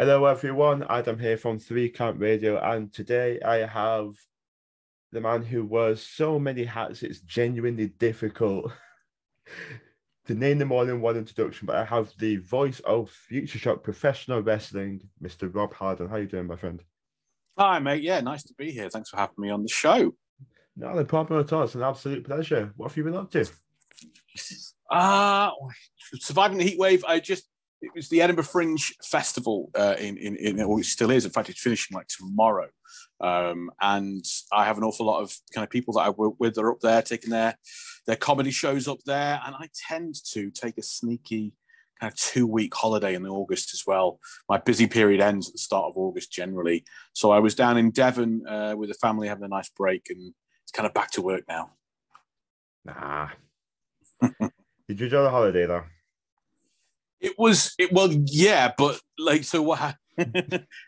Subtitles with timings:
[0.00, 0.82] Hello, everyone.
[0.88, 4.14] Adam here from Three Camp Radio, and today I have
[5.12, 8.72] the man who wears so many hats it's genuinely difficult
[10.26, 11.66] to name them all in one introduction.
[11.66, 15.54] But I have the voice of Future Shock Professional Wrestling, Mr.
[15.54, 16.08] Rob Halden.
[16.08, 16.82] How you doing, my friend?
[17.58, 18.02] Hi, mate.
[18.02, 18.88] Yeah, nice to be here.
[18.88, 20.14] Thanks for having me on the show.
[20.78, 21.64] No, no problem at all.
[21.64, 22.72] It's an absolute pleasure.
[22.78, 23.46] What have you been up to?
[24.90, 25.50] Uh
[26.14, 27.04] surviving the heat wave.
[27.06, 27.50] I just
[27.82, 31.24] it was the Edinburgh Fringe Festival uh, in, in in or it still is.
[31.24, 32.68] In fact, it's finishing like tomorrow.
[33.20, 36.54] Um, and I have an awful lot of kind of people that I work with
[36.54, 37.56] that are up there taking their
[38.06, 41.54] their comedy shows up there, and I tend to take a sneaky
[42.00, 44.20] kind of two week holiday in August as well.
[44.48, 47.90] My busy period ends at the start of August generally, so I was down in
[47.90, 50.32] Devon uh, with the family having a nice break, and
[50.64, 51.70] it's kind of back to work now.
[52.84, 53.28] Nah.
[54.88, 55.84] Did you enjoy the holiday though?
[57.20, 59.96] It was it well, yeah, but like so what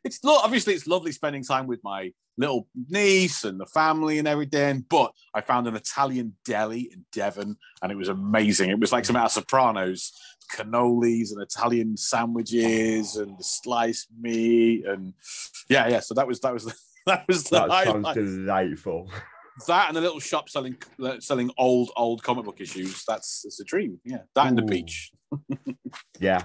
[0.05, 4.29] it's lo- obviously it's lovely spending time with my little niece and the family and
[4.29, 4.85] everything.
[4.89, 8.71] But I found an Italian deli in Devon, and it was amazing.
[8.71, 10.13] It was like some out of Sopranos,
[10.53, 15.15] cannolis and Italian sandwiches and sliced meat, and
[15.69, 16.01] yeah, yeah.
[16.01, 16.65] So that was that was
[17.07, 19.11] that was the That sounds delightful.
[19.67, 20.77] That and a little shop selling
[21.19, 23.05] selling old old comic book issues.
[23.07, 24.01] That's it's a dream.
[24.05, 25.13] Yeah, that and the beach.
[26.19, 26.45] Yeah.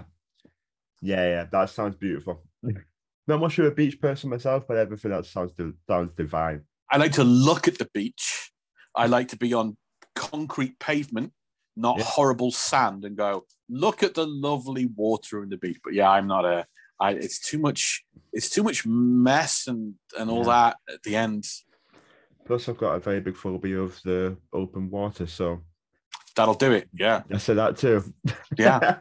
[1.02, 1.44] Yeah, yeah.
[1.52, 2.44] That sounds beautiful.
[3.28, 5.52] Not much of a beach person myself, but everything else sounds
[5.88, 6.64] sounds divine.
[6.90, 8.52] I like to look at the beach.
[8.96, 9.76] I like to be on
[10.16, 11.34] concrete pavement,
[11.76, 12.06] not Yeah.
[12.06, 15.78] horrible sand, and go look at the lovely water in the beach.
[15.84, 16.66] But yeah, I'm not a.
[17.00, 18.06] I, it's too much.
[18.34, 20.72] It's too much mess and and all Yeah.
[20.74, 21.46] that at the end.
[22.46, 25.62] Plus, I've got a very big phobia of the open water, so
[26.38, 26.88] That'll do it.
[26.94, 28.04] Yeah, I said that too.
[28.58, 28.98] yeah.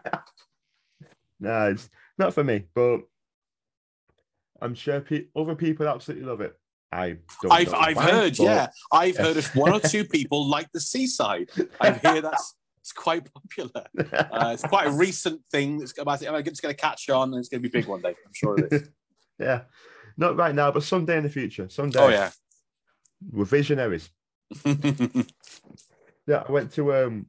[1.40, 3.02] no, it's not for me, but
[4.60, 6.58] I'm sure pe- other people absolutely love it.
[6.90, 8.36] I don't I've know I've why, heard.
[8.38, 11.50] but Yeah, I've heard of one or two people like the seaside.
[11.80, 13.84] I hear that's it's quite popular.
[13.98, 15.78] Uh, it's quite a recent thing.
[15.78, 16.22] That's about.
[16.22, 18.10] It's going to catch on, and it's going to be big one day.
[18.10, 18.88] I'm sure it is.
[19.38, 19.62] yeah,
[20.16, 21.68] not right now, but someday in the future.
[21.68, 21.98] Someday.
[21.98, 22.30] Oh yeah.
[23.30, 24.08] we're visionaries.
[26.26, 27.26] Yeah, I went to um,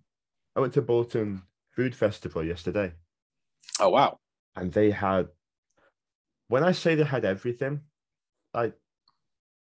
[0.55, 1.43] I went to Bolton
[1.75, 2.93] Food Festival yesterday,
[3.79, 4.19] oh wow.
[4.55, 5.27] and they had.
[6.49, 7.81] When I say they had everything,
[8.53, 8.71] I,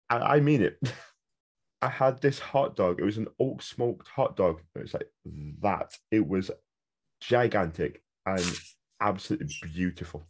[0.08, 0.78] I, I mean it.
[1.82, 3.00] I had this hot dog.
[3.00, 4.62] It was an oak smoked hot dog.
[4.74, 5.10] It was like
[5.62, 5.96] that.
[6.10, 6.50] It was
[7.20, 8.44] gigantic and
[9.00, 10.26] absolutely beautiful.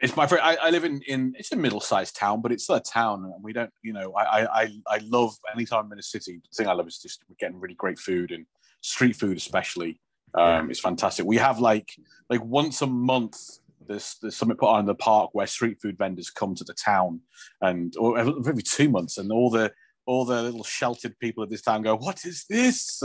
[0.00, 0.44] It's my favorite.
[0.44, 3.24] I, I live in in it's a middle sized town, but it's still a town,
[3.24, 3.70] and we don't.
[3.82, 6.40] You know, I I I, love anytime I'm in a city.
[6.42, 8.46] The thing I love is just getting really great food and
[8.82, 10.00] street food, especially.
[10.34, 11.24] Um, It's fantastic.
[11.24, 11.90] We have like
[12.28, 13.38] like once a month.
[13.88, 16.74] There's, there's something put on in the park where street food vendors come to the
[16.74, 17.20] town,
[17.60, 19.72] and or every two months, and all the
[20.06, 23.02] all the little sheltered people of this town go, "What is this?"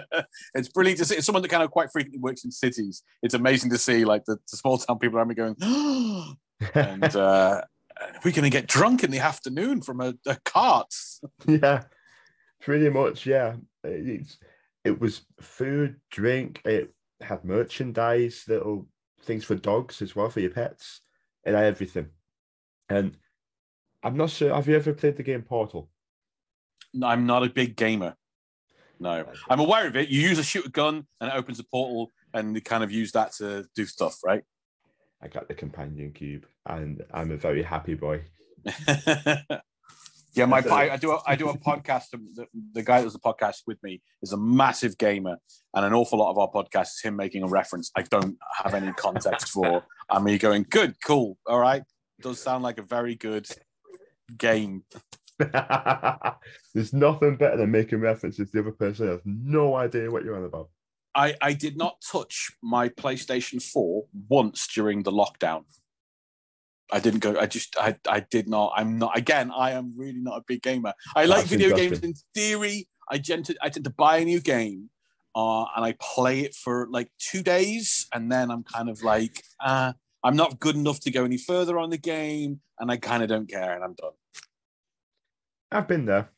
[0.54, 1.16] it's brilliant to see.
[1.16, 3.02] It's someone that kind of quite frequently works in cities.
[3.22, 5.56] It's amazing to see like the, the small town people around me going,
[6.74, 7.62] and uh,
[8.24, 10.92] we're going to get drunk in the afternoon from a, a cart.
[11.46, 11.84] yeah,
[12.60, 13.26] pretty much.
[13.26, 14.38] Yeah, it's
[14.84, 16.60] it was food, drink.
[16.64, 18.88] It had merchandise, little
[19.22, 21.00] things for dogs as well for your pets,
[21.44, 22.08] and everything.
[22.88, 23.16] And
[24.02, 24.54] I'm not sure.
[24.54, 25.90] Have you ever played the game Portal?
[27.02, 28.14] I'm not a big gamer.
[28.98, 30.08] No, I'm aware of it.
[30.10, 32.90] You use a shoot a gun and it opens a portal, and you kind of
[32.90, 34.42] use that to do stuff, right?
[35.22, 38.22] I got the companion cube, and I'm a very happy boy.
[40.34, 42.10] yeah, my I, I do a, I do a podcast.
[42.10, 45.36] The, the guy that does the podcast with me is a massive gamer,
[45.74, 48.74] and an awful lot of our podcast is him making a reference I don't have
[48.74, 51.82] any context for, and me going, "Good, cool, all right."
[52.20, 53.48] Does sound like a very good
[54.36, 54.84] game.
[56.74, 60.36] There's nothing better than making references to the other person has no idea what you're
[60.36, 60.68] on about.
[61.14, 65.64] I, I did not touch my PlayStation 4 once during the lockdown.
[66.92, 67.38] I didn't go.
[67.38, 68.72] I just I, I did not.
[68.76, 69.52] I'm not again.
[69.56, 70.92] I am really not a big gamer.
[71.14, 72.88] I like That's video games in theory.
[73.08, 74.90] I tend to I tend to buy a new game,
[75.34, 79.42] uh, and I play it for like two days, and then I'm kind of like,
[79.64, 79.92] uh,
[80.24, 83.28] I'm not good enough to go any further on the game, and I kind of
[83.28, 84.12] don't care, and I'm done.
[85.70, 86.30] I've been there.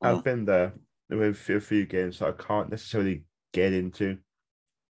[0.00, 0.24] I've Mm.
[0.24, 0.72] been there
[1.10, 4.18] with a few games that I can't necessarily get into.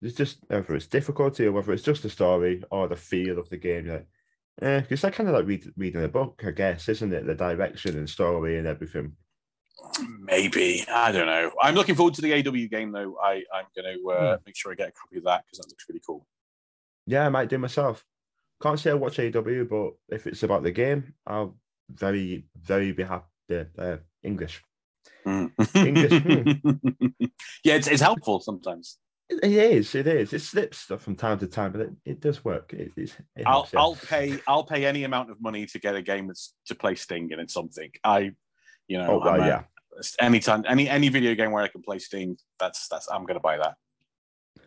[0.01, 3.50] It's just whether it's difficulty or whether it's just the story or the feel of
[3.50, 3.88] the game.
[3.88, 4.07] Like,
[4.62, 7.25] eh, because I kind of like read, reading a book, I guess, isn't it?
[7.25, 9.15] The direction and story and everything.
[10.19, 11.51] Maybe I don't know.
[11.62, 13.18] I'm looking forward to the AEW game though.
[13.21, 15.69] I I'm going to uh, make sure I get a copy of that because that
[15.69, 16.27] looks really cool.
[17.06, 18.06] Yeah, I might do myself.
[18.62, 21.57] Can't say I watch AEW, but if it's about the game, I'll
[21.89, 23.25] very, very be happy.
[23.51, 24.63] Uh, English.
[25.25, 25.51] Mm.
[25.75, 27.25] English, hmm.
[27.63, 28.98] yeah, it's, it's helpful sometimes.
[29.30, 29.96] It it is.
[29.96, 30.34] It is.
[30.34, 32.74] It slips from time to time, but it, it does work.
[32.74, 33.13] It, it
[33.46, 33.80] I'll helps, yeah.
[33.80, 36.96] I'll pay I'll pay any amount of money to get a game that's to play
[36.96, 37.92] Sting in it something.
[38.04, 38.31] I,
[38.88, 39.62] you know, Oh, well, a- yeah.
[40.19, 43.57] anytime any any video game where I can play Sting, that's that's I'm gonna buy
[43.57, 43.75] that.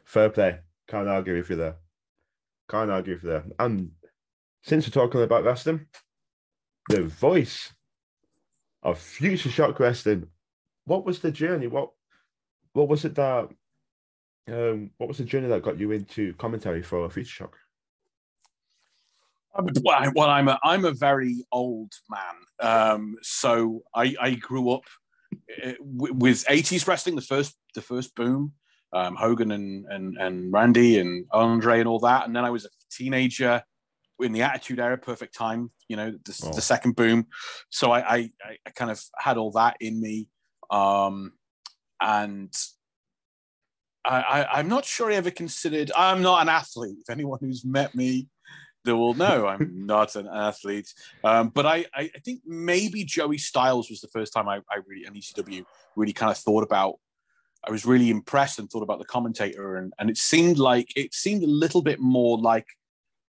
[0.05, 0.59] Fair play.
[0.89, 1.77] Can't argue with you there.
[2.71, 3.45] Can't argue with you there.
[3.59, 3.93] And
[4.63, 5.87] since we're talking about wrestling,
[6.89, 7.73] the voice
[8.83, 10.27] of Future Shock Wrestling,
[10.85, 11.67] what was the journey?
[11.67, 11.91] What
[12.73, 13.49] what was it that
[14.49, 17.57] um what was the journey that got you into commentary for Future Shock?
[19.55, 24.71] Well, I- well, I'm a I'm a very old man, um, so I I grew
[24.71, 24.85] up
[25.65, 28.55] uh, with 80s wrestling, the first the first boom,
[28.95, 32.65] um, Hogan and and and Randy and Andre and all that, and then I was
[32.65, 33.63] a teenager
[34.21, 36.53] in the Attitude Era, Perfect Time, you know, the, Oh.
[36.53, 37.27] the second boom.
[37.71, 38.31] So I, I
[38.67, 40.29] I kind of had all that in me,
[40.71, 41.33] um,
[42.01, 42.53] and.
[44.05, 45.93] I, I, I'm not sure I ever considered.
[45.97, 46.97] I'm not an athlete.
[47.01, 48.27] If anyone who's met me,
[48.85, 50.93] they will know I'm not an athlete.
[51.23, 54.79] Um, but I, I, I think maybe Joey Styles was the first time I, I
[54.89, 55.65] really, an ECW,
[55.95, 56.97] really kind of thought about.
[57.65, 61.15] I was really impressed and thought about the commentator, and, and it seemed like it
[61.15, 62.67] seemed a little bit more like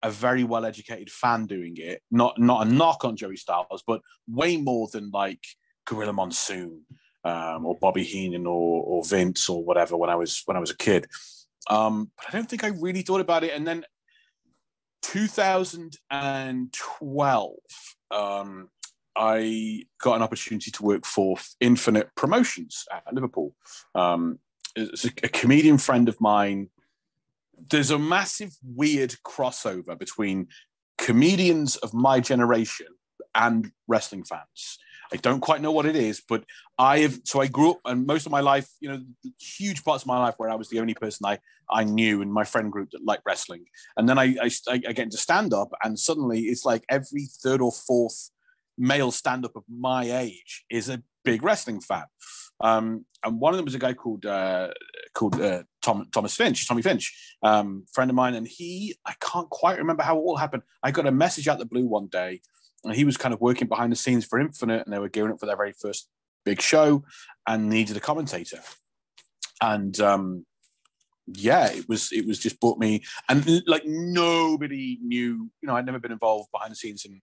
[0.02, 2.02] a very well educated fan doing it.
[2.10, 5.44] Not not a knock on Joey Styles, but way more than like
[5.86, 6.82] Gorilla Monsoon
[7.24, 10.70] um, or Bobby Heenan or, or Vince or whatever when I was when I was
[10.70, 11.06] a kid.
[11.70, 13.52] Um, but I don't think I really thought about it.
[13.54, 13.84] And then
[15.02, 17.52] 2012,
[18.10, 18.70] um,
[19.14, 23.54] I got an opportunity to work for Infinite Promotions at Liverpool.
[23.94, 24.38] Um,
[24.76, 24.88] a,
[25.22, 26.70] a comedian friend of mine.
[27.70, 30.48] There's a massive weird crossover between
[30.98, 32.86] comedians of my generation
[33.34, 34.78] and wrestling fans.
[35.12, 36.44] I don't quite know what it is, but
[36.78, 37.20] I have.
[37.24, 39.02] So I grew up, and most of my life, you know,
[39.38, 41.38] huge parts of my life where I was the only person I
[41.70, 43.64] I knew in my friend group that liked wrestling.
[43.96, 47.60] And then I I, I get into stand up, and suddenly it's like every third
[47.60, 48.30] or fourth
[48.78, 52.04] male stand up of my age is a big wrestling fan.
[52.62, 54.68] Um, and one of them was a guy called uh,
[55.14, 59.50] called uh, Tom Thomas Finch, Tommy Finch, um, friend of mine, and he I can't
[59.50, 60.62] quite remember how it all happened.
[60.82, 62.40] I got a message out the blue one day,
[62.84, 65.32] and he was kind of working behind the scenes for Infinite, and they were gearing
[65.32, 66.08] up for their very first
[66.44, 67.04] big show,
[67.46, 68.60] and needed a commentator,
[69.60, 70.46] and um,
[71.26, 75.86] yeah, it was it was just brought me, and like nobody knew, you know, I'd
[75.86, 77.20] never been involved behind the scenes in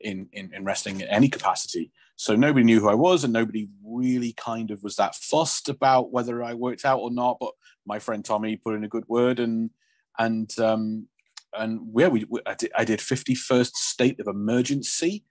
[0.00, 1.92] in in, in wrestling in any capacity.
[2.16, 6.12] So nobody knew who I was, and nobody really kind of was that fussed about
[6.12, 7.38] whether I worked out or not.
[7.40, 7.52] But
[7.84, 9.70] my friend Tommy put in a good word, and
[10.18, 11.08] and um,
[11.56, 15.24] and yeah, we, we I, did, I did fifty first state of emergency.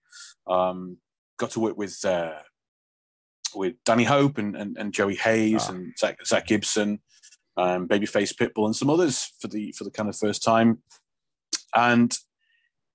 [0.48, 0.98] Um,
[1.38, 2.40] got to work with uh,
[3.56, 5.72] with Danny Hope and and, and Joey Hayes Ah.
[5.72, 7.00] and Zach, Zach Gibson,
[7.58, 10.80] um, Babyface Pitbull, and some others for the for the kind of first time.
[11.76, 12.16] And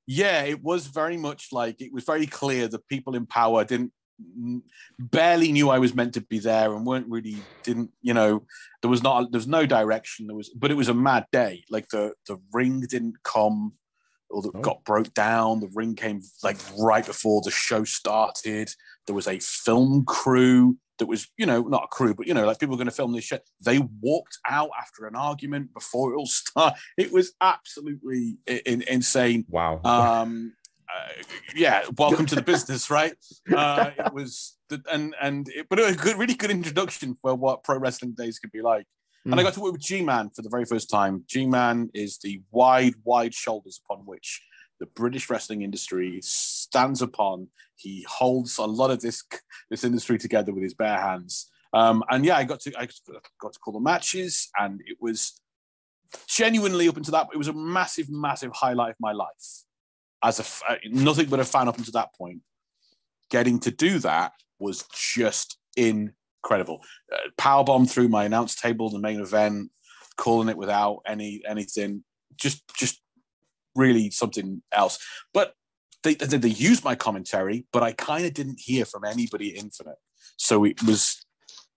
[0.06, 3.92] yeah, it was very much like it was very clear that people in power didn't
[4.98, 8.44] barely knew I was meant to be there and weren't really didn't you know
[8.80, 11.64] there was not there was no direction there was but it was a mad day
[11.68, 13.74] like the the ring didn't come
[14.30, 14.60] or that Oh.
[14.60, 18.70] got broke down the ring came like right before the show started
[19.06, 22.46] there was a film crew that was you know not a crew but you know
[22.46, 23.42] like people were going to film this shit.
[23.64, 29.44] They walked out after an argument before it all started it was absolutely in, insane.
[29.48, 29.80] Wow.
[29.84, 30.52] um
[30.88, 31.12] uh,
[31.54, 33.14] yeah welcome to the business right?
[33.54, 37.14] Uh it was the, and and it, but it was a good really good introduction
[37.20, 38.86] for what pro wrestling days could be like.
[39.24, 39.46] And i Mm.
[39.46, 41.24] got to work with g-man for the very first time.
[41.26, 44.40] G-man is the wide wide shoulders upon which
[44.78, 49.22] the british wrestling industry stands upon he holds a lot of this
[49.70, 52.88] this industry together with his bare hands um and yeah i got to i
[53.40, 55.40] got to call the matches and it was
[56.28, 59.64] genuinely up until that it was a massive massive highlight of my life
[60.22, 62.40] as a uh, nothing but a fan up until that point.
[63.30, 66.82] Getting to do that was just incredible.
[67.12, 69.70] Uh, powerbomb through my announce table, the main event,
[70.16, 72.04] calling it without any anything.
[72.36, 73.00] Just just
[73.74, 74.98] really something else.
[75.32, 75.54] But
[76.02, 79.98] they they, they used my commentary, but I kind of didn't hear from anybody Infinite.
[80.36, 81.24] So it was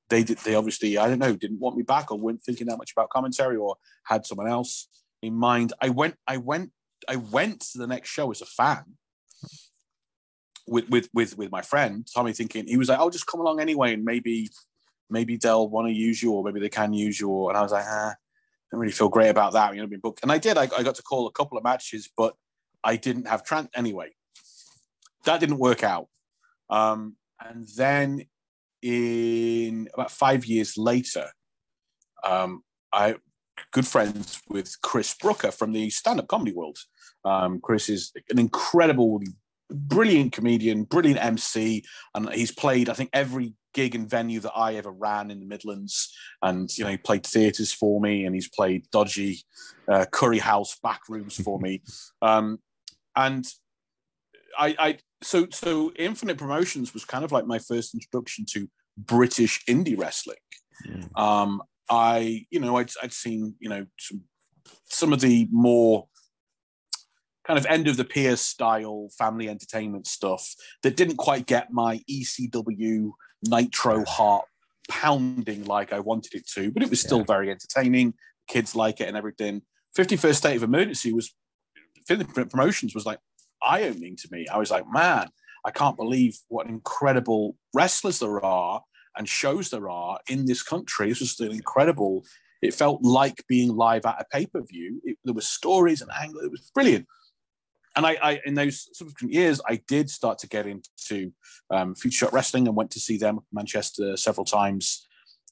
[0.09, 2.77] they did they obviously I don't know didn't want me back or weren't thinking that
[2.77, 4.87] much about commentary or had someone else
[5.21, 5.73] in mind.
[5.81, 6.71] I went I went
[7.07, 8.83] I went to the next show as a fan
[10.67, 13.59] with with with with my friend Tommy, thinking he was like, "I'll just come along
[13.59, 14.49] anyway, and maybe
[15.09, 17.71] maybe they'll want to use you, or maybe they can use you." And I was
[17.71, 18.15] like, "Ah, I
[18.71, 20.57] don't really feel great about that." You know, being booked, and I did.
[20.57, 22.35] I, I got to call a couple of matches, but
[22.83, 24.11] I didn't have trans anyway.
[25.25, 26.07] That didn't work out.
[26.69, 28.25] Um, and then
[28.81, 31.27] in about five years later,
[32.23, 33.15] um, I
[33.71, 36.77] good friends with Chris Brooker from the stand-up comedy world.
[37.25, 39.21] Um, Chris is an incredible,
[39.69, 41.83] brilliant comedian, brilliant MC,
[42.15, 45.45] and he's played I think every gig and venue that I ever ran in the
[45.45, 46.13] Midlands.
[46.41, 49.43] And you know, he played theatres for me, and he's played dodgy
[49.87, 51.81] uh, curry house back rooms for me.
[52.21, 52.59] Um,
[53.25, 53.45] and
[54.57, 59.63] I, I so so Infinite Promotions was kind of like my first introduction to British
[59.65, 60.37] indie wrestling.
[60.87, 61.19] Mm.
[61.19, 64.21] Um, I, you know, I'd, I'd seen, you know, some,
[64.85, 66.07] some of the more
[67.45, 71.99] kind of end of the pier style family entertainment stuff that didn't quite get my
[72.09, 73.09] ECW
[73.43, 74.45] nitro heart
[74.87, 77.25] pounding like I wanted it to, but it was still yeah.
[77.25, 78.13] very entertaining.
[78.47, 79.63] Kids like it and everything.
[79.97, 81.33] 51st State of Emergency was,
[82.17, 83.19] promotions was like
[83.61, 84.47] eye opening to me.
[84.47, 85.29] I was like, man,
[85.65, 88.81] I can't believe what incredible wrestlers there are
[89.17, 91.09] and shows there are in this country.
[91.09, 92.25] This was incredible.
[92.61, 95.01] It felt like being live at a pay per view.
[95.23, 96.43] There were stories and angles.
[96.43, 97.07] It was brilliant.
[97.95, 101.31] And I, I, in those subsequent years, I did start to get into
[101.69, 105.07] um, Future Shock Wrestling and went to see them Manchester several times,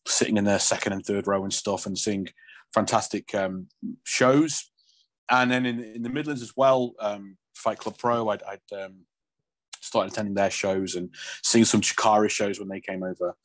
[0.08, 2.28] sitting in their second and third row and stuff, and seeing
[2.74, 3.68] fantastic um,
[4.04, 4.72] shows.
[5.30, 9.06] And then in, in the Midlands as well, um, Fight Club Pro, I'd, I'd um,
[9.82, 11.10] started attending their shows and
[11.44, 13.36] seeing some Chikara shows when they came over.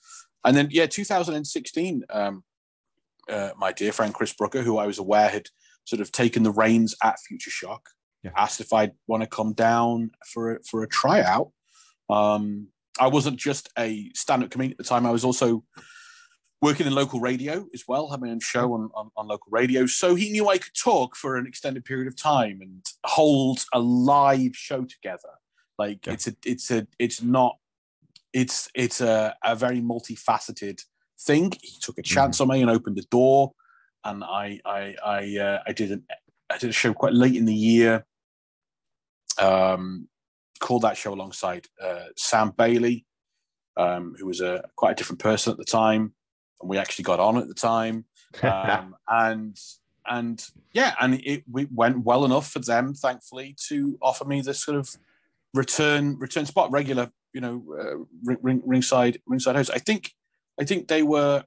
[0.45, 2.45] And then, yeah, 2016, um,
[3.29, 5.49] uh, my dear friend Chris Brooker, who I was aware had
[5.85, 7.89] sort of taken the reins at Future Shock,
[8.23, 8.31] yeah.
[8.37, 11.51] asked if I'd want to come down for a, for a tryout.
[12.11, 12.69] Um,
[13.01, 15.07] I wasn't just a stand-up comedian at the time.
[15.07, 15.65] I was also
[16.63, 19.85] working in local radio as well, having a show on, on, on, local radio.
[19.85, 23.81] So he knew I could talk for an extended period of time and hold a
[23.81, 25.29] live show together.
[25.77, 26.13] Like yeah.
[26.13, 27.57] it's a, it's a, it's not,
[28.33, 30.81] it's, it's a, a very multifaceted
[31.21, 31.53] thing.
[31.61, 32.51] He took a chance mm-hmm.
[32.51, 33.53] on me and opened the door,
[34.05, 36.05] and I, I, I, uh, I did an,
[36.49, 38.07] I did a show quite late in the year.
[39.39, 40.09] Um,
[40.61, 43.05] called that show alongside uh, Sam Bailey,
[43.77, 46.13] um, who was a quite a different person at the time,
[46.63, 48.05] and we actually got on at the time.
[48.43, 49.61] Um, and
[50.07, 50.43] and
[50.73, 54.79] yeah, and it we went well enough for them, thankfully, to offer me this sort
[54.79, 54.97] of
[55.55, 60.13] return return spot regular you know uh, ring, ringside ringside host i think
[60.61, 61.45] i think they were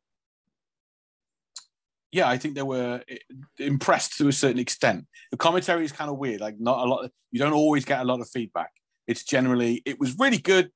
[2.12, 3.18] yeah i think they were eh,
[3.60, 5.06] impressed to a certain extent.
[5.32, 8.06] The commentary is kind of weird like not a lot you don't always get a
[8.06, 8.72] lot of feedback.
[9.08, 10.72] It's generally it was really good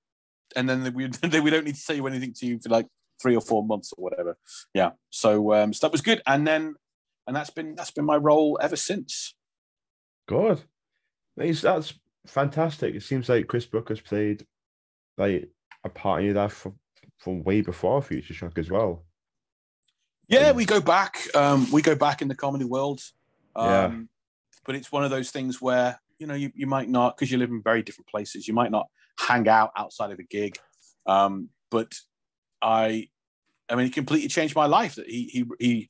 [0.55, 1.05] and then we,
[1.41, 2.88] we don't need to say anything to you for like
[3.22, 4.38] three or four months or whatever
[4.74, 6.76] yeah so um so that was good and then
[7.28, 9.36] and that's been that's been my role ever since
[10.28, 10.62] good
[11.40, 11.94] that's, that's
[12.28, 12.96] fantastic.
[12.96, 14.46] It seems like Chris Brooker's played
[15.18, 15.50] like
[15.84, 16.76] a part in your life from,
[17.18, 19.06] from way before Future Shock as well.
[20.28, 21.18] Yeah, we go back.
[21.36, 23.02] Um, we go back in the comedy world.
[23.56, 24.00] Um, yeah.
[24.66, 27.38] But it's one of those things where, you know, you, you might not, because you
[27.38, 28.88] live in very different places, you might not
[29.20, 30.58] hang out outside of the gig.
[31.08, 31.96] Um, but
[32.62, 33.10] I,
[33.70, 35.89] I mean, it completely changed my life that he, he, he,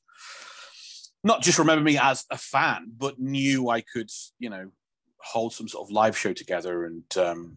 [1.22, 4.70] not just remember me as a fan, but knew I could, you know,
[5.18, 7.56] hold some sort of live show together and um,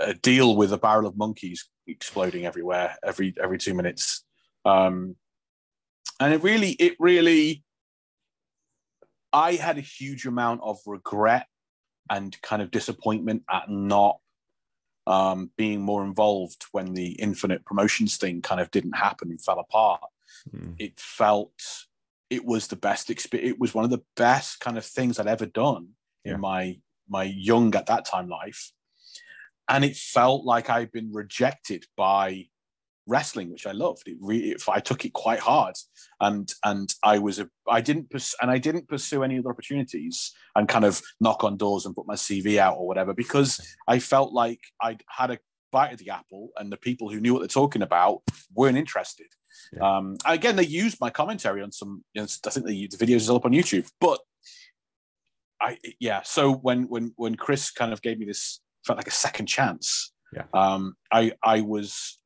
[0.00, 4.24] uh, deal with a barrel of monkeys exploding everywhere every every two minutes.
[4.64, 5.16] Um,
[6.20, 7.62] and it really, it really,
[9.32, 11.46] I had a huge amount of regret
[12.08, 14.18] and kind of disappointment at not
[15.06, 19.58] um, being more involved when the infinite promotions thing kind of didn't happen and fell
[19.58, 20.00] apart.
[20.54, 20.74] Mm.
[20.78, 21.52] It felt
[22.30, 23.52] it was the best experience.
[23.52, 25.88] It was one of the best kind of things I'd ever done
[26.24, 26.34] yeah.
[26.34, 28.72] in my my young at that time life,
[29.68, 32.46] and it felt like I'd been rejected by
[33.06, 34.08] wrestling, which I loved.
[34.08, 35.74] It really, I took it quite hard,
[36.20, 40.32] and and I was a, I didn't pers- and I didn't pursue any other opportunities
[40.54, 43.98] and kind of knock on doors and put my CV out or whatever because I
[43.98, 45.38] felt like I'd had a
[45.72, 48.22] bite of the apple, and the people who knew what they're talking about
[48.54, 49.26] weren't interested.
[49.72, 49.96] Yeah.
[49.96, 52.04] Um, again, they used my commentary on some.
[52.14, 54.20] You know, I think the, the videos is up on YouTube, but
[55.60, 56.22] I yeah.
[56.22, 60.12] So when when when Chris kind of gave me this felt like a second chance.
[60.32, 60.44] Yeah.
[60.52, 62.18] Um, I I was,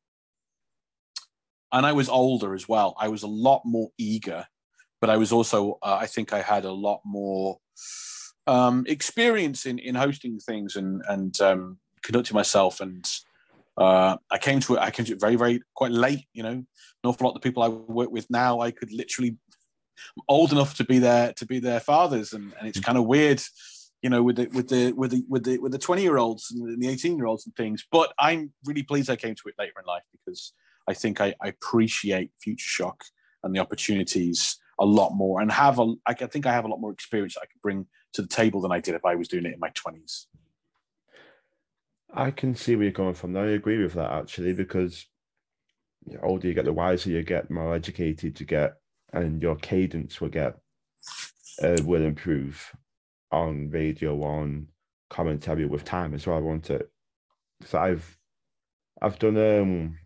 [1.72, 2.94] and I was older as well.
[2.98, 4.46] I was a lot more eager,
[5.00, 7.58] but I was also uh, I think I had a lot more
[8.46, 13.08] um, experience in in hosting things and and um, conducting myself and.
[13.76, 14.80] Uh, I came to it.
[14.80, 16.26] I came to it very, very quite late.
[16.32, 16.66] You know, an
[17.04, 19.36] awful lot of the people I work with now, I could literally
[20.26, 23.40] old enough to be their to be their fathers, and, and it's kind of weird
[24.02, 26.50] you know, with the with the with the with the with the twenty year olds
[26.50, 27.84] and the eighteen year olds and things.
[27.90, 30.52] But I'm really pleased I came to it later in life because
[30.88, 33.04] I think I, I appreciate Future Shock
[33.42, 36.80] and the opportunities a lot more, and have a I think I have a lot
[36.80, 39.44] more experience I could bring to the table than I did if I was doing
[39.44, 40.26] it in my twenties.
[42.12, 43.36] I can see where you're coming from.
[43.36, 45.06] I agree with that actually because
[46.06, 48.76] the older you get, the wiser you get, more educated you get,
[49.12, 50.56] and your cadence will get
[51.62, 52.72] uh, will improve
[53.30, 54.68] on radio, on
[55.10, 56.38] commentary with time as well.
[56.38, 56.90] I want it.
[57.64, 58.16] So I've
[59.02, 59.98] I've done um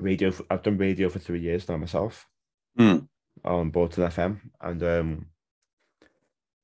[0.00, 0.32] radio.
[0.50, 2.28] I've done radio for three years now myself
[2.78, 3.06] mm.
[3.44, 5.26] on Bolton FM, and um,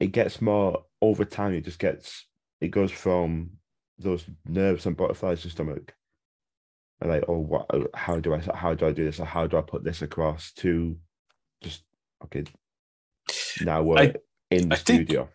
[0.00, 1.54] it gets more over time.
[1.54, 2.26] It just gets
[2.60, 3.50] it goes from
[3.98, 5.94] those nerves and butterflies in stomach,
[7.00, 7.66] and like, oh, what?
[7.94, 8.42] How do I?
[8.54, 9.20] How do I do this?
[9.20, 10.52] Or how do I put this across?
[10.54, 10.96] To
[11.62, 11.82] just
[12.24, 12.44] okay.
[13.62, 14.14] Now we're I,
[14.50, 15.22] in the I studio.
[15.22, 15.30] Think,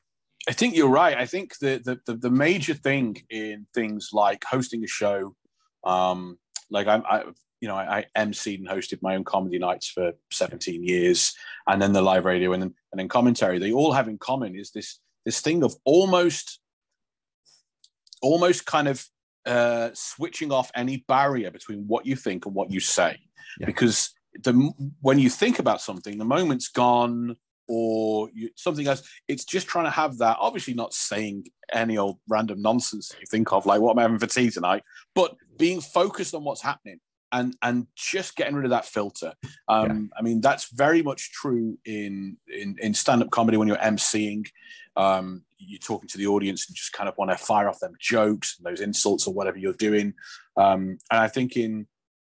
[0.50, 1.17] I think you're right.
[1.17, 5.36] I think the, the the, the major thing in things like hosting a show,
[5.84, 6.38] um,
[6.70, 7.24] like I'm, I,
[7.62, 11.34] you know, I, I emceed and hosted my own comedy nights for 17 years,
[11.68, 13.60] and then the live radio and then and then commentary.
[13.60, 16.60] They all have in common is this this thing of almost,
[18.22, 19.06] almost kind of
[19.46, 23.20] uh, switching off any barrier between what you think and what you say,
[23.60, 23.68] yeah.
[23.68, 24.12] because
[24.44, 24.53] the
[25.01, 27.36] when you think about something, the moment's gone
[27.68, 29.08] or you, something else.
[29.27, 30.38] It's just trying to have that.
[30.39, 34.18] Obviously, not saying any old random nonsense you think of, like what am I having
[34.18, 34.82] for tea tonight,
[35.13, 37.00] but being focused on what's happening
[37.32, 39.34] and and just getting rid of that filter.
[39.68, 40.20] Um, yeah.
[40.20, 44.48] I mean, that's very much true in in, in stand up comedy when you're emceeing.
[44.98, 47.94] Um, you're talking to the audience and just kind of want to fire off them
[48.00, 50.14] jokes and those insults or whatever you're doing.
[50.58, 51.88] Um, and I think in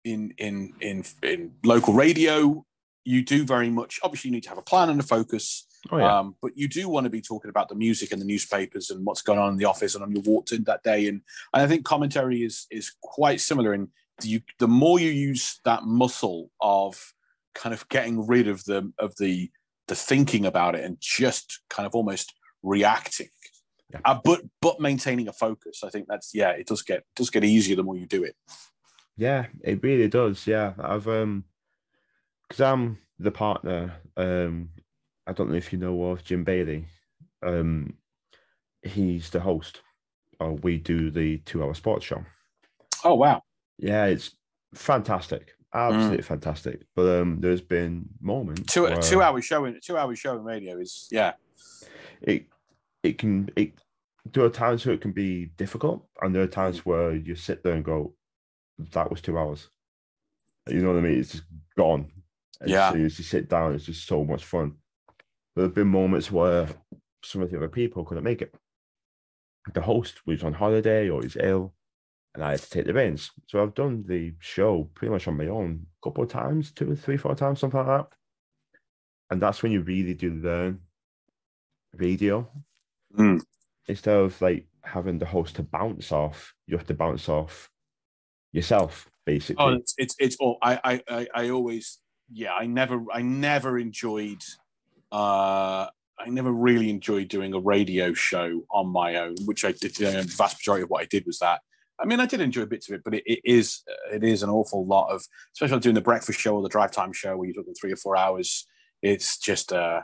[0.04, 2.66] in in in in local radio,
[3.06, 4.00] you do very much.
[4.04, 5.68] Obviously, you need to have a plan and a focus.
[5.92, 6.20] Oh, yeah.
[6.20, 9.06] um, but you do want to be talking about the music and the newspapers and
[9.06, 11.10] what's going on in the office and on your walk in that day.
[11.10, 11.22] And,
[11.54, 13.90] and I think commentary is is quite similar in
[14.25, 17.13] you the more you use that muscle of
[17.54, 19.50] kind of getting rid of the of the
[19.88, 23.30] the thinking about it and just kind of almost reacting.
[23.89, 24.00] Yeah.
[24.06, 27.43] uh, but but maintaining a focus i think that's yeah it does get does get
[27.43, 28.36] easier the more you do it.
[29.17, 30.48] Yeah it really does.
[30.48, 31.43] Yeah i've um
[32.48, 34.69] because i'm the partner um
[35.28, 36.88] i don't know if you know of jim bailey.
[37.43, 37.98] Um
[38.82, 39.82] he's the host
[40.39, 42.26] or we do the two hour sports show.
[43.04, 43.43] Oh wow
[43.84, 44.32] yeah, it's
[44.74, 46.26] fantastic, absolutely mm.
[46.26, 46.82] fantastic.
[46.96, 51.34] But um, there's been moments two two hours showing two hours showing radio is yeah.
[52.22, 52.46] It
[53.04, 53.74] it can it
[54.32, 56.86] there are times where it can be difficult, and there are times mm.
[56.86, 58.13] where you sit there and go,
[58.93, 59.69] "That was two hours."
[60.69, 61.19] You know what I mean?
[61.19, 61.43] It's just
[61.78, 62.10] gone.
[62.62, 62.93] And yeah.
[62.93, 63.76] You just sit down.
[63.76, 64.76] It's just so much fun.
[65.56, 66.69] There have been moments where
[67.22, 68.56] some of the other people couldn't make it.
[69.74, 71.74] The host was on holiday or he's ill,
[72.34, 73.32] and I had to take the reins.
[73.48, 76.91] So I've done the show pretty much on my own a couple of times, two
[76.91, 78.08] or three, four times, something like that.
[79.30, 80.80] And that's when you really do learn
[81.93, 82.50] radio.
[83.15, 83.41] Mm.
[83.88, 87.69] Instead of like having the host to bounce off, you have to bounce off
[88.52, 89.63] yourself, basically.
[89.63, 92.00] Oh, it's it's, it's oh, I, I I always
[92.32, 94.41] yeah, I never I never enjoyed
[95.12, 99.96] uh I never really enjoyed doing a radio show on my own, which I did.
[99.96, 101.62] The vast majority of what I did was that.
[102.04, 104.50] I mean, I did enjoy bits of it, but it, it is it is an
[104.50, 105.24] awful lot of,
[105.56, 107.98] especially doing the breakfast show or the drive time show where you're talking three or
[107.98, 108.68] four hours.
[109.02, 110.02] It's just, uh,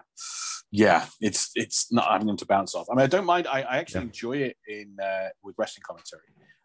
[0.72, 2.88] yeah, it's it's not having them to bounce off.
[2.92, 3.48] I mean, I don't mind.
[3.48, 4.08] I, I actually yeah.
[4.08, 6.22] enjoy it in uh, with wrestling commentary.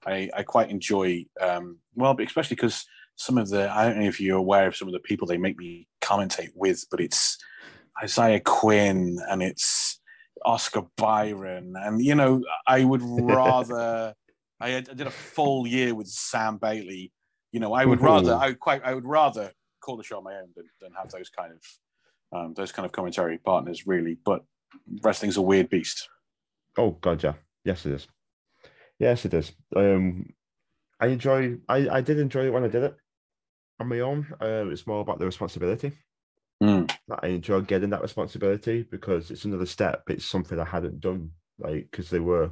[0.06, 2.84] I, I quite enjoy, um, well, especially because
[3.16, 5.38] some of the I don't know if you're aware of some of the people they
[5.38, 7.38] make me commentate with, but it's
[8.02, 10.00] Isaiah Quinn and it's
[10.44, 14.14] Oscar Byron, and you know, I would rather.
[14.60, 17.12] I, had, I did a full year with Sam Bailey.
[17.52, 20.24] You know, I would rather I would quite I would rather call the show on
[20.24, 24.18] my own than, than have those kind of um, those kind of commentary partners really.
[24.24, 24.44] But
[25.02, 26.08] wrestling's a weird beast.
[26.76, 28.08] Oh god, yeah, yes it is.
[28.98, 29.52] Yes it is.
[29.76, 30.32] Um,
[31.00, 31.58] I enjoy.
[31.68, 32.96] I I did enjoy it when I did it
[33.78, 34.26] on my own.
[34.40, 35.92] Uh, it's more about the responsibility.
[36.62, 36.90] Mm.
[37.20, 40.02] I enjoy getting that responsibility because it's another step.
[40.08, 42.50] It's something I hadn't done, like because they were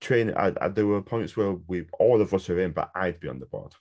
[0.00, 0.36] training.
[0.36, 3.28] I, I, there were points where we all of us were in, but I'd be
[3.28, 3.74] on the board.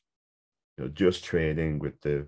[0.78, 2.28] You know, just training with the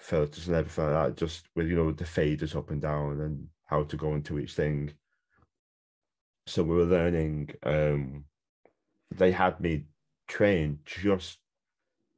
[0.00, 3.48] filters and everything like that, just with you know the faders up and down and
[3.66, 4.92] how to go into each thing.
[6.46, 7.50] So we were learning.
[7.62, 8.24] Um,
[9.10, 9.84] they had me
[10.28, 11.38] train just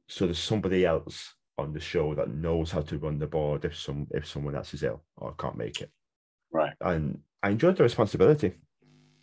[0.07, 3.77] so there's somebody else on the show that knows how to run the board if
[3.77, 5.91] some if someone else is ill or can't make it.
[6.51, 6.73] Right.
[6.81, 8.53] And I enjoyed the responsibility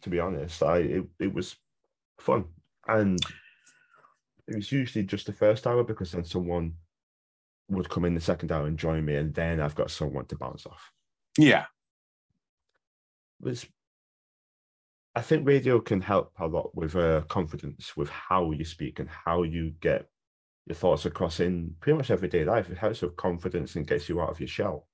[0.03, 1.57] To be honest, I it, it was
[2.23, 2.45] fun,
[2.89, 3.19] and
[4.49, 6.75] it was usually just the first hour because then someone
[7.69, 10.37] would come in the second hour and join me, and then I've got someone to
[10.37, 10.93] bounce off.
[11.39, 11.65] Yeah,
[13.41, 13.67] was
[15.15, 19.09] I think radio can help a lot with uh, confidence, with how you speak and
[19.09, 20.07] how you get
[20.67, 22.71] your thoughts across in pretty much everyday life.
[22.71, 24.89] It helps with confidence and gets you out of your shell.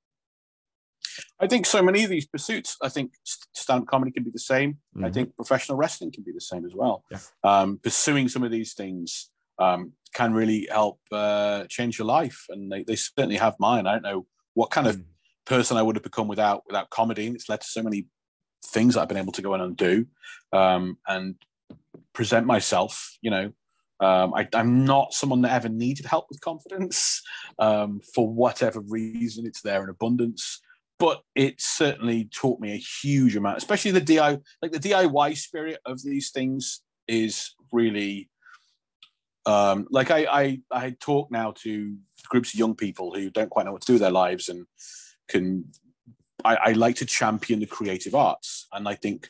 [1.40, 2.76] I think so many of these pursuits.
[2.82, 3.12] I think
[3.54, 4.78] stand-up comedy can be the same.
[4.96, 5.14] I Mhm.
[5.14, 7.04] think professional wrestling can be the same as well.
[7.10, 7.18] Yeah.
[7.44, 12.70] Um, pursuing some of these things um, can really help uh, change your life, and
[12.70, 13.86] they, they certainly have mine.
[13.86, 15.04] I don't know what kind of Mm.
[15.44, 17.26] person I would have become without without comedy.
[17.26, 18.06] And it's led to so many
[18.64, 20.06] things that I've been able to go in and do
[20.52, 21.36] um, and
[22.12, 23.16] present myself.
[23.22, 23.52] You know,
[24.00, 27.22] um, I, I'm not someone that ever needed help with confidence
[27.58, 29.46] um, for whatever reason.
[29.46, 30.60] It's there in abundance,
[30.98, 35.78] but it certainly taught me a huge amount, especially the DIY, like the DIY spirit
[35.86, 38.28] of these things is really.
[39.46, 41.96] Um, like I, I, I talk now to
[42.28, 44.66] groups of young people who don't quite know what to do with their lives and
[45.28, 45.64] can
[46.44, 49.28] I, I like to champion the creative arts and i think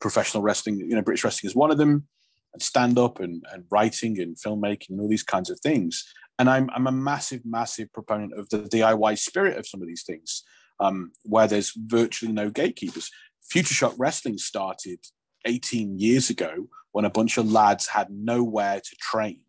[0.00, 2.06] professional wrestling you know british wrestling is one of them
[2.52, 6.04] and stand up and, and writing and filmmaking and all these kinds of things
[6.38, 10.04] and i'm, I'm a massive massive proponent of the diy spirit of some of these
[10.04, 10.42] things
[10.80, 13.10] um, where there's virtually no gatekeepers.
[13.42, 14.98] Future shock wrestling started
[15.44, 19.40] 18 years ago when a bunch of lads had nowhere to train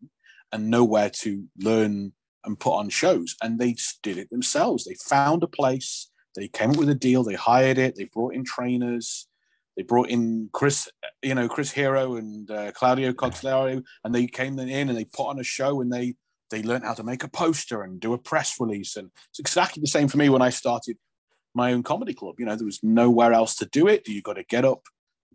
[0.52, 4.86] and nowhere to learn and put on shows and they did it themselves.
[4.86, 8.34] They found a place they came up with a deal they hired it they brought
[8.34, 9.28] in trainers
[9.78, 10.90] they brought in chris
[11.22, 15.28] you know chris hero and uh, claudio castagnoli and they came in and they put
[15.28, 16.16] on a show and they
[16.52, 19.82] they learned how to make a poster and do a press release and it's exactly
[19.82, 20.98] the same for me when i started
[21.56, 22.36] my own comedy club.
[22.38, 24.08] You know there was nowhere else to do it.
[24.08, 24.84] You got to get up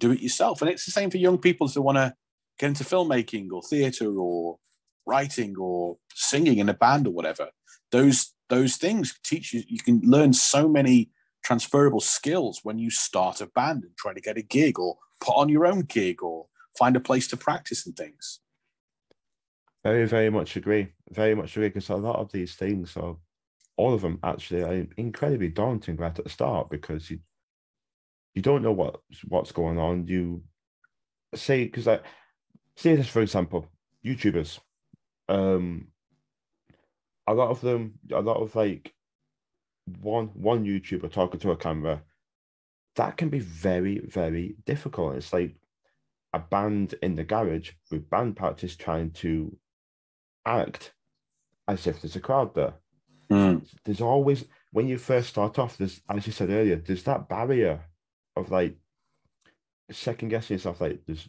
[0.00, 0.61] do it yourself.
[0.61, 2.14] And it's the same for young people who want to
[2.59, 4.59] get into filmmaking or theater or
[5.06, 7.50] writing or singing in a band or whatever.
[7.92, 11.11] Those those things teach you you can learn so many
[11.44, 15.37] transferable skills when you start a band and try to get a gig or put
[15.37, 18.40] on your own gig or find a place to practice and things.
[19.83, 20.88] Very, very much agree.
[21.11, 23.16] Very much agree because a lot of these things are,
[23.80, 27.18] all of them actually are incredibly daunting right at the start because you
[28.34, 30.06] you don't know what what's going on.
[30.06, 30.42] You
[31.34, 32.00] say because I
[32.76, 33.66] say this for example,
[34.04, 34.60] YouTubers,
[35.28, 35.88] um,
[37.26, 38.92] a lot of them, a lot of like
[40.02, 42.02] one one YouTuber talking to a camera,
[42.96, 45.16] that can be very very difficult.
[45.16, 45.56] It's like
[46.34, 49.56] a band in the garage with band practice trying to
[50.44, 50.92] act
[51.66, 52.74] as if there's a crowd there.
[53.30, 53.66] Mm.
[53.84, 57.80] There's always when you first start off, there's as you said earlier, there's that barrier
[58.36, 58.76] of like
[59.90, 61.28] second guessing yourself, like there's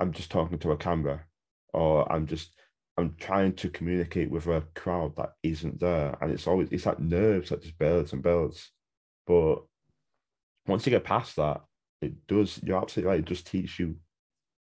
[0.00, 1.24] I'm just talking to a camera,
[1.72, 2.54] or I'm just
[2.96, 6.16] I'm trying to communicate with a crowd that isn't there.
[6.20, 8.70] And it's always it's like nerves that just builds and builds.
[9.26, 9.62] But
[10.66, 11.62] once you get past that,
[12.00, 13.96] it does you're absolutely right, it does teach you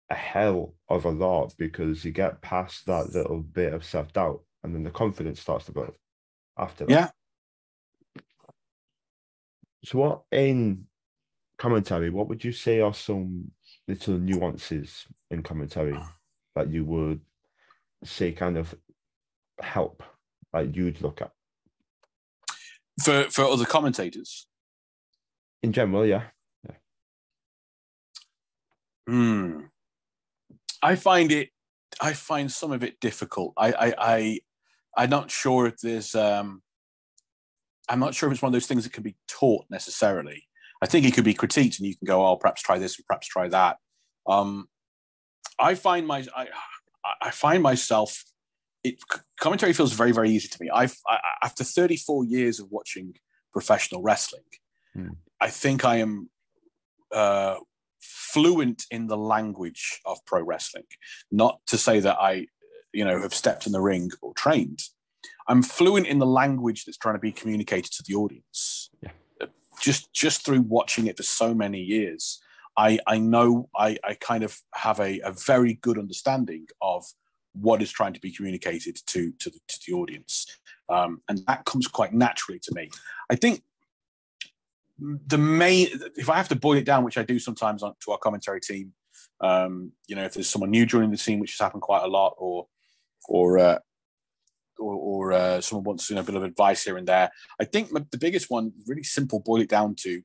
[0.10, 4.76] a hell of a lot because you get past that little bit of self-doubt and
[4.76, 5.96] then the confidence starts to build
[6.58, 6.92] after that.
[8.16, 8.22] Yeah.
[9.84, 10.86] So what in
[11.58, 13.52] commentary, what would you say are some
[13.88, 15.98] little nuances in commentary
[16.56, 17.22] that you would
[18.04, 18.76] say kind of
[19.60, 20.04] help
[20.54, 21.32] like you'd look at?
[23.02, 24.48] for for other commentators
[25.64, 26.24] In general, yeah.
[26.68, 26.76] yeah.
[29.08, 29.62] Hmm.
[30.82, 31.50] I find it.
[32.00, 33.54] I find some of it difficult.
[33.56, 34.40] I, I, I,
[34.98, 36.16] I'm not sure if there's.
[36.16, 36.62] Um,
[37.90, 40.44] I'm not sure if it's one of those things that can be taught necessarily.
[40.82, 43.06] I think it could be critiqued, and you can go, "Oh, perhaps try this, and
[43.06, 43.78] perhaps try that."
[44.28, 44.68] Um,
[45.60, 46.48] I find my, I,
[47.22, 48.24] I find myself.
[48.84, 48.96] It
[49.40, 50.70] commentary feels very, very easy to me.
[50.74, 53.14] I've I, after 34 years of watching
[53.54, 54.44] professional wrestling,
[54.94, 55.10] Hmm.
[55.40, 56.30] I think I am
[57.14, 57.58] uh,
[58.02, 60.86] fluent in the language of pro wrestling.
[61.32, 62.48] Not to say that I,
[62.94, 64.84] you know, have stepped in the ring or trained.
[65.48, 68.90] I'm fluent in the language that's trying to be communicated to the audience.
[69.02, 69.12] Yeah.
[69.80, 72.40] Just just through watching it for so many years,
[72.78, 77.04] I I know I I kind of have a, a very good understanding of
[77.54, 80.46] what is trying to be communicated to to the, to the audience,
[80.90, 82.90] um, and that comes quite naturally to me.
[83.30, 83.64] I think
[85.02, 88.12] the main if i have to boil it down which i do sometimes on to
[88.12, 88.94] our commentary team
[89.42, 92.08] um you know if there's someone new joining the team which has happened quite a
[92.08, 92.68] lot or
[93.28, 93.80] or uh
[94.82, 97.30] or, or uh, someone wants you know, a bit of advice here and there.
[97.60, 100.22] I think the biggest one, really simple, boil it down to,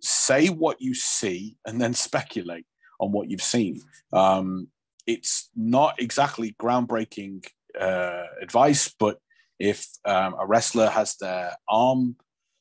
[0.00, 2.66] say what you see and then speculate
[3.00, 3.80] on what you've seen.
[4.12, 4.68] Um,
[5.06, 7.46] it's not exactly groundbreaking
[7.78, 9.18] uh, advice, but
[9.58, 12.16] if um, a wrestler has their arm,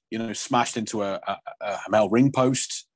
[0.09, 2.87] you know, smashed into a, a, a male ring post,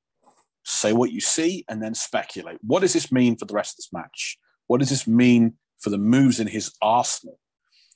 [0.64, 2.58] say what you see and then speculate.
[2.62, 4.38] What does this mean for the rest of this match?
[4.68, 7.38] What does this mean for the moves in his arsenal?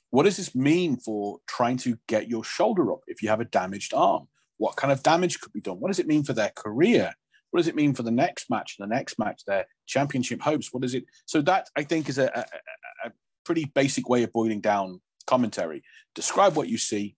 [0.09, 3.45] What does this mean for trying to get your shoulder up if you have a
[3.45, 4.27] damaged arm?
[4.57, 5.79] What kind of damage could be done?
[5.79, 7.13] What does it mean for their career?
[7.51, 10.73] What does it mean for the next match, the next match, their championship hopes?
[10.73, 11.05] What is it?
[11.25, 13.11] So that I think is a, a, a
[13.45, 15.83] pretty basic way of boiling down commentary.
[16.15, 17.15] Describe what you see,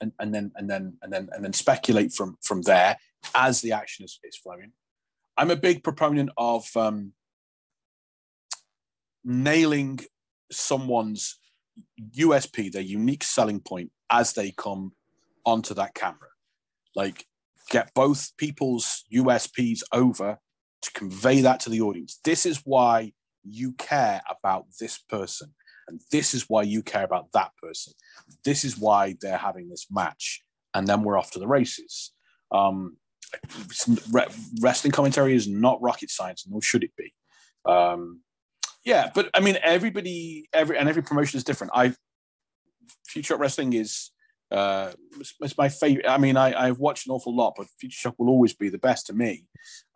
[0.00, 2.96] and, and then and then and then and then speculate from from there
[3.34, 4.72] as the action is, is flowing.
[5.36, 7.12] I'm a big proponent of um,
[9.26, 10.00] nailing
[10.50, 11.38] someone's
[12.16, 14.92] USP, their unique selling point, as they come
[15.44, 16.30] onto that camera.
[16.94, 17.26] Like,
[17.68, 20.38] get both people's USPs over
[20.82, 22.20] to convey that to the audience.
[22.24, 23.12] This is why
[23.44, 25.52] you care about this person.
[25.88, 27.92] And this is why you care about that person.
[28.44, 30.42] This is why they're having this match.
[30.74, 32.12] And then we're off to the races.
[32.50, 32.96] Um,
[34.60, 37.12] wrestling commentary is not rocket science, nor should it be.
[37.64, 38.20] Um,
[38.86, 41.72] yeah, but I mean, everybody, every and every promotion is different.
[41.74, 41.92] I
[43.08, 44.12] Future Shock Wrestling is
[44.52, 46.06] uh, it's, my favorite.
[46.08, 48.78] I mean, I, I've watched an awful lot, but Future Shock will always be the
[48.78, 49.44] best to me.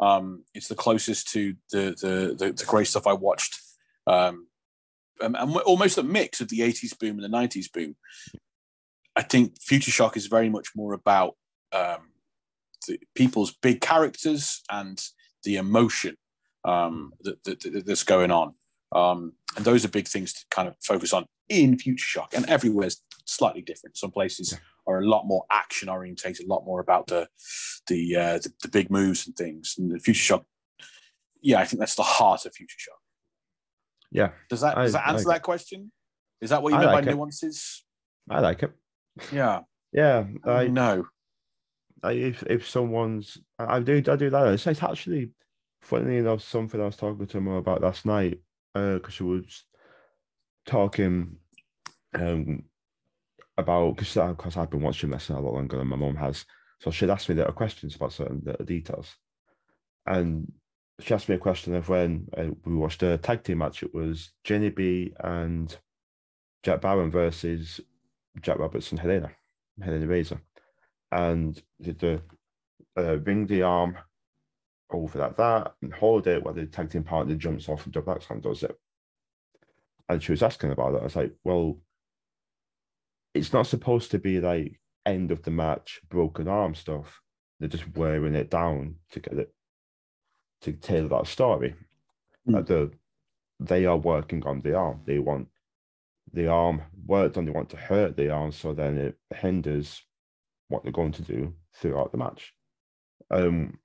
[0.01, 3.61] Um, it's the closest to the the the, the great stuff I watched.
[4.09, 4.49] Um,
[5.21, 7.95] and, and almost a mix of the 80s boom and the 90s boom.
[9.15, 11.37] I think Future Shock is very much more about
[11.73, 12.09] um,
[12.89, 15.01] the, people's big characters and
[15.45, 16.17] the emotion
[16.65, 18.55] um, that, that, that's going on.
[18.93, 22.35] Um, and those are big things to kind of focus on in Future Shock.
[22.35, 23.97] And everywhere's slightly different.
[23.97, 27.29] Some places are a lot more action orientated, a lot more about the
[27.89, 29.75] the, uh, the, the big moves and things.
[29.77, 30.45] And the Future Shock,
[31.41, 32.99] yeah, I think that's the heart of Future Shock.
[34.13, 34.31] Yeah.
[34.49, 35.93] Does that does that answer like that question?
[36.41, 37.15] Is that what you I mean like by it.
[37.15, 37.85] nuances?
[38.29, 38.73] I like it.
[39.33, 39.61] Yeah.
[39.93, 40.27] Yeah.
[40.45, 41.07] I know.
[42.05, 44.49] if if someone's I do I do that.
[44.49, 45.31] It's, it's actually
[45.83, 48.41] funny enough something I was talking to him about last night
[48.75, 49.65] because uh, she was
[50.67, 51.37] talking
[52.15, 52.63] um
[53.59, 56.45] about because I've been watching wrestling a lot longer than my mom has.
[56.81, 59.15] So she'd asked me little questions about certain little details,
[60.07, 60.51] and
[61.01, 63.83] she asked me a question of when uh, we watched a tag team match.
[63.83, 65.77] It was Jenny B and
[66.63, 67.81] Jack Barron versus
[68.41, 69.31] Jack Roberts and Helena,
[69.83, 70.41] Helena Razor,
[71.13, 72.23] and did the
[72.97, 73.97] uh, ring the arm
[74.93, 78.03] over that that and hold it while the tag team partner jumps off and Joe
[78.03, 78.77] Blackstown does it.
[80.09, 81.01] And she was asking about it.
[81.01, 81.79] I was like, well,
[83.35, 87.21] it's not supposed to be like end of the match, broken arm stuff.
[87.59, 89.55] They're just wearing it down to get it
[90.63, 91.75] to tell that story.
[92.49, 92.55] Mm.
[92.55, 92.91] Like the
[93.61, 95.03] they are working on the arm.
[95.05, 95.49] They want
[96.33, 97.45] the arm worked on.
[97.45, 100.03] They want to hurt the arm, so then it hinders
[100.69, 102.55] what they're going to do throughout the match.
[103.31, 103.79] Um,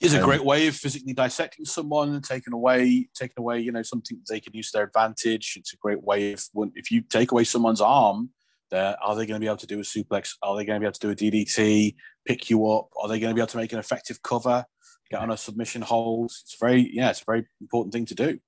[0.00, 3.72] is a um, great way of physically dissecting someone and taking away taking away you
[3.72, 5.54] know something they can use to their advantage.
[5.56, 8.30] It's a great way if if you take away someone's arm,
[8.70, 10.34] there are they going to be able to do a suplex?
[10.42, 11.96] Are they going to be able to do a DDT?
[12.26, 12.88] Pick you up?
[12.96, 14.64] Are they going to be able to make an effective cover?
[15.10, 16.26] get on a submission hold.
[16.26, 18.38] It's very, yeah, it's a very important thing to do.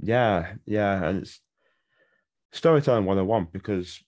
[0.00, 1.40] Yeah, yeah, and it's
[2.52, 4.02] storytelling 101 because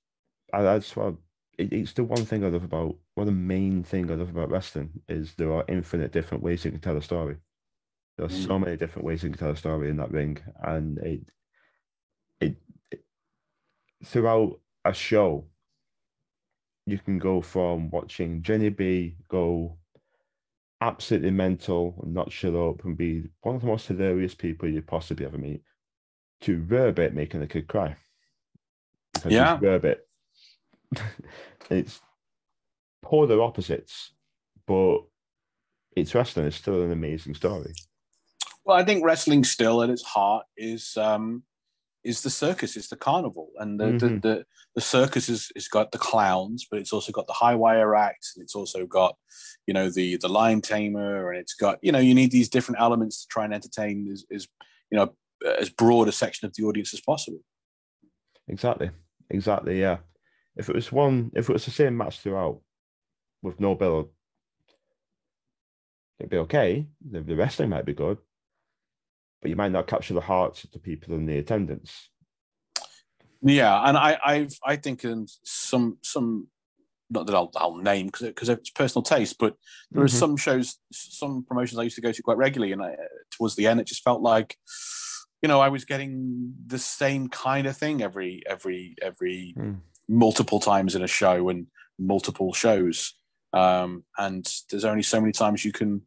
[0.52, 1.14] I, that's what
[1.58, 4.30] it, it's the one thing I love about one of the main thing I love
[4.30, 7.36] about wrestling is there are infinite different ways you can tell a story.
[8.16, 8.46] There are mm.
[8.46, 11.20] so many different ways you can tell a story in that ring, and it,
[12.40, 12.56] it,
[12.90, 13.04] it
[14.04, 15.44] throughout a show,
[16.86, 19.76] you can go from watching Jenny B go
[20.80, 24.82] absolutely mental and not shut up and be one of the most hilarious people you
[24.82, 25.62] possibly ever meet
[26.42, 27.96] to Rarebit making a kid cry.
[29.14, 29.58] Because yeah.
[29.58, 29.96] Rarebit.
[31.70, 32.00] it's
[33.02, 34.12] polar opposites,
[34.66, 34.98] but
[35.96, 36.46] it's wrestling.
[36.46, 37.72] It's still an amazing story.
[38.64, 41.44] Well, I think wrestling still at its heart is um,
[42.04, 43.98] is the circus, is the carnival, and the mm-hmm.
[43.98, 44.44] the, the,
[44.76, 48.28] the, circus has, has got the clowns, but it's also got the high wire act,
[48.34, 49.16] and it's also got,
[49.66, 52.80] you know, the the lion tamer, and it's got, you know, you need these different
[52.80, 54.48] elements to try and entertain as, as
[54.90, 55.14] you know
[55.58, 57.40] as broad a section of the audience as possible.
[58.48, 58.90] Exactly,
[59.30, 59.98] exactly, yeah.
[60.56, 62.60] If it was one, if it was the same match throughout,
[63.42, 64.10] with no bill,
[66.18, 66.86] it'd be okay.
[67.08, 68.18] The, the wrestling might be good,
[69.40, 72.10] but you might not capture the hearts of the people in the attendance.
[73.42, 76.48] Yeah, and I I've I think in some some
[77.10, 79.54] not that I'll, I'll name because it's personal taste, but
[79.90, 80.06] there mm-hmm.
[80.06, 82.96] are some shows, some promotions I used to go to quite regularly, and I,
[83.30, 84.56] towards the end, it just felt like,
[85.40, 89.76] you know, I was getting the same kind of thing every every every mm.
[90.08, 91.66] Multiple times in a show and
[91.98, 93.14] multiple shows,
[93.52, 96.02] um, and there's only so many times you can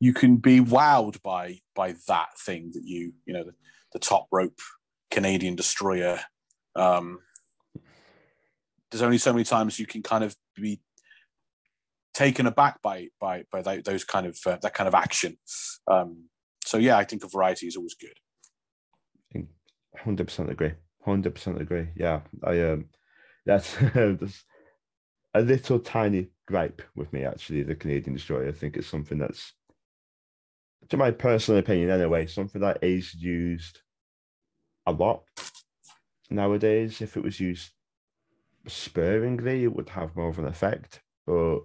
[0.00, 3.54] you can be wowed by by that thing that you you know the,
[3.92, 4.58] the top rope
[5.10, 6.20] Canadian destroyer.
[6.76, 7.20] Um,
[8.90, 10.80] there's only so many times you can kind of be
[12.12, 15.36] taken aback by by by those kind of uh, that kind of action.
[15.90, 16.24] Um,
[16.64, 18.18] so yeah, I think a variety is always good.
[19.96, 20.72] Hundred percent agree.
[21.04, 21.88] Hundred percent agree.
[21.96, 22.86] Yeah, I um,
[23.46, 23.76] that's,
[25.34, 27.62] a little tiny gripe with me actually.
[27.62, 28.48] The Canadian destroyer.
[28.48, 29.52] I think it's something that's,
[30.88, 33.80] to my personal opinion anyway, something that is used
[34.86, 35.24] a lot
[36.30, 37.02] nowadays.
[37.02, 37.72] If it was used
[38.68, 41.02] sparingly, it would have more of an effect.
[41.26, 41.60] But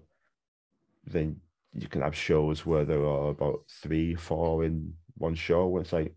[1.06, 1.42] then
[1.74, 5.68] you can have shows where there are about three, four in one show.
[5.68, 6.15] Where it's like,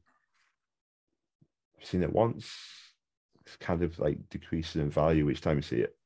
[1.79, 2.51] I've seen it once.
[3.47, 5.97] It's kind of like decreasing in value each time you see it.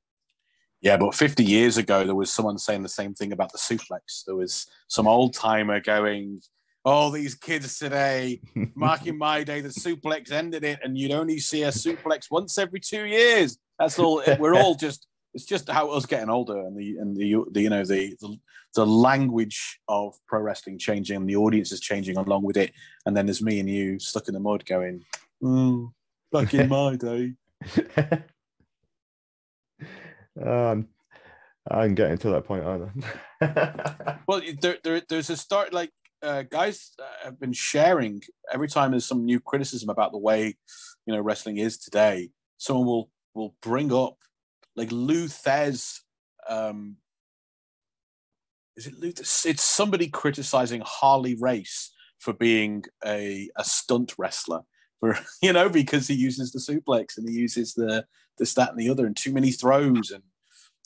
[0.81, 4.25] Yeah, but 50 years ago, there was someone saying the same thing about the suplex.
[4.27, 6.41] There was some old timer going,
[6.85, 8.41] Oh, these kids today,
[8.77, 12.79] marking my day, the suplex ended it, and you'd only see a suplex once every
[12.79, 13.59] two years.
[13.79, 14.23] That's all.
[14.39, 15.09] We're all just.
[15.35, 18.39] It's just how us getting older and the and the, the you know the, the,
[18.75, 22.73] the language of pro wrestling changing and the audience is changing along with it.
[23.05, 25.05] And then there's me and you stuck in the mud going,
[25.43, 25.93] mm,
[26.33, 27.35] back in my day.
[30.43, 30.89] um,
[31.71, 33.05] I'm getting to that point, aren't
[33.41, 34.19] I?
[34.27, 35.91] well, there, there, there's a start like
[36.23, 40.57] uh, guys have been sharing every time there's some new criticism about the way
[41.07, 42.31] you know wrestling is today.
[42.59, 44.17] Someone will will bring up
[44.77, 46.01] like Lou Thesz.
[46.49, 46.97] Um,
[48.77, 49.09] is it Lou?
[49.09, 54.61] It's somebody criticizing Harley Race for being a, a stunt wrestler
[55.01, 58.05] for you know because he uses the suplex and he uses the
[58.39, 60.23] this that and the other and too many throws and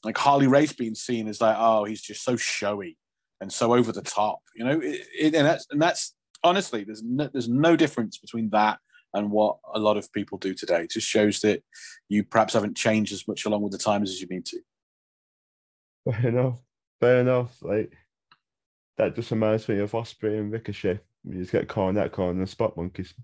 [0.05, 2.97] like Harley Race being seen as like oh he's just so showy
[3.41, 7.03] and so over the top you know it, it, and that's and that's honestly there's
[7.03, 8.79] no, there's no difference between that
[9.15, 10.83] and what a lot of people do today.
[10.83, 11.63] It just shows that
[12.09, 14.61] you perhaps haven't changed as much along with the times as you need to.
[16.05, 16.59] Fair enough.
[17.01, 17.57] Fair enough.
[17.63, 17.93] Like
[18.99, 21.01] that just reminds me of Ospreay and Ricochet.
[21.25, 23.15] You just get Cornette calling the spot monkeys.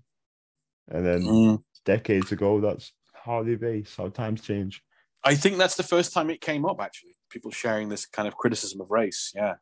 [0.89, 1.61] And then mm.
[1.85, 4.81] decades ago, that's Harley Race, How times change.
[5.23, 7.15] I think that's the first time it came up, actually.
[7.29, 9.31] People sharing this kind of criticism of race.
[9.35, 9.55] Yeah.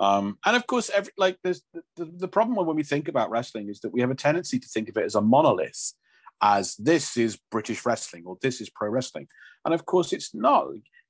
[0.00, 1.62] Um, and of course, every, like there's
[1.96, 4.68] the, the, problem when we think about wrestling is that we have a tendency to
[4.68, 5.92] think of it as a monolith,
[6.40, 9.26] as this is British wrestling or this is pro wrestling,
[9.64, 10.68] and of course it's not.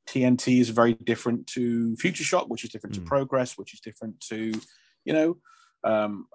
[0.08, 2.98] TNT is very different to Future Shock, which is different mm.
[2.98, 3.08] to hmm.
[3.08, 4.58] Progress, which is different to,
[5.04, 5.36] you know,
[5.84, 6.26] um,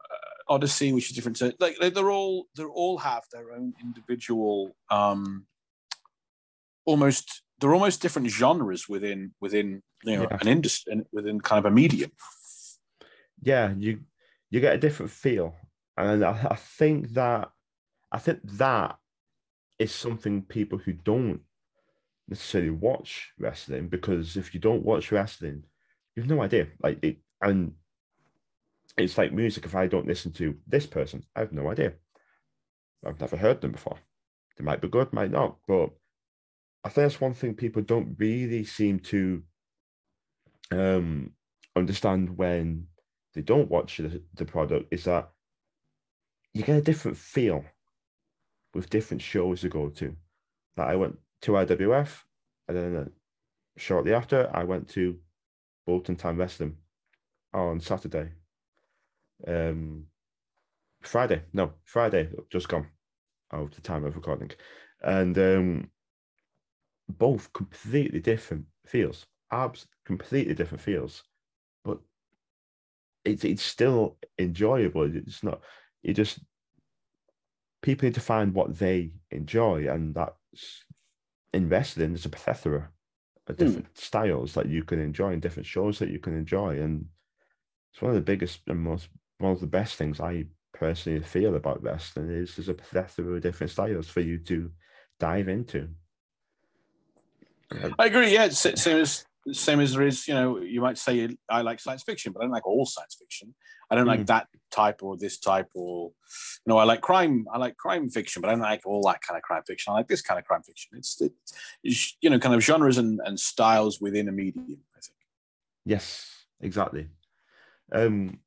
[0.48, 5.46] Odyssey, which is different to like they're all they all have their own individual, um,
[6.86, 10.38] almost they're almost different genres within within you know yeah.
[10.42, 12.12] an industry within kind of a medium
[13.44, 14.00] yeah, you
[14.50, 15.56] you get a different feel,
[15.98, 17.50] and I, I think that
[18.12, 18.98] I think that
[19.80, 21.42] is something people who don't
[22.28, 25.64] necessarily watch wrestling because if you don't watch wrestling,
[26.16, 26.68] you have no idea.
[26.82, 27.74] Like it, and
[28.98, 29.66] it's like music.
[29.66, 31.94] If I don't listen to this person, I have no idea.
[33.06, 33.98] I've never heard them before.
[34.58, 35.90] They might be good, might not, but
[36.84, 39.44] I think that's one thing people don't really seem to
[40.72, 41.32] um,
[41.76, 42.88] understand when
[43.34, 45.30] they don't watch the, the product is that
[46.54, 47.66] you get a different feel
[48.74, 50.16] with different shows to go to.
[50.78, 52.10] Like I went to IWF,
[52.68, 53.06] and then uh,
[53.78, 55.18] shortly after, I went to
[55.86, 56.78] Bolton Town Wrestling
[57.54, 58.32] on Saturday.
[59.48, 60.06] Um,
[61.02, 62.88] Friday, no, Friday, just gone
[63.52, 64.52] out the time of recording.
[65.02, 65.90] And um,
[67.10, 71.24] both completely different feels, abs completely different feels
[71.84, 72.00] but
[73.26, 75.04] it's it's still enjoyable.
[75.04, 75.62] It's not.
[76.02, 76.40] You just
[77.82, 80.84] people need to find what they enjoy, and that's
[81.54, 82.12] invested in.
[82.12, 82.90] There's a plethora
[83.48, 83.66] of hmm.
[83.66, 83.98] different mm.
[83.98, 87.06] styles that you can enjoy and different shows that you can enjoy, and
[87.94, 89.10] it's one of the biggest and most
[89.44, 93.42] one of the best things I personally feel about wrestling is there's a plethora of
[93.42, 94.72] different styles for you to
[95.20, 95.90] dive into.
[98.00, 98.34] I agree.
[98.34, 102.04] Yeah, same as same as there is, you know, you might say I like science
[102.04, 103.54] fiction, but I don't like all science fiction.
[103.92, 104.16] I don't mm.
[104.16, 106.12] like that type or this type, or
[106.66, 107.46] you know, I like crime.
[107.52, 109.92] I like crime fiction, but I don't like all that kind of crime fiction.
[109.92, 110.92] I like this kind of crime fiction.
[110.98, 111.22] It's,
[111.84, 114.80] it's you know, kind of genres and, and styles within a medium.
[114.96, 115.18] I think.
[115.86, 117.08] Yes, exactly.
[117.92, 118.40] Um,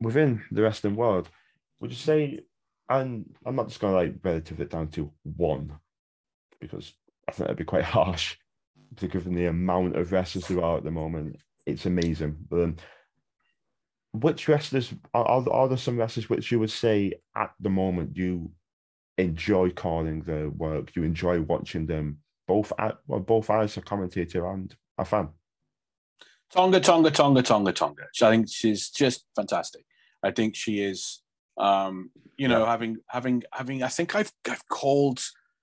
[0.00, 1.28] within the wrestling world,
[1.80, 2.40] would you say?
[2.88, 5.78] And I'm not just going to like relative it down to one,
[6.60, 6.92] because
[7.28, 8.36] I think that'd be quite harsh
[9.06, 11.36] given the amount of wrestlers there are at the moment,
[11.66, 12.36] it's amazing.
[12.48, 12.76] But um,
[14.12, 18.50] which wrestlers are, are there some wrestlers which you would say at the moment you
[19.18, 24.50] enjoy calling their work, you enjoy watching them, both at well, both as a commentator
[24.50, 25.28] and a fan?
[26.50, 28.04] Tonga, Tonga, Tonga, Tonga, Tonga.
[28.22, 29.84] I think she's just fantastic.
[30.22, 31.22] I think she is,
[31.58, 33.82] um, you know, having having having.
[33.82, 35.20] I think I've I've called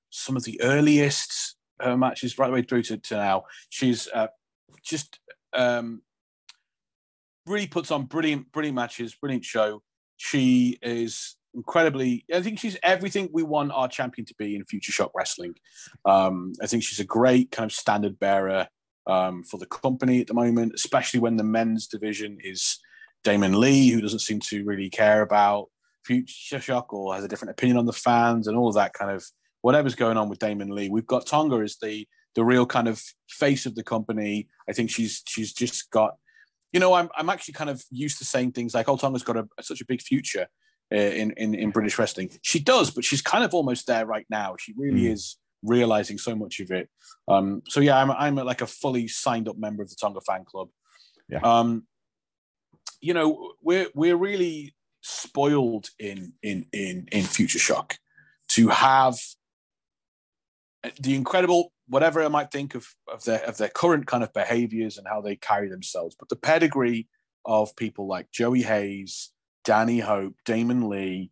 [0.09, 3.43] some of the earliest her matches right the way through to, to now.
[3.69, 4.27] She's uh,
[4.83, 5.19] just
[5.53, 6.01] um,
[7.45, 9.81] really puts on brilliant, brilliant matches, brilliant show.
[10.17, 12.25] She is incredibly.
[12.33, 15.55] I think she's everything we want our champion to be in Future Shock Wrestling.
[16.05, 18.67] Um, I think she's a great kind of standard bearer
[19.07, 22.79] um, for the company at the moment, especially when the men's division is
[23.25, 25.67] Damon Lee, who doesn't seem to really care about
[26.05, 29.11] Future Shock or has a different opinion on the fans and all of that kind
[29.11, 29.25] of
[29.61, 30.89] whatever's going on with Damon Lee.
[30.89, 34.47] We've got Tonga as the the real kind of face of the company.
[34.69, 36.15] I think she's she's just got,
[36.71, 39.37] you know, I'm I'm actually kind of used to saying things like, "Oh, Tonga's got
[39.37, 40.47] a, such a big future
[40.93, 44.27] uh, in, in in British wrestling." She does, but she's kind of almost there right
[44.29, 44.55] now.
[44.59, 45.13] She really mm.
[45.13, 46.89] is realizing so much of it.
[47.27, 50.45] Um, so yeah, I'm I'm like a fully signed up member of the Tonga fan
[50.45, 50.69] club.
[51.27, 51.39] Yeah.
[51.39, 51.87] Um,
[53.05, 57.97] you know, we're we're really spoiled in in in in Future Shock
[58.49, 59.19] to have
[60.99, 64.97] the incredible whatever I might think of of their of their current kind of behaviors
[64.97, 67.07] and how they carry themselves, but the pedigree
[67.45, 69.31] of people like Joey Hayes,
[69.63, 71.29] Danny Hope, Damon Lee,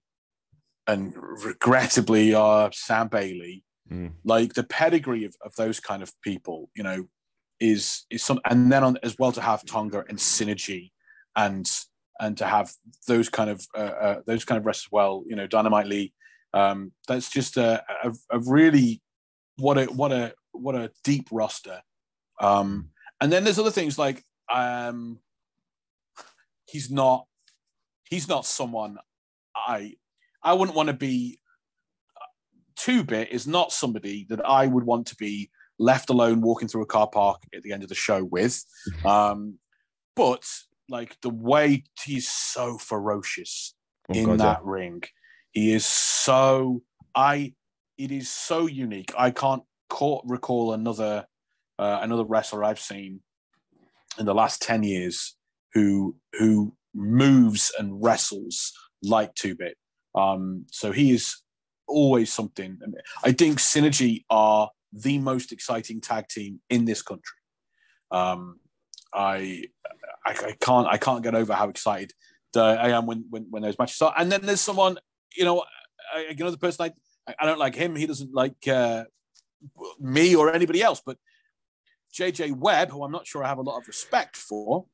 [0.85, 4.11] and regrettably uh, Sam Bailey, mm.
[4.23, 7.07] like the pedigree of, of those kind of people, you know,
[7.59, 10.91] is is some, and then on as well to have Tonga and Synergy,
[11.35, 11.69] and
[12.19, 12.71] and to have
[13.07, 16.13] those kind of uh, uh, those kind of rests as well, you know, Dynamite Lee.
[16.53, 19.01] Um, that's just a, a, a really
[19.57, 21.81] what a what a what a deep roster.
[22.39, 24.23] Um, and then there's other things like
[24.53, 25.19] um,
[26.65, 27.25] he's not
[28.09, 28.97] he's not someone
[29.55, 29.95] I
[30.43, 31.39] I wouldn't want to be.
[32.75, 36.81] Two bit is not somebody that I would want to be left alone walking through
[36.81, 38.63] a car park at the end of the show with.
[39.05, 39.59] Um,
[40.15, 40.43] but
[40.93, 43.73] like the way he's so ferocious
[44.09, 44.71] oh, in God, that yeah.
[44.71, 45.03] ring,
[45.51, 46.83] he is so
[47.15, 47.53] I
[47.97, 49.11] it is so unique.
[49.17, 51.25] I can't call, recall another
[51.79, 53.21] uh, another wrestler I've seen
[54.19, 55.35] in the last ten years
[55.73, 58.71] who who moves and wrestles
[59.01, 59.75] like Two Bit.
[60.15, 61.41] Um, so he is
[61.87, 62.77] always something.
[63.23, 67.39] I think Synergy are the most exciting tag team in this country.
[68.11, 68.59] Um,
[69.13, 69.65] I,
[70.25, 72.13] I, I can't I can't get over how excited
[72.55, 74.13] I am when, when when those matches are.
[74.17, 74.97] And then there's someone
[75.35, 75.63] you know
[76.29, 76.91] another person I
[77.39, 77.95] I don't like him.
[77.95, 79.05] He doesn't like uh,
[79.99, 81.01] me or anybody else.
[81.05, 81.17] But
[82.13, 84.85] JJ Webb, who I'm not sure I have a lot of respect for,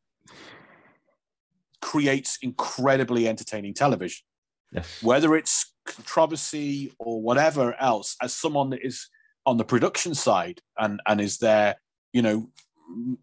[1.81, 4.25] creates incredibly entertaining television.
[4.71, 5.01] Yes.
[5.01, 9.07] Whether it's controversy or whatever else, as someone that is
[9.45, 11.75] on the production side and and is there,
[12.13, 12.51] you know,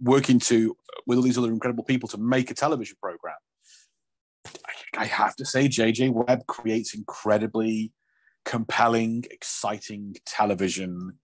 [0.00, 3.36] working to with all these other incredible people to make a television program.
[4.96, 7.92] I have to say, JJ Webb creates incredibly
[8.44, 11.18] compelling, exciting television,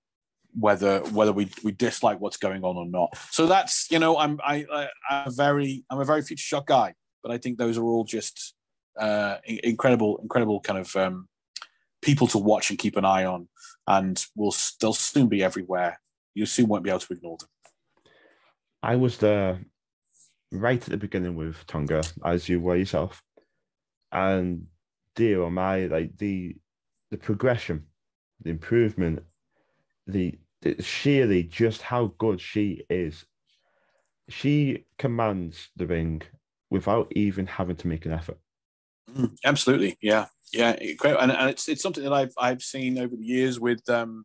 [0.59, 3.17] whether whether we, we dislike what's going on or not.
[3.31, 4.67] So that's you know I'm I,
[5.09, 8.05] I a very I'm a very future shock guy, but I think those are all
[8.05, 8.55] just
[8.99, 11.29] uh, incredible incredible kind of um,
[12.03, 13.49] people to watch and keep an eye on,
[13.87, 16.01] and will they'll soon be everywhere.
[16.35, 17.49] You soon won't be able to ignore them.
[18.83, 19.61] I was there
[20.51, 23.23] right at the beginning with Tonga, as you were yourself,
[24.11, 24.67] and
[25.15, 26.57] dear oh my, like the
[27.11, 27.87] the progression,
[28.43, 29.23] the improvement,
[30.07, 33.25] the, the sheerly just how good she is.
[34.29, 36.23] She commands the ring
[36.71, 38.39] without even having to make an effort.
[39.15, 43.15] Mm, absolutely, yeah, yeah, great, and, and it's it's something that I've I've seen over
[43.15, 44.25] the years with um,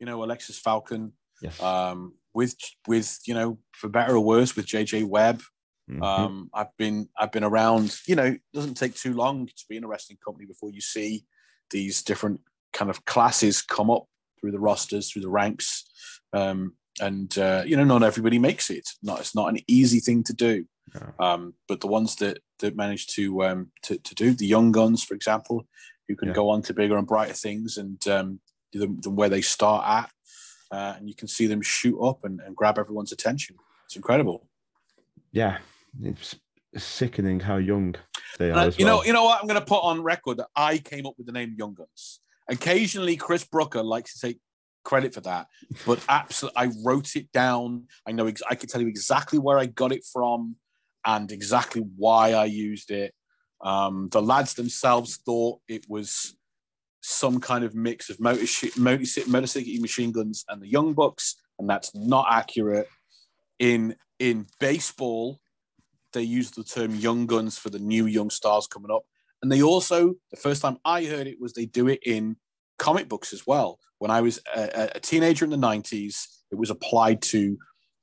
[0.00, 1.62] you know, Alexis Falcon, yes.
[1.62, 2.54] um, with
[2.86, 5.42] with you know, for better or worse, with JJ Webb.
[5.90, 6.02] Mm-hmm.
[6.02, 7.96] Um, I've been I've been around.
[8.06, 10.80] You know, it doesn't take too long to be in a wrestling company before you
[10.80, 11.24] see
[11.70, 12.40] these different
[12.72, 14.04] kind of classes come up
[14.40, 15.88] through the rosters, through the ranks.
[16.32, 18.88] Um, and uh, you know, not everybody makes it.
[19.02, 20.66] Not it's not an easy thing to do.
[20.94, 21.10] Yeah.
[21.18, 25.02] Um, but the ones that that manage to um, to to do the young guns,
[25.02, 25.66] for example,
[26.08, 26.34] who can Yeah.
[26.34, 28.40] go on to bigger and brighter things, and um,
[28.72, 30.10] than where they start at,
[30.70, 33.56] uh, and you can see them shoot up and, and grab everyone's attention.
[33.86, 34.46] It's incredible.
[35.32, 35.58] Yeah,
[36.02, 36.36] it's
[36.76, 37.96] sickening how young
[38.38, 38.58] they are.
[38.58, 39.40] Uh, you know, you know what?
[39.40, 42.20] I'm going to put on record that I came up with the name Young Guns.
[42.48, 44.40] Occasionally, Chris Brooker likes to take
[44.84, 45.46] credit for that,
[45.86, 47.86] but absolutely, I wrote it down.
[48.06, 50.56] I know ex- I can tell you exactly where I got it from
[51.04, 53.14] and exactly why I used it.
[53.60, 56.36] Um, the lads themselves thought it was
[57.00, 61.68] some kind of mix of motor, shi- motor, machine guns and the Young Bucks, and
[61.68, 62.88] that's not accurate.
[63.58, 65.40] In in baseball,
[66.12, 69.02] they use the term young guns for the new young stars coming up.
[69.42, 72.36] And they also, the first time I heard it was they do it in
[72.78, 73.78] comic books as well.
[73.98, 77.56] When I was a, a teenager in the 90s, it was applied to,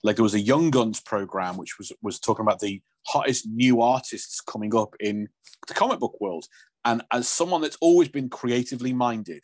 [0.04, 3.82] like, there was a Young Guns program, which was, was talking about the hottest new
[3.82, 5.28] artists coming up in
[5.68, 6.46] the comic book world.
[6.88, 9.44] And as someone that's always been creatively minded,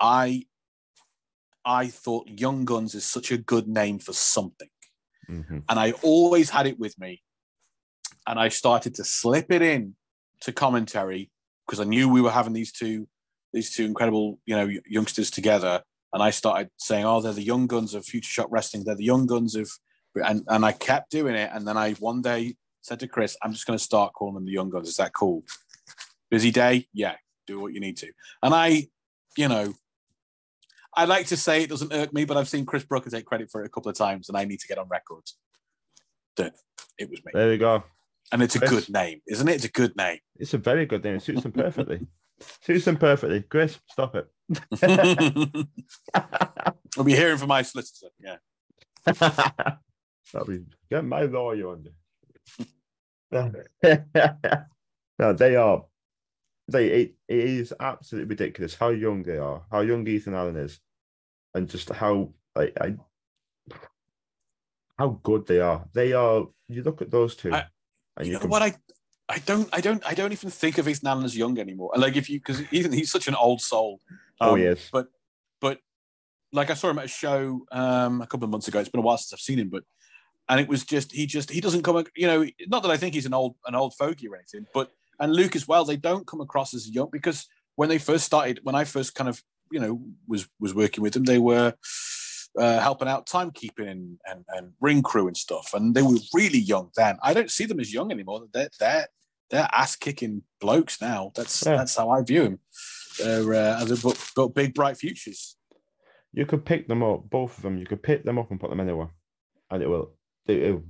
[0.00, 0.46] I
[1.64, 4.70] I thought Young Guns is such a good name for something
[5.28, 5.62] Mhm.
[5.68, 7.22] and I always had it with me.
[8.26, 9.94] And I started to slip it in
[10.40, 11.30] to commentary
[11.66, 13.06] because I knew we were having these two,
[13.52, 15.82] these two incredible, you know, youngsters together.
[16.12, 18.82] And I started saying, "Oh, they're the young guns of Future Shock Wrestling.
[18.84, 19.70] They're the young guns of,"
[20.30, 21.50] and and I kept doing it.
[21.52, 24.46] And then I one day said to Chris, "I'm just going to start calling them
[24.46, 24.88] the young guns.
[24.88, 25.44] Is that cool?"
[26.30, 27.16] Busy day, yeah.
[27.46, 28.12] Do what you need to.
[28.42, 28.88] And I,
[29.36, 29.74] you know,
[30.94, 33.50] I like to say it doesn't irk me, but I've seen Chris Brooker take credit
[33.50, 35.24] for it a couple of times, and I need to get on record
[36.36, 36.54] that
[36.98, 37.32] it was me.
[37.34, 37.82] There we go.
[38.32, 39.54] And it's a good name, isn't it?
[39.54, 40.18] It's a good name.
[40.36, 41.16] It's a very good name.
[41.16, 42.06] It suits them perfectly.
[42.62, 43.42] suits them perfectly.
[43.42, 44.28] Chris, stop it.
[46.96, 48.08] I'll be hearing from my solicitor.
[48.20, 48.36] Yeah.
[50.32, 51.86] That'll be get my lawyer on
[53.32, 53.52] no,
[55.32, 55.84] they are.
[56.70, 60.78] They it, it is absolutely ridiculous how young they are, how young Ethan Allen is,
[61.54, 62.94] and just how I, I
[64.98, 65.84] how good they are.
[65.92, 66.46] They are.
[66.68, 67.66] You look at those two, I-
[68.16, 68.62] and You you know can what?
[68.62, 68.74] I
[69.28, 71.92] I don't I don't I don't even think of Ethan Allen as young anymore.
[71.96, 74.00] Like if you because even he's such an old soul.
[74.40, 74.88] Oh, Um, he is.
[74.92, 75.08] But
[75.60, 75.78] but
[76.52, 78.78] like I saw him at a show um a couple of months ago.
[78.80, 79.84] It's been a while since I've seen him, but
[80.48, 83.14] and it was just he just he doesn't come you know not that I think
[83.14, 84.90] he's an old an old fogey or anything, but
[85.20, 85.84] and Luke as well.
[85.84, 87.46] They don't come across as young because
[87.76, 89.40] when they first started, when I first kind of
[89.70, 91.74] you know was was working with them, they were.
[92.58, 96.58] Uh, helping out timekeeping and, and, and ring crew and stuff, and they were really
[96.58, 97.16] young then.
[97.22, 98.42] I don't see them as young anymore.
[98.52, 99.06] They're they're
[99.50, 101.30] they're ass kicking blokes now.
[101.36, 101.76] That's Yeah.
[101.76, 102.58] that's how I view them.
[103.20, 105.56] They're uh, they've got, got big bright futures.
[106.32, 107.78] you could pick them up, both of them.
[107.78, 109.10] You could pick them up and put them anywhere,
[109.70, 110.16] and it will.
[110.46, 110.82] It, it-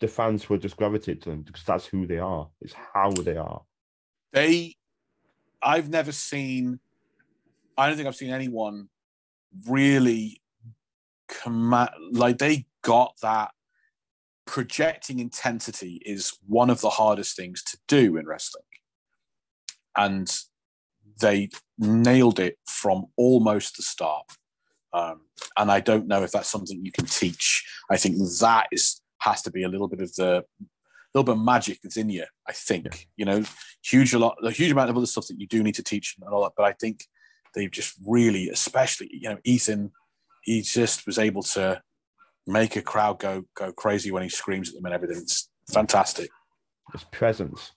[0.00, 2.50] the fans will just gravitate to them because that's who they are.
[2.60, 3.62] It's how they are.
[4.32, 4.76] They,
[5.62, 6.80] I've never seen.
[7.76, 8.88] I don't think I've seen anyone
[9.66, 10.40] really
[11.28, 13.50] command like they got that
[14.46, 18.64] projecting intensity is one of the hardest things to do in wrestling
[19.96, 20.38] and
[21.20, 24.24] they nailed it from almost the start
[24.94, 25.20] um,
[25.58, 29.42] and i don't know if that's something you can teach i think that is has
[29.42, 30.42] to be a little bit of the
[31.18, 33.00] little bit of magic that's in you i think Yeah.
[33.16, 33.44] you know
[33.82, 36.16] huge a lot a huge amount of other stuff that you do need to teach
[36.20, 37.04] and all that but i think
[37.54, 39.90] they've just really especially you know ethan
[40.42, 41.80] he just was able to
[42.46, 45.18] make a crowd go go crazy when he screams at them and everything.
[45.18, 46.30] It's fantastic.
[46.94, 47.72] It's presence.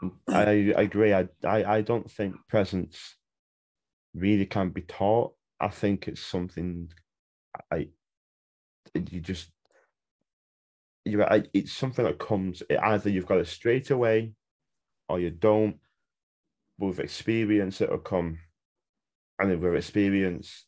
[0.28, 1.12] I, I agree.
[1.12, 3.16] I, I I don't think presence
[4.14, 5.34] really can be taught.
[5.60, 6.92] I think it's something
[7.72, 7.88] I
[8.94, 9.50] you just
[11.04, 11.24] you
[11.54, 14.32] it's something that comes either you've got it straight away
[15.08, 15.76] or you don't.
[16.78, 18.38] With experience, it'll come,
[19.38, 20.64] and with experience,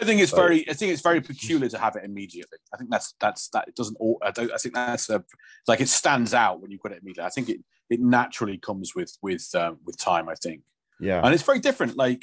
[0.00, 0.40] I think it's Right.
[0.40, 0.70] very.
[0.70, 2.58] I think it's very peculiar to have it immediately.
[2.72, 3.68] I think that's that's that.
[3.68, 3.96] It doesn't.
[4.00, 4.50] all I don't.
[4.52, 5.22] I think that's a,
[5.68, 7.26] like it stands out when you put it immediately.
[7.26, 7.60] I think it
[7.90, 10.28] it naturally comes with with um, with time.
[10.28, 10.62] I think,
[10.98, 11.96] yeah, and it's very different.
[11.96, 12.22] Like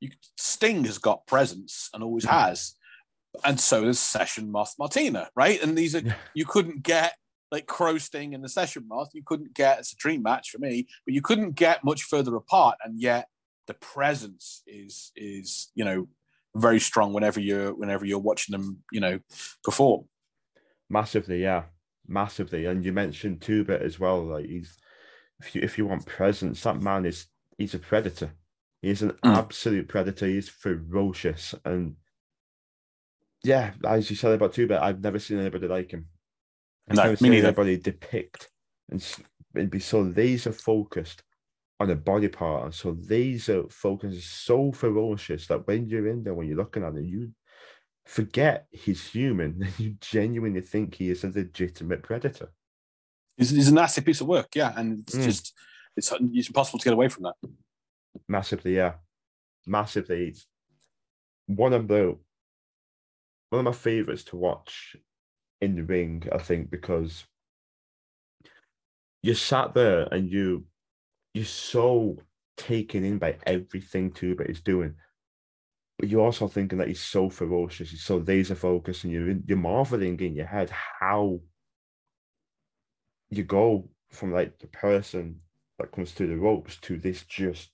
[0.00, 2.75] you, Sting has got presence and always has,
[3.44, 5.62] and so does Session Moth Martina, right?
[5.62, 6.14] And these are Yeah.
[6.34, 7.14] you couldn't get
[7.52, 9.10] like Crow Sting and the Session Moth.
[9.12, 12.34] You couldn't get it's a dream match for me, but you couldn't get much further
[12.36, 13.28] apart, and yet
[13.66, 16.08] the presence is is you know
[16.54, 19.18] very strong whenever you're whenever you're watching them you know
[19.62, 20.06] perform.
[20.88, 21.64] Massively, yeah,
[22.06, 22.66] massively.
[22.66, 24.24] And you mentioned two bit as well.
[24.24, 24.76] Like he's,
[25.40, 27.26] if you if you want presence, that man is
[27.58, 28.32] he's a predator.
[28.82, 29.36] He's an Mm.
[29.36, 30.26] absolute predator.
[30.26, 31.96] He's ferocious, and
[33.44, 36.06] yeah, as you said about Two Bit, I've never seen anybody like him.
[36.88, 37.46] I've No, never me seen neither.
[37.48, 38.50] anybody depict
[38.90, 39.04] and,
[39.54, 41.22] and be so laser focused
[41.78, 46.24] on a body part and so laser focused, is so ferocious that when you're in
[46.24, 47.32] there, when you're looking at him, you
[48.06, 52.50] forget he's human and you genuinely think he is a legitimate predator.
[53.36, 55.24] He's, he's a nasty piece of work, yeah, and it's Mm.
[55.24, 55.52] just
[55.96, 57.34] it's it's impossible to get away from that.
[58.28, 58.94] Massively, yeah.
[59.66, 60.28] Massively.
[60.28, 60.46] It's
[61.46, 62.16] one of the
[63.50, 64.96] one of my favorites to watch
[65.60, 67.24] in the ring, I think, because
[69.22, 70.64] you sat there and you
[71.34, 72.18] you're so
[72.56, 74.94] taken in by everything Two Bit is doing.
[75.98, 79.44] But you're also thinking that he's so ferocious, he's so laser focused, and you're in,
[79.46, 81.40] you're marveling in your head how
[83.30, 85.40] you go from like the person
[85.78, 87.70] that comes through the ropes to this just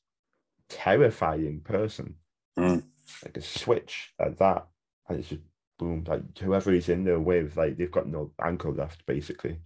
[0.68, 2.16] terrifying person.
[2.58, 2.84] Mm.
[3.24, 4.66] Like a switch like that,
[5.08, 5.42] and it's just
[5.82, 6.04] boom.
[6.06, 9.58] Like whoever he's in there with, like they've got no ankle left, basically.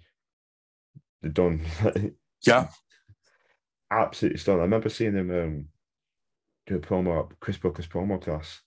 [1.23, 1.62] They're done.
[2.47, 2.69] Yeah.
[3.91, 4.61] absolutely stunned.
[4.61, 5.69] I remember seeing him um,
[6.67, 8.61] do a promo at Chris Brooker's promo class.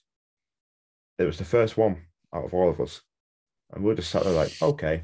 [1.18, 2.02] It was the first one
[2.34, 3.02] out of all of us,
[3.72, 5.04] and we were just sat there like, okay.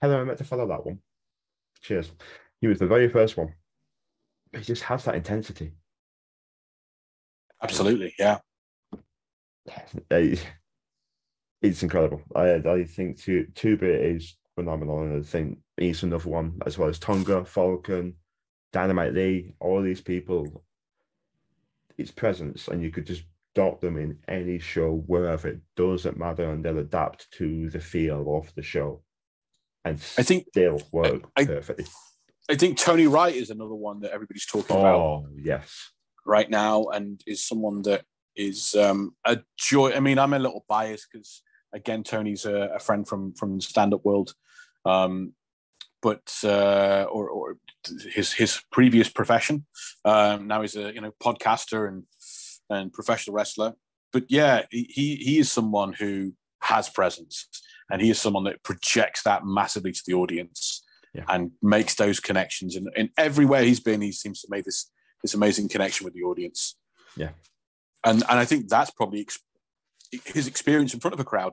[0.00, 1.00] Hello, I meant to follow that one.
[1.80, 2.12] Cheers.
[2.60, 3.54] He was the very first one.
[4.52, 5.72] He just has that intensity.
[7.60, 8.38] Absolutely, yeah.
[10.10, 10.36] Uh,
[11.62, 12.22] It's incredible.
[12.34, 16.76] I I think Tu- Two Bit is phenomenal, and I think he's another one as
[16.76, 18.14] well as Tonga, Falcon,
[18.72, 20.62] Dynamite Lee, all these people.
[21.96, 23.22] Its presence, and you could just
[23.54, 25.48] dot them in any show wherever.
[25.48, 29.02] It doesn't matter, and they'll adapt to the feel of the show,
[29.84, 31.86] and I think- they'll work I- perfectly.
[32.50, 35.92] I think Tony Wright is another one that everybody's talking about Oh yes,
[36.26, 38.04] right now, and is someone that
[38.36, 39.92] is um, a joy.
[39.92, 41.42] I mean, I'm a little biased because
[41.74, 44.34] again, Tony's a, a friend from from the stand-up world,
[44.84, 45.34] um,
[46.02, 47.56] but uh, or, or
[48.12, 49.66] his his previous profession.
[50.04, 52.04] Um, now he's a you know podcaster and
[52.70, 53.74] and professional wrestler.
[54.12, 57.48] But yeah, he he is someone who has presence,
[57.90, 60.82] and he is someone that projects that massively to the audience.
[61.12, 61.26] Yeah.
[61.28, 64.90] And makes those connections, and in everywhere he's been, he seems to make this
[65.22, 66.76] this amazing connection with the audience.
[67.16, 67.30] Yeah.
[68.04, 69.38] And and I think that's probably ex-
[70.24, 71.52] his experience in front of a crowd,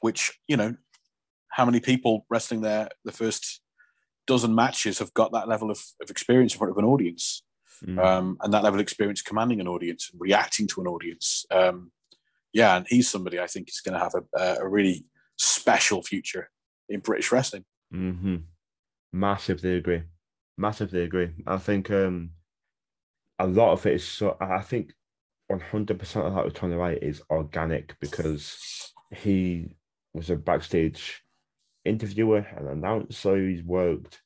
[0.00, 0.76] which you know,
[1.50, 3.60] how many people wrestling there the first
[4.26, 7.42] dozen matches have got that level of, of experience in front of an audience,
[7.84, 7.98] Mm.
[7.98, 11.44] um, and that level of experience commanding an audience and reacting to an audience.
[11.50, 11.90] Um,
[12.52, 15.04] yeah, and he's somebody I think is going to have a, a really
[15.36, 16.48] special future
[16.88, 17.64] in British wrestling.
[17.90, 18.36] hmm
[19.12, 20.02] Massively agree.
[20.56, 21.30] Massively agree.
[21.46, 22.30] I think um
[23.38, 24.94] a lot of it is so I think
[25.52, 29.76] 100% of that with Tony Wright is organic because he
[30.14, 31.22] was a backstage
[31.84, 33.36] interviewer and announcer.
[33.36, 34.22] He's worked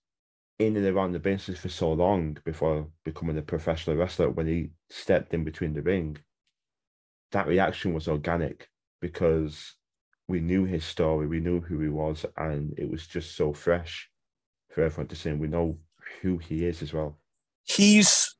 [0.59, 4.31] in and around the business for so long before becoming a professional wrestler.
[4.31, 6.17] When he stepped in between the ring,
[7.33, 8.69] that reaction was organic
[9.01, 9.75] because
[10.29, 14.09] we knew his story, we knew who he was, and it was just so fresh
[14.71, 15.31] for everyone to see.
[15.31, 15.79] And we know
[16.23, 17.19] who he is as well.
[17.65, 18.36] he's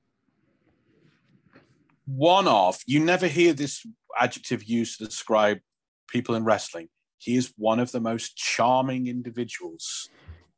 [2.07, 3.85] one of you never hear this
[4.19, 5.59] adjective used to describe
[6.09, 6.89] people in wrestling.
[7.19, 10.09] He is one of the most charming individuals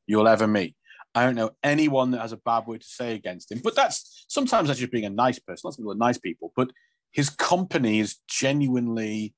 [0.07, 0.75] you'll ever meet.
[1.15, 4.27] I don't know anyone that has a bad word to say against him but that's
[4.29, 6.71] sometimes that's just being a nice person lots of people are nice people but
[7.11, 9.35] his company is genuinely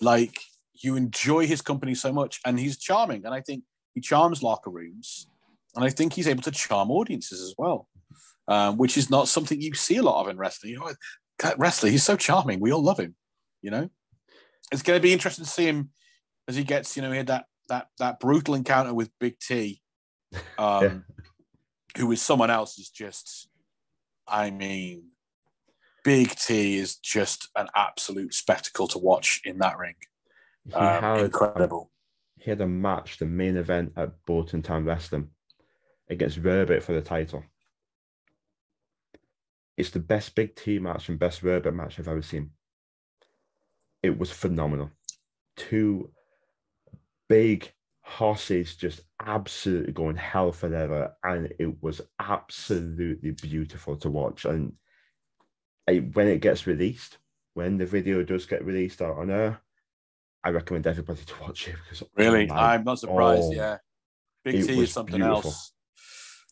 [0.00, 0.38] like
[0.74, 3.62] you enjoy his company so much and he's charming and i think
[3.94, 5.28] he charms locker rooms
[5.76, 7.88] and i think he's able to charm audiences as well
[8.48, 10.72] um, which is not something you see a lot of in wrestling.
[10.72, 10.92] You know,
[11.40, 12.60] that wrestler, he's so charming.
[12.60, 13.14] We all love him.
[13.62, 13.90] You know,
[14.72, 15.90] it's going to be interesting to see him
[16.48, 16.96] as he gets.
[16.96, 19.80] You know, he had that that that brutal encounter with Big T,
[20.58, 20.94] um, Yeah.
[21.96, 22.78] who is someone else.
[22.78, 23.48] Is just,
[24.28, 25.10] I mean,
[26.04, 29.94] Big T is just an absolute spectacle to watch in that ring.
[30.66, 31.90] He Um, had incredible.
[32.36, 35.30] he had a match, the main event at Bolton Town Wrestling
[36.10, 37.42] against Rarebit for the title.
[39.76, 42.50] It's the best Big T match and best Rarebit match I've ever seen.
[44.02, 44.90] It was phenomenal.
[45.56, 46.10] Two
[47.28, 47.72] big
[48.02, 54.44] horses just absolutely going hell for leather, and it was absolutely beautiful to watch.
[54.44, 54.74] And
[55.86, 57.18] when it gets released,
[57.54, 59.60] when the video does get released out on air,
[60.44, 63.42] I recommend everybody to watch it because oh Really, oh I'm not surprised.
[63.44, 63.78] oh, yeah,
[64.44, 65.50] Big T is something beautiful.
[65.50, 65.72] else,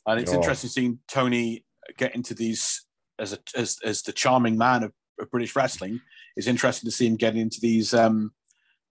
[0.07, 0.37] and it's Oh.
[0.37, 1.67] interesting seeing Tony
[1.99, 2.87] get into these
[3.19, 6.01] as a as, as the charming man of, of British wrestling
[6.37, 8.33] it's interesting to see him get into these um,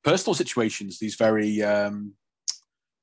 [0.03, 2.13] personal situations, these very um,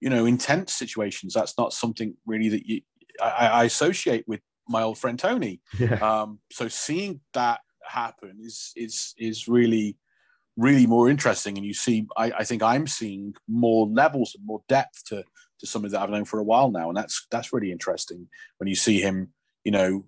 [0.01, 1.35] you know intense situations.
[1.35, 2.83] That's not something really that you
[3.21, 5.61] I, I associate with my old friend Tony.
[5.79, 5.95] Yeah.
[5.95, 9.97] Um, so seeing that happen is is is really
[10.57, 14.63] really more interesting, and you see, I, I think I'm seeing more levels and more
[14.69, 15.25] depth to
[15.61, 18.69] to somebody that I've known for a while now, and that's that's really interesting when
[18.69, 19.33] you see him,
[19.65, 20.05] you know,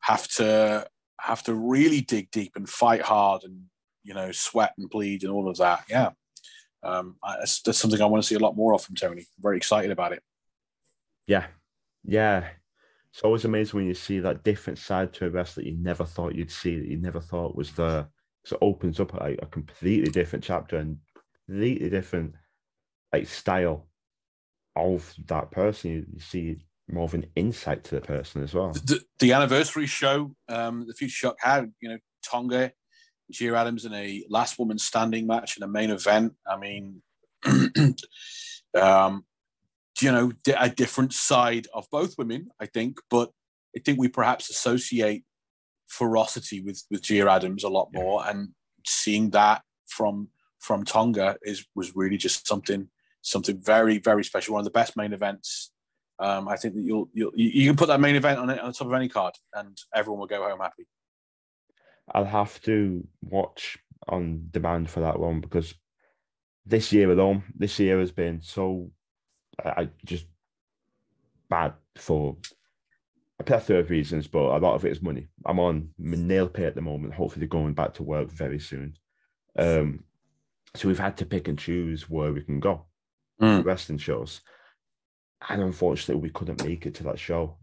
[0.00, 0.86] have to
[1.20, 3.64] have to really dig deep and fight hard and
[4.04, 5.84] you know sweat and bleed and all of that.
[5.88, 6.10] Yeah,
[6.82, 9.22] um, I, that's, that's something I want to see a lot more of from Tony.
[9.22, 10.22] I'm very excited about it.
[11.26, 11.46] Yeah,
[12.04, 12.48] yeah.
[13.12, 16.34] It's always amazing when you see that different side to a wrestler you never thought
[16.34, 18.08] you'd see, that you never thought was there.
[18.44, 20.98] So it opens up like a completely different chapter and
[21.46, 22.34] completely different
[23.12, 23.88] like style
[24.76, 25.90] of that person.
[25.90, 28.72] You, you see more of an insight to the person as well.
[28.72, 32.72] The, the anniversary show, um, the Future Shock had, you know, Tonga,
[33.30, 36.34] Gia Adams in a last woman standing match in a main event.
[36.46, 37.02] I mean,
[38.74, 39.24] um,
[40.00, 43.30] you know, a different side of both women, I think, but
[43.76, 45.24] I think we perhaps associate
[45.88, 48.30] ferocity with with Gia Adams a lot more, yeah.
[48.30, 48.48] and
[48.86, 50.28] seeing that from
[50.60, 52.88] from Tonga is was really just something
[53.22, 54.54] something very very special.
[54.54, 55.72] One of the best main events.
[56.18, 58.68] Um, I think that you'll, you'll you can put that main event on it on
[58.68, 60.86] the top of any card, and everyone will go home happy.
[62.14, 65.74] I'll have to watch on demand for that one because
[66.64, 68.90] this year alone, this year has been so
[69.64, 70.26] I just
[71.48, 72.36] bad for
[73.38, 75.28] a plethora of reasons, but a lot of it is money.
[75.44, 77.14] I'm on nail pay at the moment.
[77.14, 78.94] Hopefully, going back to work very soon.
[79.58, 80.04] Um,
[80.74, 82.84] so we've had to pick and choose where we can go,
[83.40, 83.64] mm.
[83.64, 84.42] wrestling shows,
[85.48, 87.56] and unfortunately, we couldn't make it to that show.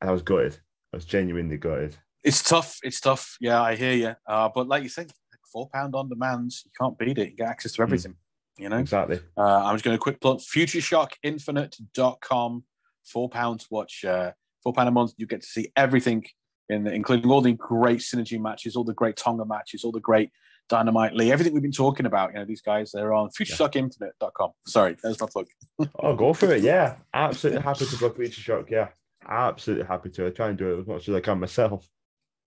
[0.00, 0.58] And I was gutted.
[0.92, 1.96] I was genuinely gutted.
[2.22, 2.78] It's tough.
[2.82, 3.36] It's tough.
[3.40, 4.14] Yeah, I hear you.
[4.26, 5.12] Uh, but like you said,
[5.52, 7.30] four pound on demand, you can't beat it.
[7.30, 7.84] You get access to mm.
[7.84, 8.12] everything.
[8.12, 8.16] Mm.
[8.58, 9.20] You know, exactly.
[9.36, 12.64] Uh, I'm just going to quick plug futureshockinfinite.com.
[13.04, 14.32] Four pounds watch, uh,
[14.62, 15.12] four pound a month.
[15.16, 16.24] You get to see everything
[16.68, 20.00] in the, including all the great synergy matches, all the great Tonga matches, all the
[20.00, 20.30] great
[20.68, 22.32] Dynamite Lee, everything we've been talking about.
[22.32, 24.50] You know, these guys, they're on futureshockinfinite.com.
[24.66, 25.46] Sorry, there's my plug.
[25.98, 26.62] oh, go for it.
[26.62, 26.96] Yeah.
[27.12, 28.70] Absolutely happy to plug Future Shock.
[28.70, 28.88] Yeah.
[29.26, 30.26] Absolutely happy to.
[30.26, 31.88] I try and do it as much as I can myself.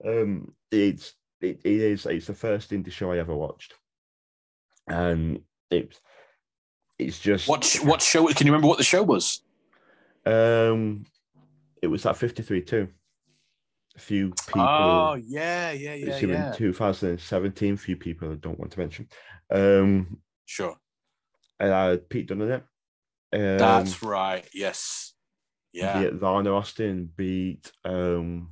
[0.06, 3.74] Um, it's it, it is it's the first indie show I ever watched.
[4.88, 6.00] And it's
[7.00, 8.28] it's just what what show?
[8.28, 9.42] Can you remember what the show was?
[10.26, 11.06] Um,
[11.82, 12.84] it was that fifty three two.
[12.84, 12.97] A
[13.98, 14.62] few people.
[14.62, 16.20] Oh yeah, yeah, yeah.
[16.20, 16.52] yeah.
[16.52, 17.78] in 2017.
[17.78, 19.08] Few people I don't want to mention.
[19.52, 20.76] Um, sure.
[21.60, 22.64] And I had Pete Dunne in it.
[23.34, 24.48] Um, That's right.
[24.54, 25.14] Yes.
[25.74, 26.02] Yeah.
[26.02, 27.72] Beat Lana Austin beat.
[27.84, 28.52] Um,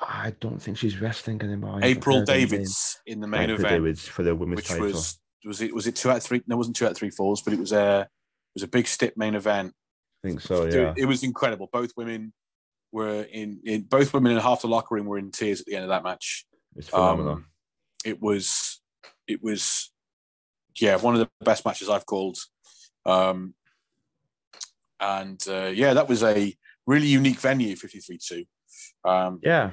[0.00, 1.80] I don't think she's wrestling anymore.
[1.82, 3.52] April Davids in the main event.
[3.52, 3.82] April event.
[3.82, 4.86] Davids for the women's which title.
[4.86, 6.42] Was, was it was it two out of three?
[6.46, 8.68] No, it wasn't two out of three falls, but it was a it was a
[8.68, 9.74] big stip main event.
[10.24, 10.66] I think so.
[10.66, 11.68] Yeah, it, it was incredible.
[11.72, 12.32] Both women
[12.92, 15.74] were in, in both women in half the locker room were in tears at the
[15.74, 16.46] end of that match.
[16.76, 17.32] It's phenomenal.
[17.32, 17.46] Um,
[18.04, 18.80] it was
[19.26, 19.92] it was
[20.80, 22.38] yeah one of the best matches I've called.
[23.04, 23.54] Um,
[25.00, 26.54] and uh, yeah, that was a
[26.86, 28.46] really unique venue, 53-2.
[29.04, 29.70] Um, yeah.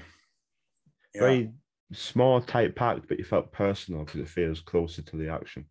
[1.14, 1.22] yeah.
[1.22, 1.52] Very
[1.94, 5.66] small, tight packed, but you felt personal because it feels closer to the action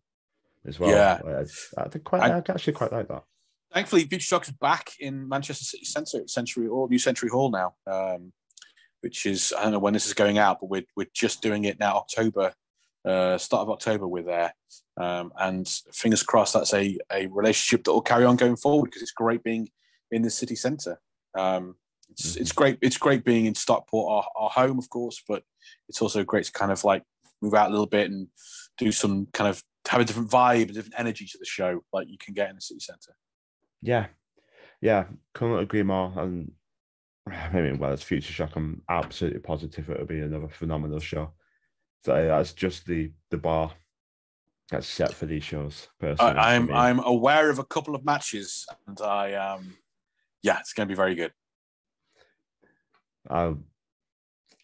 [0.65, 0.89] as well.
[0.89, 1.19] Yeah,
[1.77, 3.23] I, I, quite, I, I actually quite like that.
[3.75, 7.75] Thankfully, Future Shock is back in Manchester City Centre, Century or New Century Hall now,
[7.85, 8.31] um,
[9.01, 11.65] which is I don't know when this is going out, but we're we're just doing
[11.65, 12.53] it now, October,
[13.03, 14.07] uh, start of October.
[14.07, 14.53] We're there,
[14.95, 19.01] um, and fingers crossed that's a a relationship that will carry on going forward because
[19.01, 19.67] it's great being
[20.09, 20.97] in the city centre.
[21.37, 21.75] Um,
[22.09, 22.43] it's, mm-hmm.
[22.43, 22.77] it's great.
[22.81, 25.43] It's great being in Stockport, our, our home, of course, but
[25.89, 27.03] it's also great to kind of like
[27.41, 28.29] move out a little bit and
[28.77, 32.07] do some kind of have a different vibe, a different energy to the show, like
[32.07, 33.13] you can get in the city centre.
[33.85, 34.07] Yeah,
[34.81, 36.13] yeah, couldn't agree more.
[36.17, 36.51] And
[37.27, 38.55] I mean, well, it's Future Shock.
[38.55, 41.31] I'm absolutely positive it'll be another phenomenal show.
[42.03, 43.71] So that's just the the bar
[44.71, 45.89] that's set for these shows.
[45.99, 49.75] Personally, I, am I'm aware of a couple of matches, and I um,
[50.43, 51.31] yeah, it's going to be very good.
[53.29, 53.65] Um,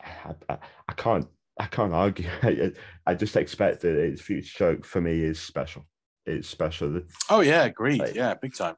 [0.03, 0.57] I, I,
[0.87, 1.27] I can't
[1.59, 2.29] I can't argue.
[2.43, 2.71] I,
[3.05, 5.85] I just expect that its future Shock for me is special.
[6.25, 7.01] It's special.
[7.29, 7.99] Oh yeah, agreed.
[7.99, 8.75] Like, yeah, big time.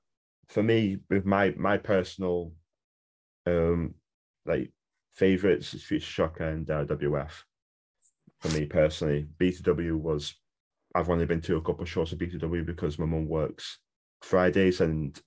[0.49, 2.51] For me, with my my personal
[3.45, 3.95] um
[4.45, 4.71] like
[5.15, 7.31] favorites is Future Shock and uh, WF.
[8.41, 10.35] For me personally, BTW was
[10.95, 13.79] I've only been to a couple of shows of BTW because my mum works
[14.21, 15.19] Fridays and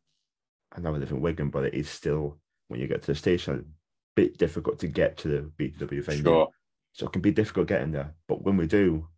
[0.77, 2.39] I know I live in Wigan, but it is still
[2.69, 3.65] when you get to the station a
[4.17, 6.23] bit difficult to get to the BTW venue.
[6.23, 6.49] Sure.
[6.93, 8.15] So it can be difficult getting there.
[8.29, 9.09] But when we do,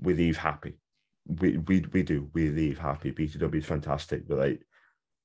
[0.00, 0.78] we leave happy.
[1.26, 2.30] We we we do.
[2.32, 3.12] We leave happy.
[3.12, 4.26] BTW is fantastic.
[4.26, 4.62] But like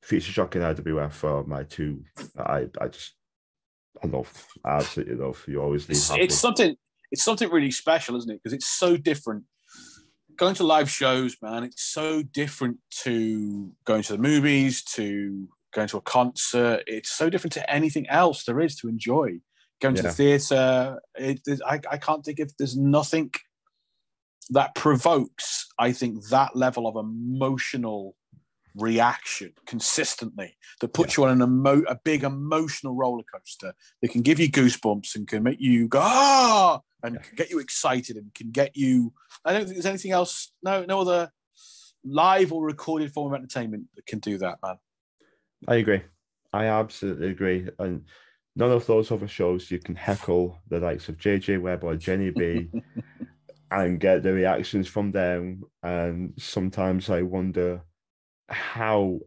[0.03, 2.03] Future Shock and IWF are my two
[2.37, 3.15] I I just
[4.03, 4.47] I love.
[4.65, 5.43] Absolutely love.
[5.47, 6.75] You always leave It's, it's something.
[7.11, 8.41] It's something really special, isn't it?
[8.41, 9.43] Because it's so different.
[10.35, 15.87] Going to live shows, man, it's so different to going to the movies, to going
[15.89, 16.83] to a concert.
[16.87, 19.39] It's so different to anything else there is to enjoy.
[19.79, 23.31] Going to the theatre, it, I, I can't think if there's nothing
[24.49, 28.15] that provokes, I think, that level of emotional
[28.75, 34.21] reaction consistently that puts you on an emo- a big emotional roller coaster that can
[34.21, 38.33] give you goosebumps and can make you go ah and can get you excited and
[38.33, 39.13] can get you
[39.45, 41.31] I don't think there's anything else no no other
[42.03, 44.77] live or recorded form of entertainment that can do that man
[45.67, 46.01] I agree.
[46.51, 47.67] I absolutely agree.
[47.79, 48.05] And
[48.55, 52.29] none of those other shows you can heckle the likes of JJ Webb or Jenny
[52.31, 52.69] B
[53.71, 55.63] and get the reactions from them.
[55.81, 57.81] And sometimes I wonder
[58.49, 59.19] how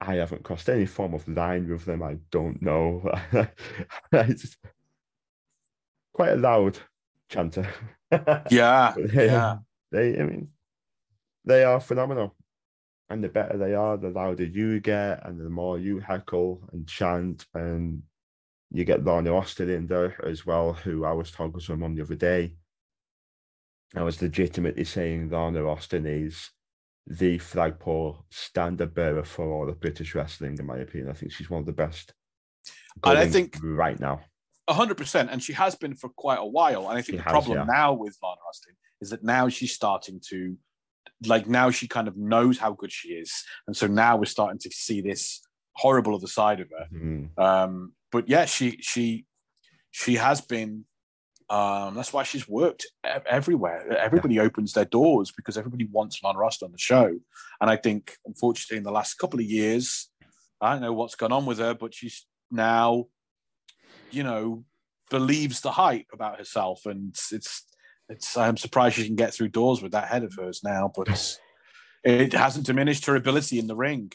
[0.00, 2.02] I haven't crossed any form of line with them.
[2.02, 3.10] I don't know.
[4.12, 4.56] it's
[6.12, 6.78] quite a loud
[7.28, 7.68] chanter.
[8.50, 9.58] yeah they, yeah
[9.90, 10.48] they, I mean,
[11.44, 12.34] they are phenomenal.
[13.08, 16.88] And the better they are, the louder you get, and the more you heckle and
[16.88, 17.46] chant.
[17.54, 18.02] And
[18.72, 21.94] you get Lana Austin in there as well, who I was talking to him on
[21.94, 22.54] the other day.
[23.94, 26.50] I was legitimately saying Lana Austin is
[27.06, 31.10] the flagpole standard bearer for all of British wrestling, in my opinion.
[31.10, 32.12] I think she's one of the best.
[33.04, 34.20] And I think- right now.
[34.68, 36.88] hundred percent, and she has been for quite a while.
[36.88, 37.64] And I think She the has, problem yeah.
[37.64, 40.56] now with Lana Austin is that now she's starting to,
[41.26, 44.58] like, now she kind of knows how good she is, and so now we're starting
[44.58, 45.40] to see this
[45.76, 46.88] horrible other side of her.
[46.92, 47.38] Mhm.
[47.38, 49.26] Um, but yeah, she she
[49.92, 50.86] she has been.
[51.48, 53.96] Um, that's why she's worked everywhere.
[53.96, 57.16] Everybody opens their doors because everybody wants Lana Austin on the show.
[57.60, 60.10] And I think, unfortunately, in the last couple of years,
[60.60, 63.06] I don't know what's gone on with her, but she's now,
[64.10, 64.64] you know,
[65.10, 67.32] believes the hype about herself, and it's
[68.08, 68.36] it's.
[68.36, 71.38] I'm surprised she can get through doors with that head of hers now, but
[72.04, 74.12] it hasn't diminished her ability in the ring.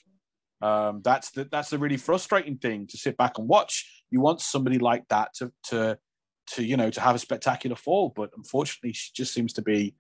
[0.62, 4.04] Um, that's the that's the really frustrating thing to sit back and watch.
[4.10, 5.98] You want somebody like that to to
[6.48, 9.96] to you know to have a spectacular fall, but unfortunately, she just seems to be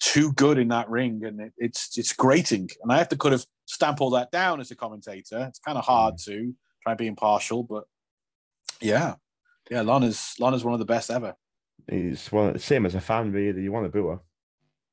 [0.00, 2.68] too good in that ring, and it, it's it's grating.
[2.82, 5.46] And I have to kind of stamp all that down as a commentator.
[5.48, 6.24] It's kind of hard mm.
[6.24, 7.84] to try and be impartial, but
[8.80, 9.14] yeah,
[9.70, 11.34] yeah, Lana's Lana's one of the best ever.
[11.88, 13.62] It's one same as a fan, really.
[13.62, 14.20] You want to boo her.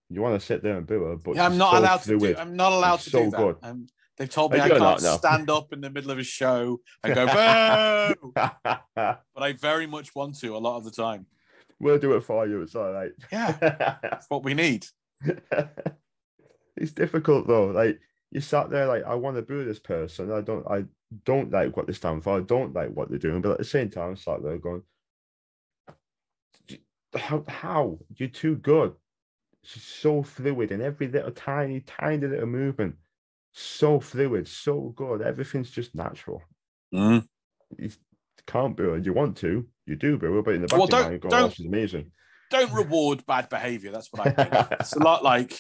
[0.09, 2.36] You want to sit there and boo her, but Yeah, I'm not allowed to do.
[2.38, 3.38] I'm not allowed She's to so do that.
[3.38, 3.55] good.
[3.64, 6.80] And they've told me I can't not stand up in the middle of a show
[7.03, 7.26] and go
[8.24, 8.34] boo.
[8.95, 11.26] but I very much want to a lot of the time.
[11.80, 12.61] We'll do it for you.
[12.61, 13.11] It's all right.
[13.32, 13.51] Yeah,
[14.01, 14.86] that's what we need.
[16.78, 17.68] it's difficult though.
[17.68, 17.99] Like
[18.32, 20.32] you sat there, like I want to boo this person.
[20.32, 20.66] I don't.
[20.68, 20.86] I
[21.26, 22.38] don't like what they stand for.
[22.38, 23.41] I don't like what they're doing.
[23.41, 24.84] But at the same time, I sat there going,
[27.16, 27.43] "How?
[27.47, 27.99] How?
[28.16, 28.93] You're too good."
[29.64, 32.95] She's so fluid in every little tiny, tiny little movement.
[33.54, 35.22] So fluid, so good.
[35.22, 36.41] Everything's just natural.
[36.93, 37.28] Mm.
[37.78, 37.91] You
[38.47, 38.97] can't boo her.
[38.97, 41.10] You want to, you do boo her, but in the back Well, of your don't-
[41.12, 42.12] mind, go, don't- "Oh, amazing."
[42.49, 43.91] Don't reward bad behavior.
[43.91, 44.72] That's what I think.
[44.80, 45.51] it's a lot like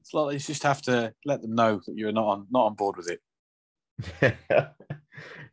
[0.00, 0.30] it's a lot.
[0.30, 3.10] You just have to let them know that you're not on not on board with
[3.10, 3.20] it.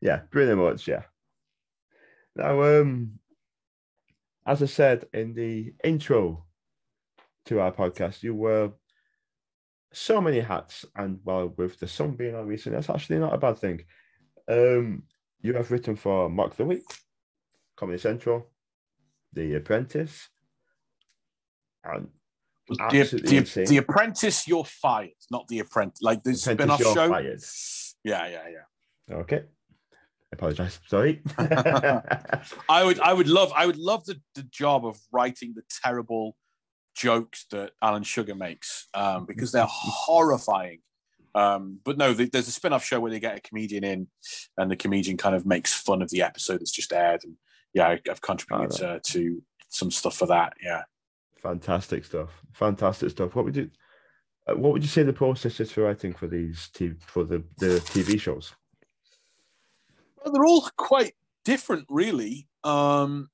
[0.01, 1.03] yeah, pretty much, yeah.
[2.35, 3.19] Now, um,
[4.45, 6.45] as I said in the intro
[7.45, 8.71] to our podcast, you wear
[9.93, 13.37] so many hats, and well, with the sun being on recently, that's actually not a
[13.37, 13.81] bad thing.
[14.47, 15.03] Um,
[15.41, 16.83] you have written for Mock the Week,
[17.75, 18.49] Comedy Central,
[19.33, 20.29] The Apprentice,
[21.83, 22.09] and
[22.69, 23.65] The, absolutely the, insane.
[23.65, 26.01] the Apprentice, you're fired, not the Apprentice.
[26.01, 27.09] Like the spin-off show.
[27.09, 27.41] Fired.
[28.03, 29.15] Yeah, yeah, yeah.
[29.15, 30.79] Okay, I apologize.
[30.87, 31.21] Sorry.
[31.37, 36.35] I would, I would love, I would love the, the job of writing the terrible
[36.95, 40.79] jokes that Alan Sugar makes um, because they're horrifying.
[41.33, 44.07] Um, but no, the, there's a spin-off show where they get a comedian in,
[44.57, 47.23] and the comedian kind of makes fun of the episode that's just aired.
[47.23, 47.35] And
[47.73, 50.53] yeah, I, I've contributed uh, to some stuff for that.
[50.61, 50.83] Yeah.
[51.41, 52.29] Fantastic stuff.
[52.53, 53.35] Fantastic stuff.
[53.35, 53.71] What would you
[54.47, 57.43] uh, what would you say the process is for writing for these t- for the,
[57.57, 58.53] the TV shows?
[60.23, 61.13] Well, they're all quite
[61.45, 62.47] different, really.
[62.63, 63.29] Um,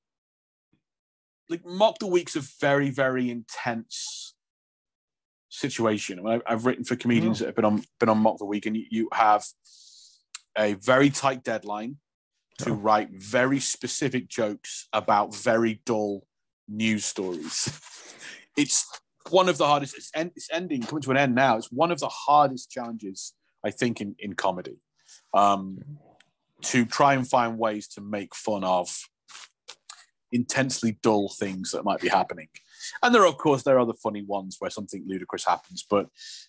[1.48, 4.34] like Mock the Week's a very, very intense
[5.48, 6.18] situation.
[6.20, 8.66] I mean, I've written for comedians that have been on been on Mock the Week,
[8.66, 9.44] and you, you have
[10.56, 11.96] a very tight deadline
[12.58, 12.74] to Oh.
[12.74, 16.26] write very specific jokes about very dull
[16.68, 17.68] news stories.
[18.56, 18.84] It's
[19.30, 19.96] one of the hardest.
[19.96, 21.58] It's, end, it's ending, coming to an end now.
[21.58, 23.34] It's one of the hardest challenges
[23.64, 24.78] I think in in comedy,
[25.32, 25.78] um,
[26.62, 28.88] to try and find ways to make fun of
[30.32, 32.48] intensely dull things that might be happening.
[33.02, 36.06] And there, are, of course, there are the funny ones where something ludicrous happens, but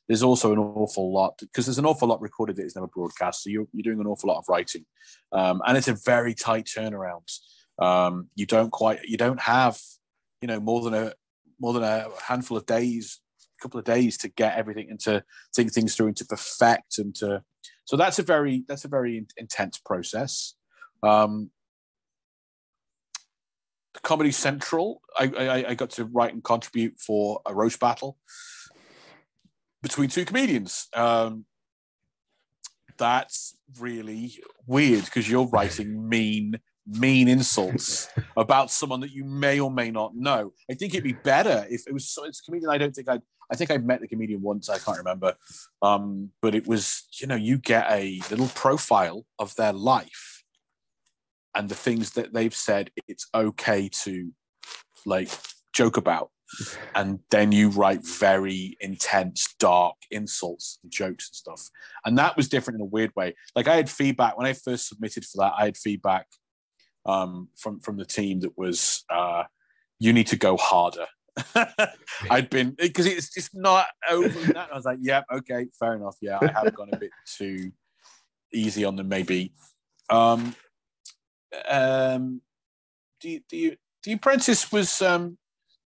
[0.07, 3.43] there's also an awful lot because there's an awful lot recorded that is never broadcast.
[3.43, 4.85] So you're, you're doing an awful lot of writing,
[5.31, 7.31] um, and it's a very tight turnaround.
[7.81, 9.79] Um, you don't quite, you don't have,
[10.41, 11.13] you know, more than a
[11.59, 13.19] more than a handful of days,
[13.59, 15.23] a couple of days to get everything and to
[15.55, 17.43] think things through and to perfect and to.
[17.85, 20.55] So that's a very that's a very intense process.
[21.03, 21.51] Um,
[24.03, 28.17] Comedy Central, I, I, I got to write and contribute for a roast battle
[29.81, 30.87] between two comedians.
[30.93, 31.45] Um,
[32.97, 39.71] that's really weird because you're writing mean, mean insults about someone that you may or
[39.71, 40.53] may not know.
[40.69, 42.69] I think it'd be better if it was so it's a comedian.
[42.69, 43.21] I don't think I'd.
[43.51, 44.69] I think I met the comedian once.
[44.69, 45.33] I can't remember,
[45.81, 50.38] um, but it was you know you get a little profile of their life
[51.55, 54.31] and the things that they've said it's okay to
[55.05, 55.29] like
[55.73, 56.29] joke about.
[56.95, 61.69] And then you write very intense dark insults and jokes and stuff.
[62.05, 63.35] And that was different in a weird way.
[63.55, 66.25] Like i had feedback when i first submitted for that i had feedback
[67.05, 69.43] um, from from the team that was uh,
[69.99, 71.05] you need to go harder.
[72.29, 74.69] I'd been because it's just not over that.
[74.71, 76.17] I was like yeah okay fair enough.
[76.21, 77.71] Yeah i have gone a bit too
[78.53, 79.53] easy on them maybe.
[80.09, 80.55] Um,
[81.67, 82.41] um,
[83.21, 85.37] the the the apprentice was um,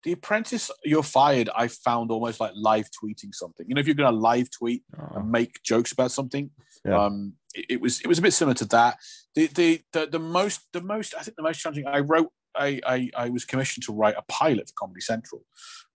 [0.03, 0.69] the apprentice.
[0.83, 1.49] You're fired.
[1.55, 3.65] I found almost like live tweeting something.
[3.67, 5.17] You know, if you're going to live tweet oh.
[5.17, 6.51] and make jokes about something,
[6.85, 7.05] yeah.
[7.05, 8.97] um, it, it, was it was a bit similar to that.
[9.35, 11.87] The, the the the most the most I think the most challenging.
[11.87, 12.31] I wrote.
[12.55, 15.43] I, I, I was commissioned to write a pilot for Comedy Central,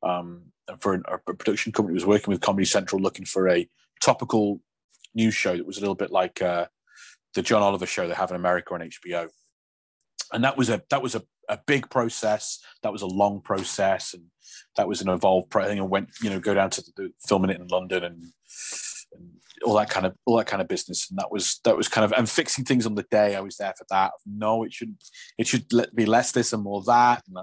[0.03, 0.47] um,
[0.81, 3.69] for an, a production company was working with Comedy Central, looking for a
[4.03, 4.61] topical
[5.15, 6.67] news show that was a little bit like uh,
[7.35, 9.29] the John Oliver show they have in America on HBO
[10.33, 12.61] and that was a that was a, a big process.
[12.83, 14.25] That was a long process, and
[14.77, 15.79] that was an involved thing.
[15.79, 18.23] And went you know go down to the, filming it in London and,
[19.15, 19.31] and
[19.65, 21.09] all that kind of all that kind of business.
[21.11, 23.37] And that was that was kind of and fixing things on the day.
[23.37, 24.13] I was there for that.
[24.27, 24.97] No, it should
[25.39, 27.23] it should be less this and more that.
[27.29, 27.39] And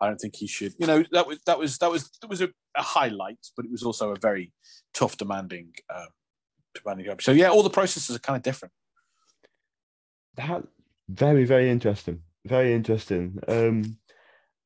[0.00, 0.74] I don't think he should.
[0.78, 3.70] You know that was that was that was that was a, a highlight, but it
[3.70, 4.52] was also a very
[4.94, 6.08] tough, demanding, um,
[6.74, 7.22] demanding job.
[7.22, 8.72] So yeah, all the processes are kind of different.
[10.36, 10.64] That
[11.08, 13.38] very very interesting very interesting.
[13.46, 13.98] Um,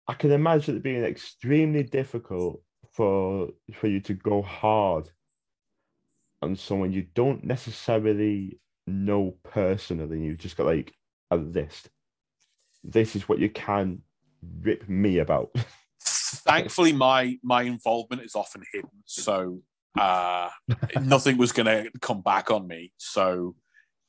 [0.08, 2.60] I can imagine it being extremely difficult
[2.92, 5.10] for for you to go hard
[6.42, 10.20] on someone you don't necessarily know personally.
[10.20, 10.92] You've just got like
[11.30, 11.88] a list.
[12.82, 14.02] This is what you can
[14.60, 15.54] rip me about.
[16.00, 19.60] Thankfully, my my involvement is often hidden, so
[19.98, 20.48] uh,
[21.00, 22.92] nothing was going to come back on me.
[22.96, 23.54] So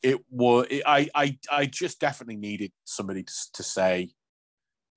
[0.04, 4.12] it was it, I, I I just definitely needed somebody to, to say,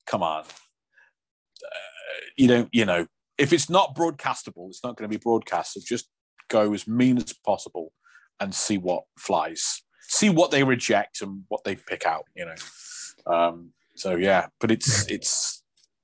[0.06, 3.06] "Come on, uh, you don't you know
[3.38, 5.74] if it's not broadcastable, it's not going to be broadcast.
[5.74, 6.08] So just
[6.48, 7.92] go as mean as possible
[8.40, 12.24] and see what flies, see what they reject and what they pick out.
[12.34, 15.62] You know, um, so yeah, but it's it's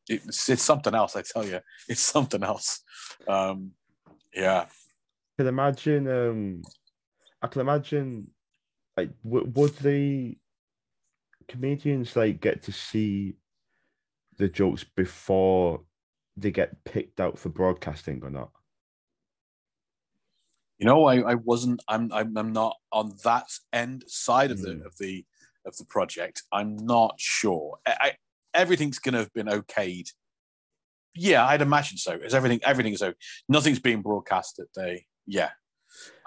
[0.08, 1.16] it's it's something else.
[1.16, 2.82] I tell you, it's something else.
[3.28, 3.72] Um,
[4.34, 6.08] yeah, I can imagine.
[6.08, 6.62] Um,
[7.42, 8.30] I can imagine
[8.96, 10.36] like w- would the
[11.48, 13.34] comedians like get to see
[14.38, 15.82] the jokes before
[16.36, 18.50] they get picked out for broadcasting or not?
[20.78, 21.82] You know, I, I wasn't.
[21.86, 24.84] I'm, I'm I'm not on that end side of the mm.
[24.84, 25.24] of the
[25.64, 26.42] of the project.
[26.52, 27.78] I'm not sure.
[27.86, 28.12] I, I,
[28.52, 30.08] everything's going to have been okayed.
[31.14, 32.12] Yeah, I'd imagine so.
[32.12, 33.12] Is everything everything is so
[33.48, 35.50] nothing's being broadcast that they yeah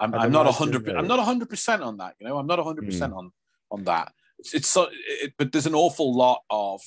[0.00, 0.88] I'm, I'm not a hundred.
[0.88, 2.14] I'm not a hundred percent on that.
[2.20, 3.18] You know, I'm not a hundred percent hmm.
[3.18, 3.32] on
[3.70, 4.12] on that.
[4.38, 6.82] It's, it's so, it, but there's an awful lot of,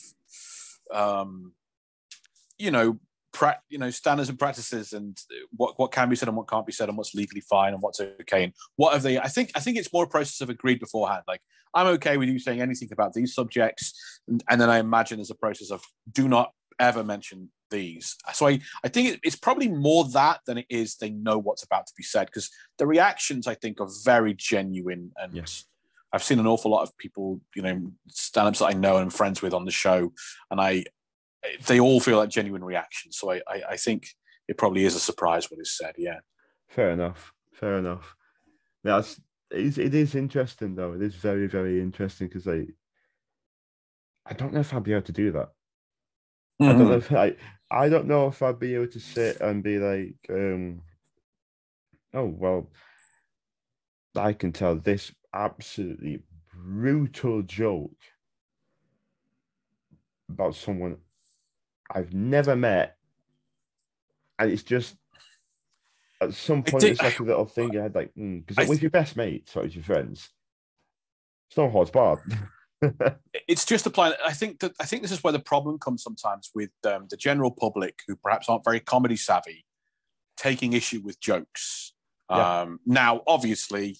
[0.93, 1.53] um,
[2.57, 2.99] you know,
[3.33, 5.17] pra- you know, standards and practices, and
[5.55, 7.81] what what can be said and what can't be said, and what's legally fine and
[7.81, 9.19] what's okay, and what have they?
[9.19, 11.23] I think I think it's more a process of agreed beforehand.
[11.27, 11.41] Like
[11.73, 15.31] I'm okay with you saying anything about these subjects, and, and then I imagine there's
[15.31, 18.15] a process of do not ever mention these.
[18.33, 21.87] So I, I think it's probably more that than it is they know what's about
[21.87, 25.65] to be said because the reactions I think are very genuine and yes.
[26.11, 29.09] I've seen an awful lot of people, you know, stand-ups that I know and I'm
[29.11, 30.11] friends with on the show,
[30.49, 30.85] and I
[31.67, 33.17] they all feel like genuine reactions.
[33.17, 34.07] So I, I, I think
[34.47, 35.93] it probably is a surprise what is said.
[35.97, 36.19] Yeah.
[36.67, 37.31] Fair enough.
[37.53, 38.15] Fair enough.
[38.83, 40.93] That's it is interesting though.
[40.93, 42.65] It is very very interesting because I
[44.25, 45.49] I don't know if I'll be able to do that.
[46.61, 46.97] I don't know Mhm.
[46.97, 47.35] if I
[47.71, 50.81] I don't know if I'd be able to sit and be like, um,
[52.13, 52.69] oh well,
[54.15, 57.95] I can tell this absolutely brutal joke
[60.29, 60.97] about someone
[61.93, 62.97] I've never met,
[64.39, 64.95] and it's just
[66.21, 68.91] at some point it's like a little thing you had like because I with your
[68.91, 70.29] best mates or with your friends,
[71.49, 72.19] it's no horse barred.
[73.47, 74.13] it's just applying.
[74.25, 77.17] I think that I think this is where the problem comes sometimes with um, the
[77.17, 79.65] general public who perhaps aren't very comedy savvy,
[80.37, 81.93] taking issue with jokes.
[82.29, 82.61] Yeah.
[82.61, 83.97] Um, now, obviously,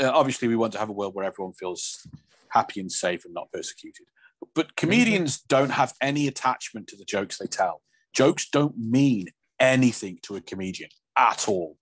[0.00, 2.06] uh, obviously, we want to have a world where everyone feels
[2.50, 4.06] happy and safe and not persecuted.
[4.54, 7.82] But comedians don't have any attachment to the jokes they tell.
[8.14, 9.26] Jokes don't mean
[9.60, 11.76] anything to a comedian at all.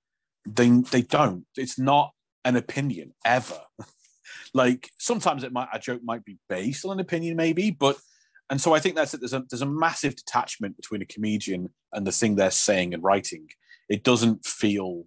[0.47, 1.45] They they don't.
[1.57, 2.13] It's not
[2.45, 3.61] an opinion ever.
[4.55, 7.97] like sometimes it might a joke might be based on an opinion maybe but
[8.51, 9.21] and so i think that's it.
[9.21, 13.03] There's a there's a massive detachment between a comedian and the thing they're saying and
[13.03, 13.49] writing.
[13.89, 15.05] It doesn't feel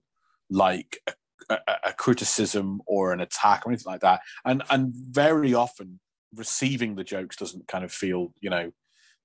[0.49, 1.13] like a,
[1.49, 4.22] a, a criticism or an attack or anything like that.
[4.45, 5.99] And and very often
[6.36, 8.72] receiving the jokes doesn't kind of feel you know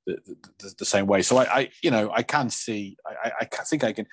[0.06, 0.18] the,
[0.58, 1.22] the, the same way.
[1.22, 4.06] So I, I you know i can see i i, I think i can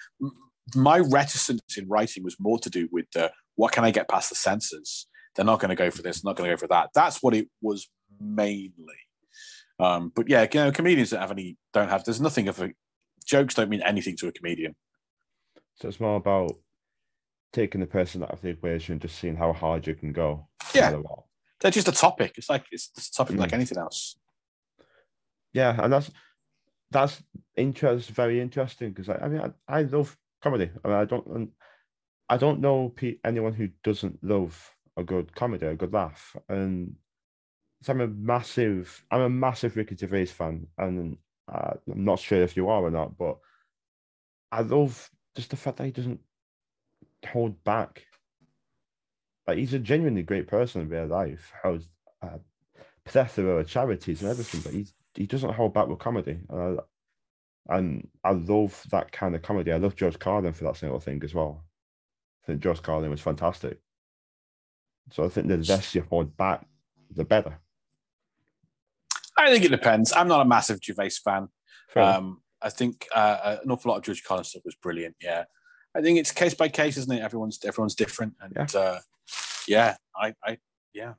[0.76, 4.30] my reticence in writing was more to do with the what can i get past
[4.30, 6.90] the censors they're not going to go for this, not going to go for that.
[6.94, 8.96] That's what it was mainly.
[9.80, 12.04] Um, but yeah, you know, comedians don't have any, don't have.
[12.04, 12.72] There's nothing of a
[13.26, 14.76] jokes don't mean anything to a comedian.
[15.76, 16.56] so it's more about
[17.54, 20.48] taking the person out of the equation, and just seeing how hard you can go.
[20.74, 20.96] Yeah.
[21.60, 22.34] They're just a topic.
[22.38, 23.40] It's like it's just a topic Mm.
[23.40, 24.18] like anything else.
[25.54, 26.10] Yeah, and that's
[26.92, 27.22] that's
[27.56, 30.70] interest very interesting because I, I mean I, I love comedy.
[30.84, 31.52] I mean I don't
[32.30, 32.94] I don't know
[33.26, 36.96] anyone who doesn't love a good comedy, a good laugh, and
[37.82, 41.18] so I'm a massive I'm a massive Ricky Gervais fan, and
[41.52, 43.38] uh, I'm not sure if you are or not, but
[44.52, 46.20] I love just the fact that he doesn't
[47.28, 48.04] hold back.
[49.48, 51.52] Like he's a genuinely great person in real life.
[51.64, 51.88] Has
[52.22, 52.40] a
[53.06, 56.40] plethora of charities and everything, but he's he doesn't hold back with comedy.
[56.50, 59.72] And I, and I love that kind of comedy.
[59.72, 61.64] I love George Carlin for that single thing as well.
[62.44, 63.80] I think George Carlin was fantastic.
[65.10, 66.66] So I think the less you hold back,
[67.14, 67.60] the better.
[69.38, 70.14] I think it depends.
[70.14, 71.50] I'm not a massive Gervais fan.
[71.96, 75.16] Um, I think uh, an awful lot of George Carlin's stuff was brilliant.
[75.22, 75.46] Yeah,
[75.96, 77.22] I think it's case by case, isn't it?
[77.22, 79.00] Everyone's everyone's different, and yeah, uh,
[79.68, 80.58] yeah I, I,
[80.94, 81.14] yeah,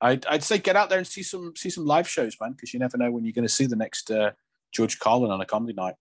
[0.00, 2.72] I'd, I'd say get out there and see some see some live shows, man, because
[2.72, 4.30] you never know when you're going to see the next uh,
[4.72, 5.94] George Carlin on a comedy night.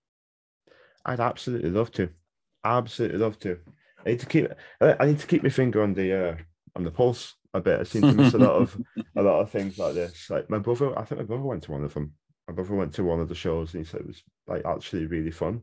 [1.06, 2.10] I'd absolutely love to.
[2.64, 3.58] Absolutely love to.
[4.06, 4.48] I need to keep.
[4.80, 6.36] I I need to keep my finger on the uh,
[6.76, 7.80] on the pulse a bit.
[7.80, 8.80] I seem to miss a lot of
[9.16, 10.30] a lot of things like this.
[10.30, 12.14] Like my brother, I think my brother went to one of them.
[12.48, 15.08] My brother went to one of the shows and he said it was like actually
[15.08, 15.62] really fun.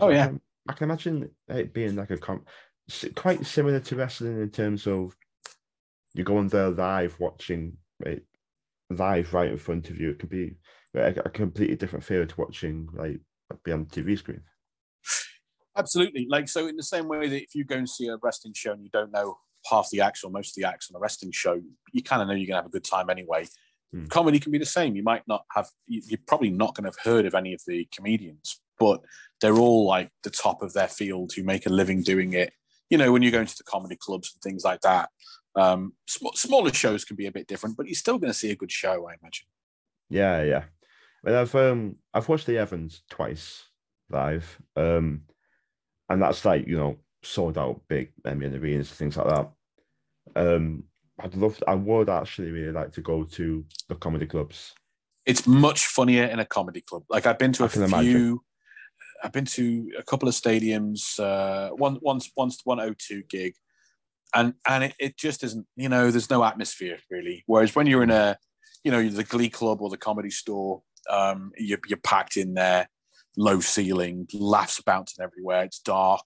[0.00, 0.32] Oh, I yeah.
[0.68, 2.44] I can imagine it being like a com-
[2.90, 5.16] s- quite similar to wrestling in terms of
[6.14, 8.24] you go on there live watching it
[8.90, 10.10] live right in front of you.
[10.10, 10.56] It could be
[10.94, 13.20] a, a completely different feel to watching like
[13.64, 14.40] beyond the TV screen.
[15.76, 16.26] Absolutely.
[16.28, 18.72] Like so, in the same way that if you go and see a wrestling show
[18.72, 19.38] and you don't know
[19.70, 21.60] half the acts or most of the acts on a wrestling show,
[21.92, 23.46] you kind of know you're gonna have a good time anyway.
[23.92, 24.06] Hmm.
[24.06, 24.96] Comedy can be the same.
[24.96, 25.68] You might not have.
[25.86, 29.00] you- You're probably not going to have heard of any of the comedians, but
[29.40, 32.52] they're all like the top of their field who make a living doing it.
[32.90, 35.10] You know, when you go into the comedy clubs and things like that.
[35.54, 38.50] Um, sm- smaller shows can be a bit different, but you're still going to see
[38.50, 39.46] a good show, I imagine.
[40.10, 40.64] Yeah, yeah.
[41.24, 43.64] I've um I've watched Lee Evans twice
[44.10, 45.22] live, um,
[46.08, 49.50] and that's like you know sold out big MEN arenas things like that.
[50.36, 50.84] Um,
[51.18, 51.62] I'd love.
[51.66, 54.74] I would actually really like to go to the comedy clubs.
[55.24, 57.02] it's much funnier in a comedy club.
[57.08, 57.84] Like I've been to a few.
[57.84, 58.38] imagine.
[59.24, 61.18] I've been to a couple of stadiums.
[61.18, 63.54] Uh, one once once one o two gig,
[64.34, 65.66] and and it, it just isn't.
[65.74, 67.42] You know, there's no atmosphere really.
[67.46, 68.36] Whereas when you're in a,
[68.84, 72.88] you know, the Glee Club or the Comedy Store, um, you're, you're packed in there,
[73.36, 75.64] low ceiling, laughs bouncing everywhere.
[75.64, 76.24] It's dark.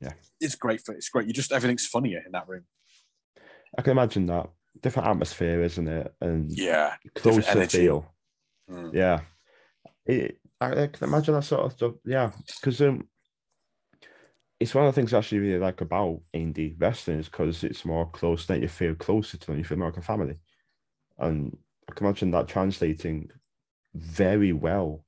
[0.00, 0.12] Yeah.
[0.40, 0.94] it's great for.
[0.94, 1.26] It's great.
[1.26, 2.64] You just everything's funnier in that room.
[3.76, 4.50] I can imagine that
[4.80, 6.14] different atmosphere, isn't it?
[6.20, 6.94] And Yeah.
[7.14, 8.12] closer feel.
[8.70, 8.94] Mm.
[8.94, 9.20] Yeah,
[10.06, 11.94] it, I, I can imagine that sort of stuff.
[12.04, 13.08] Yeah, because um,
[14.60, 17.84] it's one of the things I actually really like about indie wrestling is because it's
[17.84, 20.36] more close that you feel closer to them, you feel more like a family,
[21.18, 21.56] and
[21.88, 23.30] I can imagine that translating
[23.94, 25.04] very well.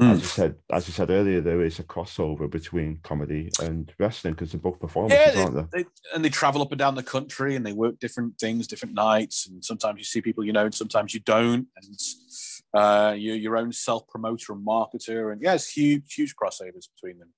[0.00, 0.12] Mm.
[0.12, 4.32] As you said, as you said earlier, there is a crossover between comedy and wrestling
[4.32, 5.82] because they're both performances, Yeah, aren't they?
[5.82, 8.94] they, and they travel up and down the country and they work different things, different
[8.94, 9.46] nights.
[9.46, 11.66] And sometimes you see people you know, and sometimes you don't.
[11.76, 16.34] And it's- Uh, you're your own self promoter and marketer, and yeah, it's huge, huge
[16.36, 17.30] crossovers between them.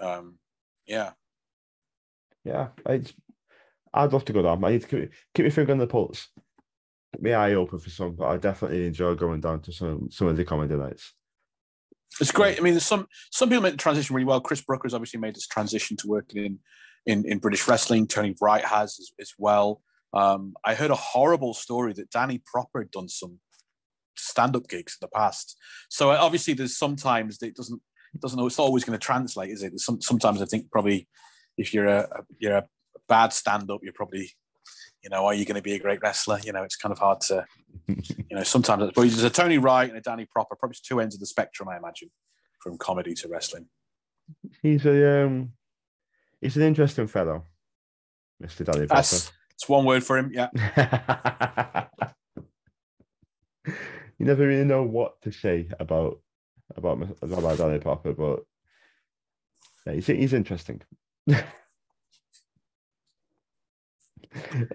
[0.00, 0.38] Um,
[0.84, 1.12] yeah,
[2.44, 2.68] yeah.
[2.86, 3.12] It's,
[3.92, 4.64] I'd love to go down.
[4.64, 6.26] I need to keep, keep my finger on the pulse.
[7.14, 10.26] Keep my eye open for some, but I definitely enjoy going down to some some
[10.26, 11.14] of the comedy nights.
[12.20, 12.58] It's great.
[12.58, 14.40] I mean, some some people make the transition really well.
[14.40, 16.58] Chris Brooker has obviously made this transition to working in
[17.06, 18.06] in, in British wrestling.
[18.06, 19.82] Tony Wright has as, as well.
[20.12, 23.40] Um, I heard a horrible story that Danny Proper had done some
[24.16, 25.56] stand-up gigs in the past.
[25.88, 27.82] So uh, obviously, there's sometimes it doesn't
[28.14, 29.78] it doesn't it's always going to translate, is it?
[29.80, 31.08] Some, sometimes I think probably
[31.58, 32.66] if you're a you're a
[33.08, 34.30] bad stand-up, you're probably
[35.04, 36.40] you know, are you going to be a great wrestler?
[36.42, 37.44] You know, it's kind of hard to,
[37.86, 38.90] you know, sometimes.
[38.94, 41.68] But there's a Tony Wright and a Danny Proper, probably two ends of the spectrum,
[41.68, 42.10] I imagine,
[42.60, 43.66] from comedy to wrestling.
[44.62, 45.52] He's a um,
[46.40, 47.44] he's an interesting fellow,
[48.40, 48.94] Mister Danny Proper.
[48.94, 50.32] That's, that's one word for him.
[50.32, 50.48] Yeah.
[53.66, 56.20] you never really know what to say about
[56.74, 58.44] about about Danny Proper, but
[59.86, 60.80] yeah, he's he's interesting.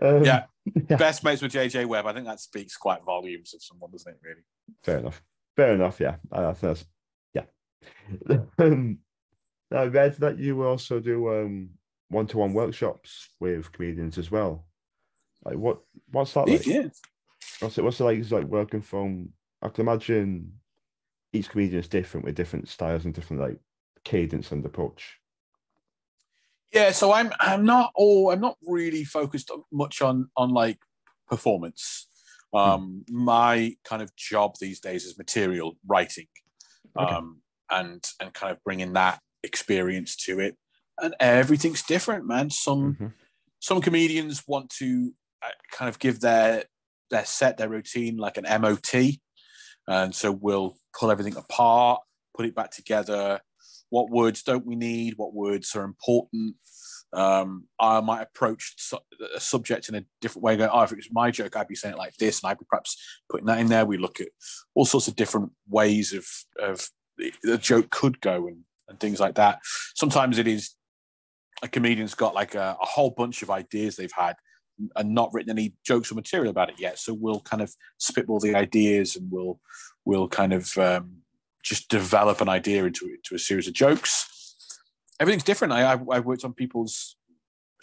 [0.02, 0.44] Um, yeah.
[0.90, 0.96] yeah.
[0.98, 2.06] Best mates with JJ Webb.
[2.06, 4.42] I think that speaks quite volumes of someone, doesn't it, really?
[4.84, 5.22] Fair enough.
[5.56, 6.00] Fair enough.
[6.00, 6.16] Yeah.
[6.32, 6.86] That's,
[7.34, 7.44] yeah.
[8.60, 9.00] um,
[9.72, 11.70] I read that you also do um,
[12.10, 14.66] one-to-one workshops with comedians as well.
[15.46, 15.80] Like what?
[16.12, 16.66] What's that like?
[16.66, 16.88] Yeah.
[17.60, 17.84] What's it?
[17.84, 18.20] What's it like?
[18.20, 19.30] It's like working from.
[19.62, 20.54] I can imagine
[21.34, 23.58] each comedian is different with different styles and different like
[24.04, 25.20] cadence and approach.
[26.72, 30.78] Yeah, so I'm I'm not all I'm not really focused much on on like
[31.28, 32.08] performance.
[32.54, 32.60] Hmm.
[32.60, 33.24] Um, hmm.
[33.24, 36.28] My kind of job these days is material writing,
[36.98, 37.14] okay.
[37.14, 40.58] um, and and kind of bringing that experience to it.
[41.02, 42.50] And everything's different, man.
[42.50, 43.08] Some mm-hmm.
[43.60, 45.14] some comedians want to
[45.44, 46.66] uh, kind of give their
[47.10, 49.16] their set their routine like an MOT,
[49.88, 52.02] and so we'll pull everything apart,
[52.36, 53.40] put it back together,
[53.90, 55.16] what words don't we need?
[55.18, 56.56] What words are important?
[57.12, 58.76] Um, I might approach
[59.36, 60.58] a subject in a different way.
[60.58, 62.60] Go, oh, if it was my joke, I'd be saying it like this, and I'd
[62.60, 62.98] be perhaps
[63.30, 63.86] putting that in there.
[63.86, 64.28] We look at
[64.76, 66.26] all sorts of different ways of
[66.60, 66.88] of
[67.44, 69.60] the joke could go and, and things like that.
[69.96, 70.76] Sometimes it is
[71.62, 74.36] a comedian's got like a, a whole bunch of ideas they've had
[74.96, 76.98] and not written any jokes or material about it yet.
[77.00, 79.60] So we'll kind of spitball the ideas and we'll
[80.06, 81.18] we'll kind of um,
[81.64, 84.56] just develop an idea into, into a series of jokes.
[85.20, 85.74] Everything's different.
[85.74, 87.16] I, I've, I've worked on people's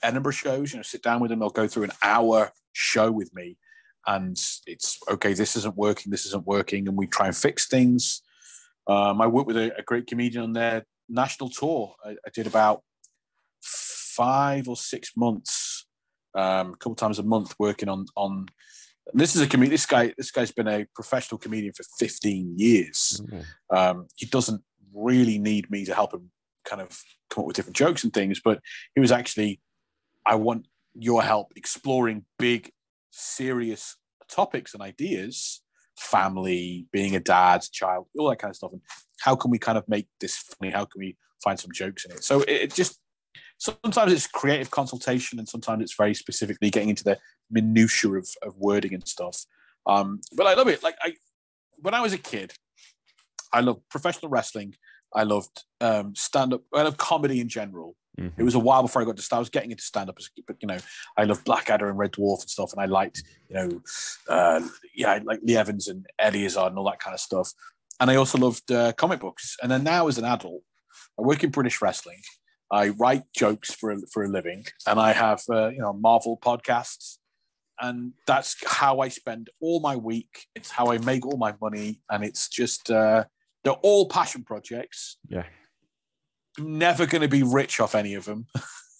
[0.02, 3.34] Edinburgh shows, you know, sit down with them, they'll go through an hour show with
[3.34, 3.56] me.
[4.06, 6.86] And it's okay, this isn't working, this isn't working.
[6.86, 8.22] And we try and fix things.
[8.86, 11.96] Um, I worked with a, a, great comedian on their national tour.
[12.04, 12.82] I, I did about
[13.60, 15.86] five or six months,
[16.36, 18.46] um, a couple times a month, working on on
[19.12, 19.72] this is a comedian.
[19.72, 23.20] This guy, this guy's been a professional comedian for 15 years.
[23.22, 23.76] Mm-hmm.
[23.76, 24.62] Um, he doesn't
[24.94, 26.30] really need me to help him
[26.64, 26.98] kind of
[27.30, 28.60] come up with different jokes and things, but
[28.94, 29.60] he was actually,
[30.24, 32.70] I want your help exploring big,
[33.10, 33.96] serious
[34.28, 35.62] topics and ideas,
[35.98, 38.72] family, being a dad, child, all that kind of stuff.
[38.72, 38.82] And
[39.20, 40.72] how can we kind of make this funny?
[40.72, 42.24] How can we find some jokes in it?
[42.24, 42.98] So it, it just
[43.58, 47.18] sometimes it's creative consultation and sometimes it's very specifically getting into the
[47.50, 49.44] minutia of, of wording and stuff.
[49.86, 50.82] Um, but i love it.
[50.82, 51.14] Like i
[51.78, 52.52] when i was a kid
[53.52, 54.74] i loved professional wrestling.
[55.14, 56.62] I loved um, stand-up.
[56.74, 57.96] I love comedy in general.
[58.18, 58.40] Mm-hmm.
[58.40, 60.16] it was a while before i got to start i was getting into stand-up
[60.46, 60.78] but you know
[61.18, 63.82] i loved blackadder and red dwarf and stuff and i liked you know
[64.30, 67.52] uh, yeah like lee evans and eddie izzard and all that kind of stuff.
[68.00, 69.58] And i also loved uh, comic books.
[69.62, 70.62] And then now as an adult
[71.18, 72.22] i work in british wrestling
[72.70, 76.38] I write jokes for a, for a living, and I have uh, you know Marvel
[76.38, 77.18] podcasts,
[77.80, 80.46] and that's how I spend all my week.
[80.54, 83.24] It's how I make all my money, and it's just uh,
[83.62, 85.18] they're all passion projects.
[85.28, 85.44] Yeah,
[86.58, 88.46] never going to be rich off any of them,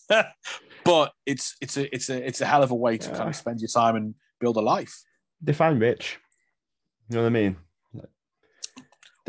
[0.85, 3.17] but it's it's a it's a it's a hell of a way to yeah.
[3.17, 5.03] kind of spend your time and build a life.
[5.43, 6.19] Define rich.
[7.09, 7.57] You know what I mean?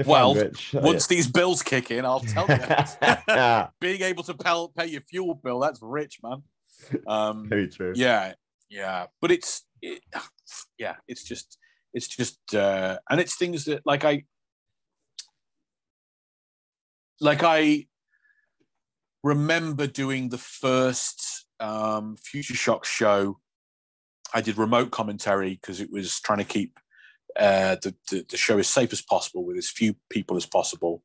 [0.06, 0.76] Well, rich.
[0.76, 2.58] Oh, once these bills kick in, I'll tell you.
[3.82, 6.44] Being able to pay, pay your fuel bill, that's rich, man.
[7.08, 7.94] Um, Very true.
[7.96, 8.34] Yeah,
[8.70, 9.08] yeah.
[9.22, 10.02] But it's, it,
[10.78, 11.58] yeah, it's just,
[11.94, 14.26] it's just, uh, and it's things that, like, I,
[17.20, 17.88] like, I
[19.24, 23.40] remember doing the first um, Futureshock show.
[24.34, 26.80] I did remote commentary because it was trying to keep
[27.36, 31.04] uh, the, the, the, show as safe as possible with as few people as possible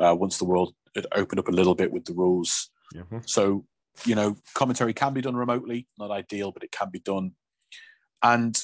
[0.00, 2.70] uh, once the world had opened up a little bit with the rules.
[2.94, 3.18] Mm-hmm.
[3.26, 3.64] So,
[4.04, 7.32] you know, commentary can be done remotely, not ideal, but it can be done.
[8.22, 8.60] And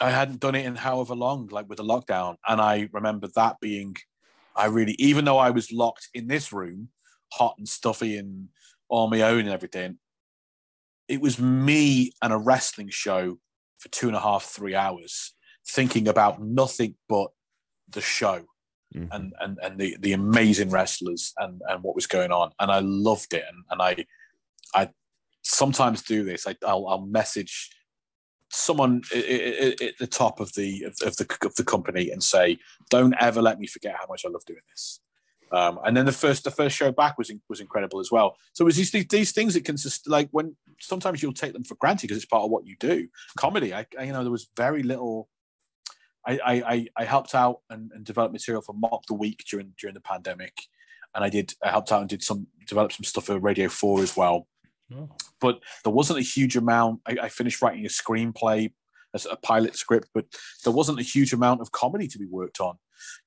[0.00, 2.36] I hadn't done it in however long, like with the lockdown.
[2.46, 3.96] And I remember that being,
[4.54, 6.88] I really, even though I was locked in this room,
[7.32, 8.48] hot and stuffy and
[8.88, 9.98] on my own and everything,
[11.08, 13.38] it was me and a wrestling show
[13.78, 15.34] for two and a half, three hours,
[15.68, 17.30] thinking about nothing but
[17.88, 18.44] the show
[18.94, 19.08] Mhm.
[19.10, 22.52] and, and, and the, the amazing wrestlers and, and what was going on.
[22.60, 23.42] And I loved it.
[23.50, 24.06] And, and I,
[24.80, 24.90] I
[25.42, 26.46] sometimes do this.
[26.46, 27.68] I, I'll, I'll message
[28.48, 32.58] someone at the top of the of, the of the company and say,
[32.90, 35.00] "Don't ever let me forget how much I love doing this."
[35.50, 38.36] Um, and then the first the first show back was in, was incredible as well.
[38.52, 41.54] So it was these these, these things that can just like when sometimes you'll take
[41.54, 43.08] them for granted because it's part of what you do.
[43.36, 45.28] Comedy, I, I you know there was very little.
[46.26, 49.94] I I, I, helped out and, and developed material for Mock the Week during during
[49.94, 50.54] the pandemic,
[51.14, 54.02] and I did I helped out and did some developed some stuff for Radio Four
[54.02, 54.46] as well
[55.40, 57.00] but there wasn't a huge amount.
[57.06, 58.72] I, I finished writing a screenplay,
[59.14, 60.26] as a pilot script, but
[60.64, 62.76] there wasn't a huge amount of comedy to be worked on.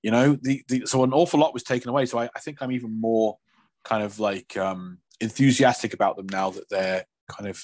[0.02, 2.06] You know, the, the so an awful lot was taken away.
[2.06, 3.38] So I, I think I'm even more
[3.84, 7.64] kind of like um, enthusiastic about them now that they're kind of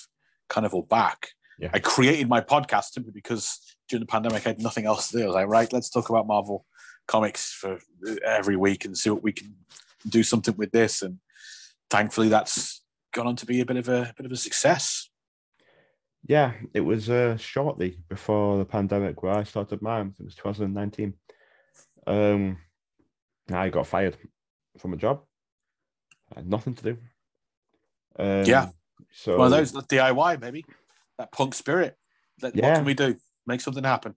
[0.49, 1.29] kind of all back.
[1.59, 1.69] Yeah.
[1.73, 3.59] I created my podcast simply because
[3.89, 5.23] during the pandemic I had nothing else to do.
[5.23, 6.65] I was like, right, let's talk about Marvel
[7.07, 7.79] comics for
[8.25, 9.55] every week and see what we can
[10.07, 11.01] do something with this.
[11.01, 11.19] And
[11.89, 12.81] thankfully, that's
[13.13, 15.09] gone on to be a bit of a, bit of a success.
[16.27, 20.13] Yeah, it was uh, shortly before the pandemic where I started mine.
[20.19, 21.13] It was 2019.
[22.07, 22.57] Um,
[23.51, 24.17] I got fired
[24.79, 25.21] from a job.
[26.35, 26.97] I had nothing to do.
[28.17, 28.69] Um, Yeah.
[29.11, 30.65] So Well, those DIY, baby,
[31.17, 31.95] that punk spirit.
[32.39, 32.75] That, What Yeah.
[32.75, 33.15] can we do?
[33.47, 34.15] Make something happen.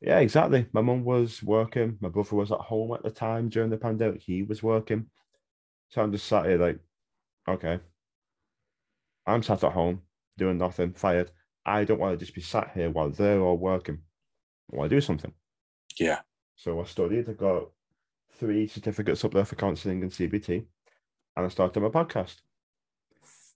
[0.00, 0.66] Yeah, exactly.
[0.72, 1.98] My mum was working.
[2.00, 4.22] My brother was at home at the time during the pandemic.
[4.22, 5.10] He was working.
[5.90, 6.78] So I'm just sat here like,
[7.48, 7.80] okay.
[9.26, 10.02] I'm sat at home
[10.36, 11.30] doing nothing, fired.
[11.64, 14.00] I don't want to just be sat here while they're all working.
[14.72, 15.32] I want to do something.
[15.98, 16.20] Yeah.
[16.56, 17.28] So I studied.
[17.28, 17.70] I got
[18.38, 20.66] three certificates up there for counselling and CBT,
[21.36, 22.36] and I started my podcast.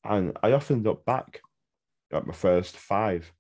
[0.05, 1.41] And I often look back
[2.13, 3.33] at my first five,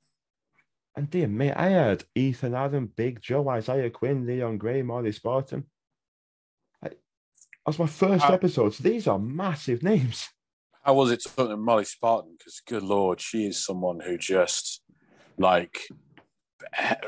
[0.97, 5.65] and dear me, I had Ethan Adam, Big Joe, Isaiah Quinn, Leon Gray, Molly Spartan.
[6.82, 6.90] I,
[7.65, 8.74] that's my first How- episode.
[8.74, 10.28] So these are massive names.
[10.82, 12.35] How was it talking to Molly Spartan?
[12.39, 14.82] Because good lord, she is someone who just
[15.36, 15.78] like,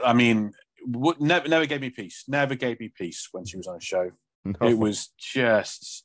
[0.04, 0.52] I mean,
[0.86, 2.24] would, never never gave me peace.
[2.28, 4.10] Never gave me peace when she was on a show.
[4.44, 4.68] No.
[4.68, 6.04] It was just,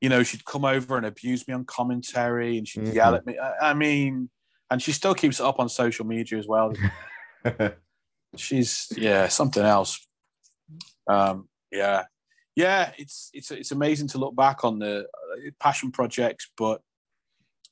[0.00, 2.94] you know, she'd come over and abuse me on commentary, and she'd Mhm.
[2.94, 3.38] yell at me.
[3.38, 4.28] I, I mean,
[4.70, 6.72] and she still keeps it up on social media as well.
[8.36, 10.06] she's yeah something else
[11.08, 12.02] um yeah
[12.54, 16.82] yeah it's it's it's amazing to look back on the uh, passion projects but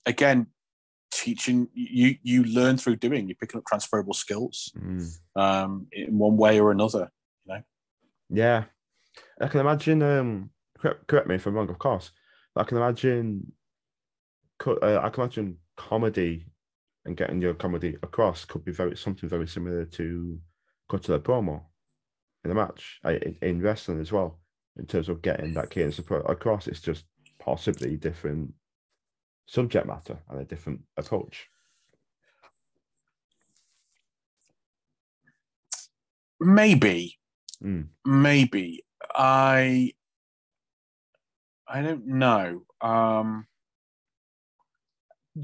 [0.06, 0.46] again
[1.12, 5.18] teaching you you learn through doing you're picking up transferable skills Mm.
[5.36, 7.10] um in one way or another
[7.46, 7.62] You know.
[8.30, 8.64] Yeah,
[9.40, 10.02] I can imagine.
[10.02, 12.10] Um, correct, correct me if I'm wrong, of course.
[12.54, 13.52] But I can imagine.
[14.66, 16.46] Uh, I can imagine comedy
[17.04, 20.38] and getting your comedy across could be very something very similar to
[20.88, 21.62] cut to the promo
[22.44, 24.40] in a match in, in wrestling as well.
[24.76, 27.04] In terms of getting that cadence across, it's just
[27.38, 28.52] possibly different
[29.46, 31.48] subject matter and a different approach.
[36.40, 37.18] maybe
[37.62, 37.86] Mm.
[38.04, 39.92] maybe i
[41.68, 43.46] i don't know um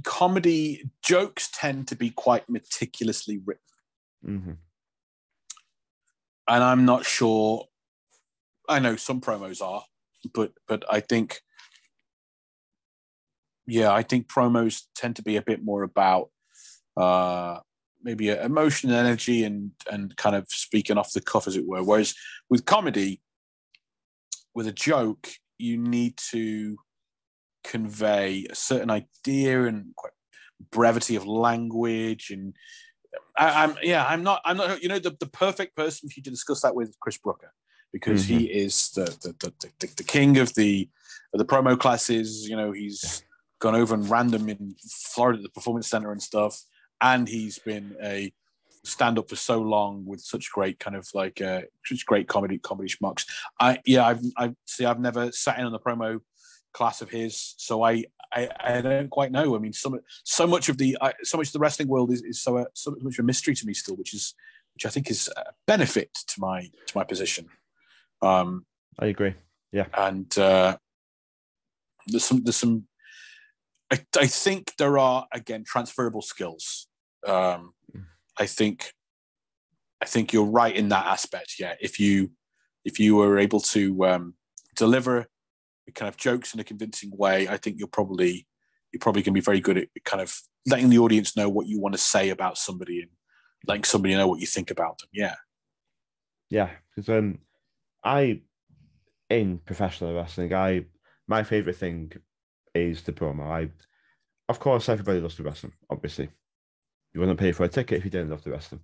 [0.04, 3.62] comedy jokes tend to be quite meticulously written
[4.24, 4.52] hmm
[6.50, 7.66] and I'm not sure.
[8.68, 9.84] I know some promos are,
[10.34, 11.40] but but I think,
[13.66, 16.30] yeah, I think promos tend to be a bit more about
[16.96, 17.60] uh,
[18.02, 21.84] maybe emotion, and energy, and and kind of speaking off the cuff, as it were.
[21.84, 22.14] Whereas
[22.48, 23.22] with comedy,
[24.52, 26.78] with a joke, you need to
[27.64, 30.12] convey a certain idea and quite
[30.70, 32.54] brevity of language and
[33.36, 36.22] I, I'm yeah, I'm not I'm not you know the, the perfect person for you
[36.22, 37.52] to discuss that with Chris Brooker
[37.92, 40.88] because he is the the, the, the the king of the
[41.32, 42.48] of the promo classes.
[42.48, 43.24] You know, he's
[43.60, 44.74] gone over and random in
[45.12, 46.62] Florida the Performance Center and stuff,
[47.00, 48.32] and he's been a
[48.84, 52.58] stand up for so long with such great kind of like uh, such great comedy
[52.58, 53.26] comedy schmucks.
[53.58, 56.20] I yeah, I've I see I've never sat in on the promo
[56.72, 59.56] class of his, so I I, I don't quite know.
[59.56, 62.22] I mean, so so much of the I, so much of the wrestling world is,
[62.22, 64.34] is so uh, so much of a mystery to me still, which is
[64.74, 67.48] which I think is a benefit to my to my position.
[68.22, 68.66] Um,
[68.98, 69.34] I agree.
[69.72, 70.76] Yeah, and uh,
[72.06, 72.86] there's some there's some
[73.90, 76.86] I, I think there are again transferable skills.
[77.26, 77.74] Um,
[78.38, 78.92] I think
[80.00, 81.54] I think you're right in that aspect.
[81.58, 82.30] Yeah, if you
[82.84, 84.34] if you were able to um,
[84.76, 85.26] deliver
[85.94, 88.46] kind of jokes in a convincing way, I think you're probably
[88.92, 90.34] you're probably going to be very good at kind of
[90.66, 93.10] letting the audience know what you want to say about somebody and
[93.66, 95.08] letting somebody know what you think about them.
[95.12, 95.36] Yeah,
[96.48, 96.70] yeah.
[96.94, 97.38] Because um,
[98.04, 98.42] I
[99.28, 100.84] in professional wrestling, I
[101.28, 102.12] my favorite thing
[102.74, 103.46] is the promo.
[103.46, 103.70] I,
[104.48, 105.72] of course, everybody loves the wrestling.
[105.88, 106.28] Obviously,
[107.12, 108.80] you wouldn't pay for a ticket if you didn't love the wrestling.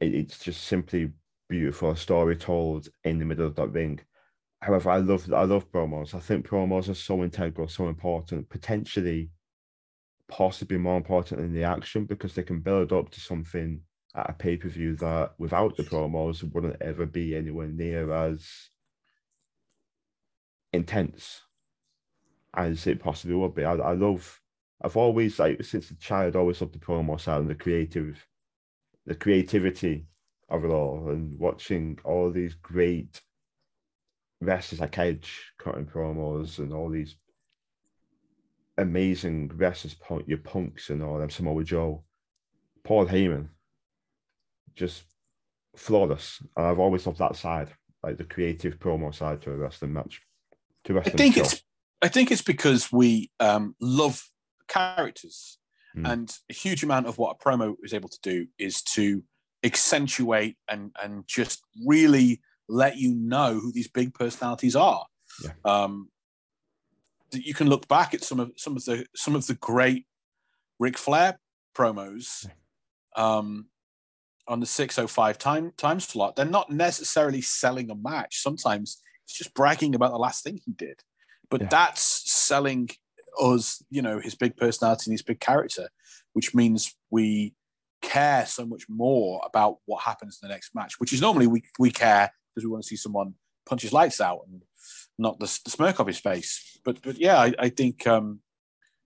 [0.00, 1.12] It, it's just simply
[1.48, 4.00] beautiful story told in the middle of that ring.
[4.66, 6.12] However, I love I love promos.
[6.12, 9.30] I think promos are so integral, so important, potentially,
[10.26, 13.82] possibly more important than the action because they can build up to something
[14.16, 18.70] at a pay per view that without the promos wouldn't ever be anywhere near as
[20.72, 21.42] intense
[22.52, 23.64] as it possibly would be.
[23.64, 24.40] I, I love.
[24.82, 28.26] I've always like since a child always loved the promo side and the creative,
[29.06, 30.08] the creativity
[30.48, 33.22] of it all, and watching all these great
[34.40, 37.16] wrestlers like Edge cutting promos and all these
[38.78, 39.96] amazing wrestlers,
[40.26, 42.04] your punks and all them, Samoa Joe,
[42.84, 43.48] Paul Heyman,
[44.74, 45.02] just
[45.76, 46.42] flawless.
[46.56, 47.70] And I've always loved that side,
[48.02, 50.20] like the creative promo side to a wrestling match.
[50.84, 51.40] To wrestling I think show.
[51.42, 51.62] it's
[52.02, 54.22] I think it's because we um, love
[54.68, 55.58] characters,
[55.96, 56.10] mm.
[56.10, 59.24] and a huge amount of what a promo is able to do is to
[59.64, 65.06] accentuate and and just really let you know who these big personalities are.
[65.42, 65.52] Yeah.
[65.64, 66.08] Um,
[67.32, 70.06] you can look back at some of some of the some of the great
[70.78, 71.38] Ric Flair
[71.76, 72.48] promos
[73.16, 73.66] um,
[74.48, 76.36] on the 605 time time slot.
[76.36, 78.40] They're not necessarily selling a match.
[78.42, 81.02] Sometimes it's just bragging about the last thing he did.
[81.50, 81.68] But yeah.
[81.70, 82.90] that's selling
[83.40, 85.88] us, you know, his big personality and his big character,
[86.32, 87.54] which means we
[88.02, 91.62] care so much more about what happens in the next match, which is normally we,
[91.78, 93.34] we care because we want to see someone
[93.66, 94.62] punch his lights out and
[95.18, 96.78] not the, the smirk off his face.
[96.84, 98.40] But but yeah, I, I think um,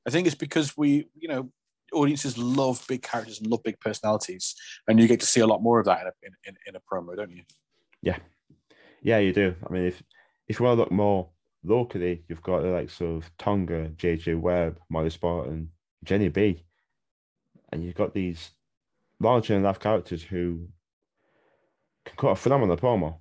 [0.06, 1.50] I think it's because we you know
[1.92, 4.54] audiences love big characters and love big personalities,
[4.86, 6.80] and you get to see a lot more of that in a, in, in a
[6.80, 7.42] promo, don't you?
[8.02, 8.18] Yeah,
[9.02, 9.54] yeah, you do.
[9.68, 10.02] I mean, if
[10.48, 11.28] if you want to look more
[11.64, 15.70] locally, you've got the likes of Tonga, JJ Webb, Molly Spartan,
[16.04, 16.64] Jenny B,
[17.72, 18.50] and you've got these
[19.20, 20.68] larger than life characters who
[22.04, 23.16] can cut a phenomenal promo,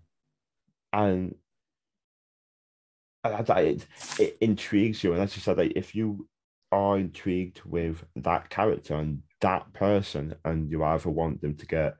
[0.94, 1.36] and
[3.26, 3.86] it,
[4.20, 5.14] it intrigues you.
[5.14, 6.28] And as you said, like if you
[6.72, 11.96] are intrigued with that character and that person, and you either want them to get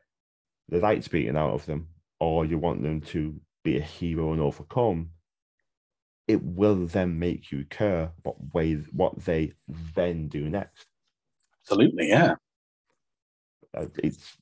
[0.70, 1.88] the lights beaten out of them,
[2.20, 5.10] or you want them to be a hero and overcome,
[6.28, 9.52] it will then make you care what way what they
[9.96, 10.86] then do next.
[11.64, 12.36] Absolutely, yeah.
[13.76, 14.38] Uh, it's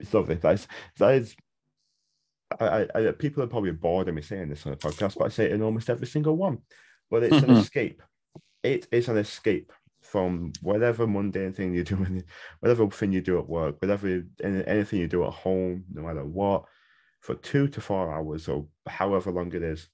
[0.00, 0.36] it's lovely.
[0.36, 0.66] That's
[0.98, 1.36] that is.
[2.60, 5.28] I, I, people are probably bored of me saying this on a podcast, but I
[5.28, 6.58] say it in almost every single one.
[7.10, 8.02] But it's an escape.
[8.62, 12.24] It is an escape from whatever mundane thing you're doing,
[12.60, 16.64] whatever thing you do at work, whatever anything you do at home, no matter what,
[17.20, 19.88] for two to four hours or however long it is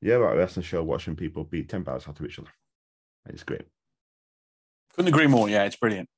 [0.00, 2.50] yeah, at a wrestling show watching people beat 10 bars out of each other.
[3.28, 3.62] It's great.
[4.94, 5.48] Couldn't agree more.
[5.48, 6.08] Yeah, it's brilliant.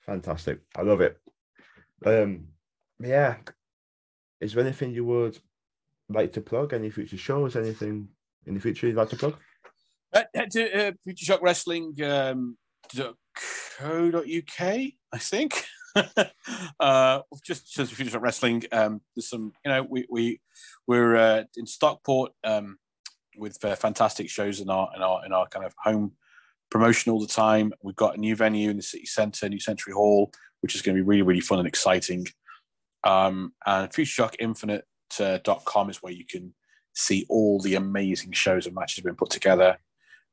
[0.00, 0.60] Fantastic.
[0.76, 1.18] I love it.
[2.04, 2.48] Um,
[3.00, 3.36] yeah.
[4.40, 5.38] Is there anything you would
[6.08, 6.72] like to plug?
[6.72, 7.56] Any future shows?
[7.56, 8.08] Anything
[8.46, 9.36] in the future you'd like to plug?
[10.12, 12.56] Uh, head to uh, Futureshock Wrestling um,
[12.94, 15.64] .co.uk, I think.
[16.80, 18.64] uh, just just Futureshock Wrestling.
[18.72, 20.40] Um, there's some, you know, we we
[20.86, 22.78] we're uh, in Stockport um,
[23.36, 26.12] with uh, fantastic shows in our in our in our kind of home
[26.70, 27.72] promotion all the time.
[27.82, 30.30] We've got a new venue in the city centre, New Century Hall,
[30.60, 32.26] which is going to be really really fun and exciting.
[33.06, 36.52] Um, and FutureShockInfinite.com is where you can
[36.92, 39.78] see all the amazing shows and matches been put together.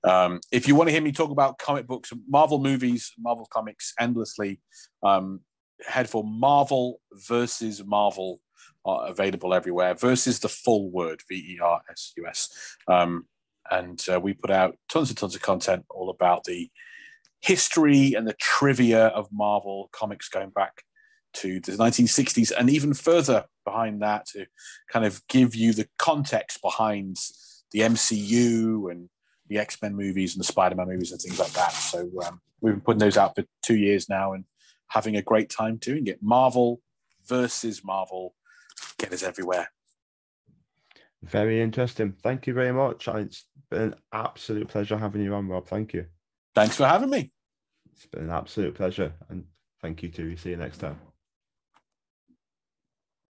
[0.04, 3.94] Um, if you want to hear me talk about comic books, Marvel movies, Marvel comics
[4.00, 4.60] endlessly,
[5.04, 5.42] um,
[5.86, 8.40] head for Marvel versus Marvel
[8.86, 12.76] are available everywhere versus the full word V E R S U S.
[12.88, 13.28] Um,
[13.70, 16.70] and uh, we put out tons and tons of content all about the
[17.42, 20.84] history and the trivia of Marvel comics going back
[21.34, 24.46] to the 1960s and even further behind that to
[24.92, 27.18] kind of give you the context behind
[27.72, 29.10] the MCU and
[29.48, 31.72] the X Men movies and the Spider Man movies and things like that.
[31.72, 34.46] So um, we've been putting those out for two years now and
[34.88, 36.20] having a great time doing it.
[36.22, 36.82] Marvel
[37.26, 38.36] versus Marvel
[38.98, 39.70] get us everywhere.
[41.24, 42.14] Very interesting.
[42.22, 43.08] Thank you very much.
[43.08, 45.68] It's been an absolute pleasure having you on, Rob.
[45.68, 46.06] Thank you.
[46.54, 47.32] Thanks for having me.
[47.94, 49.14] It's been an absolute pleasure.
[49.30, 49.46] And
[49.82, 50.36] thank you too.
[50.36, 51.00] See you next time.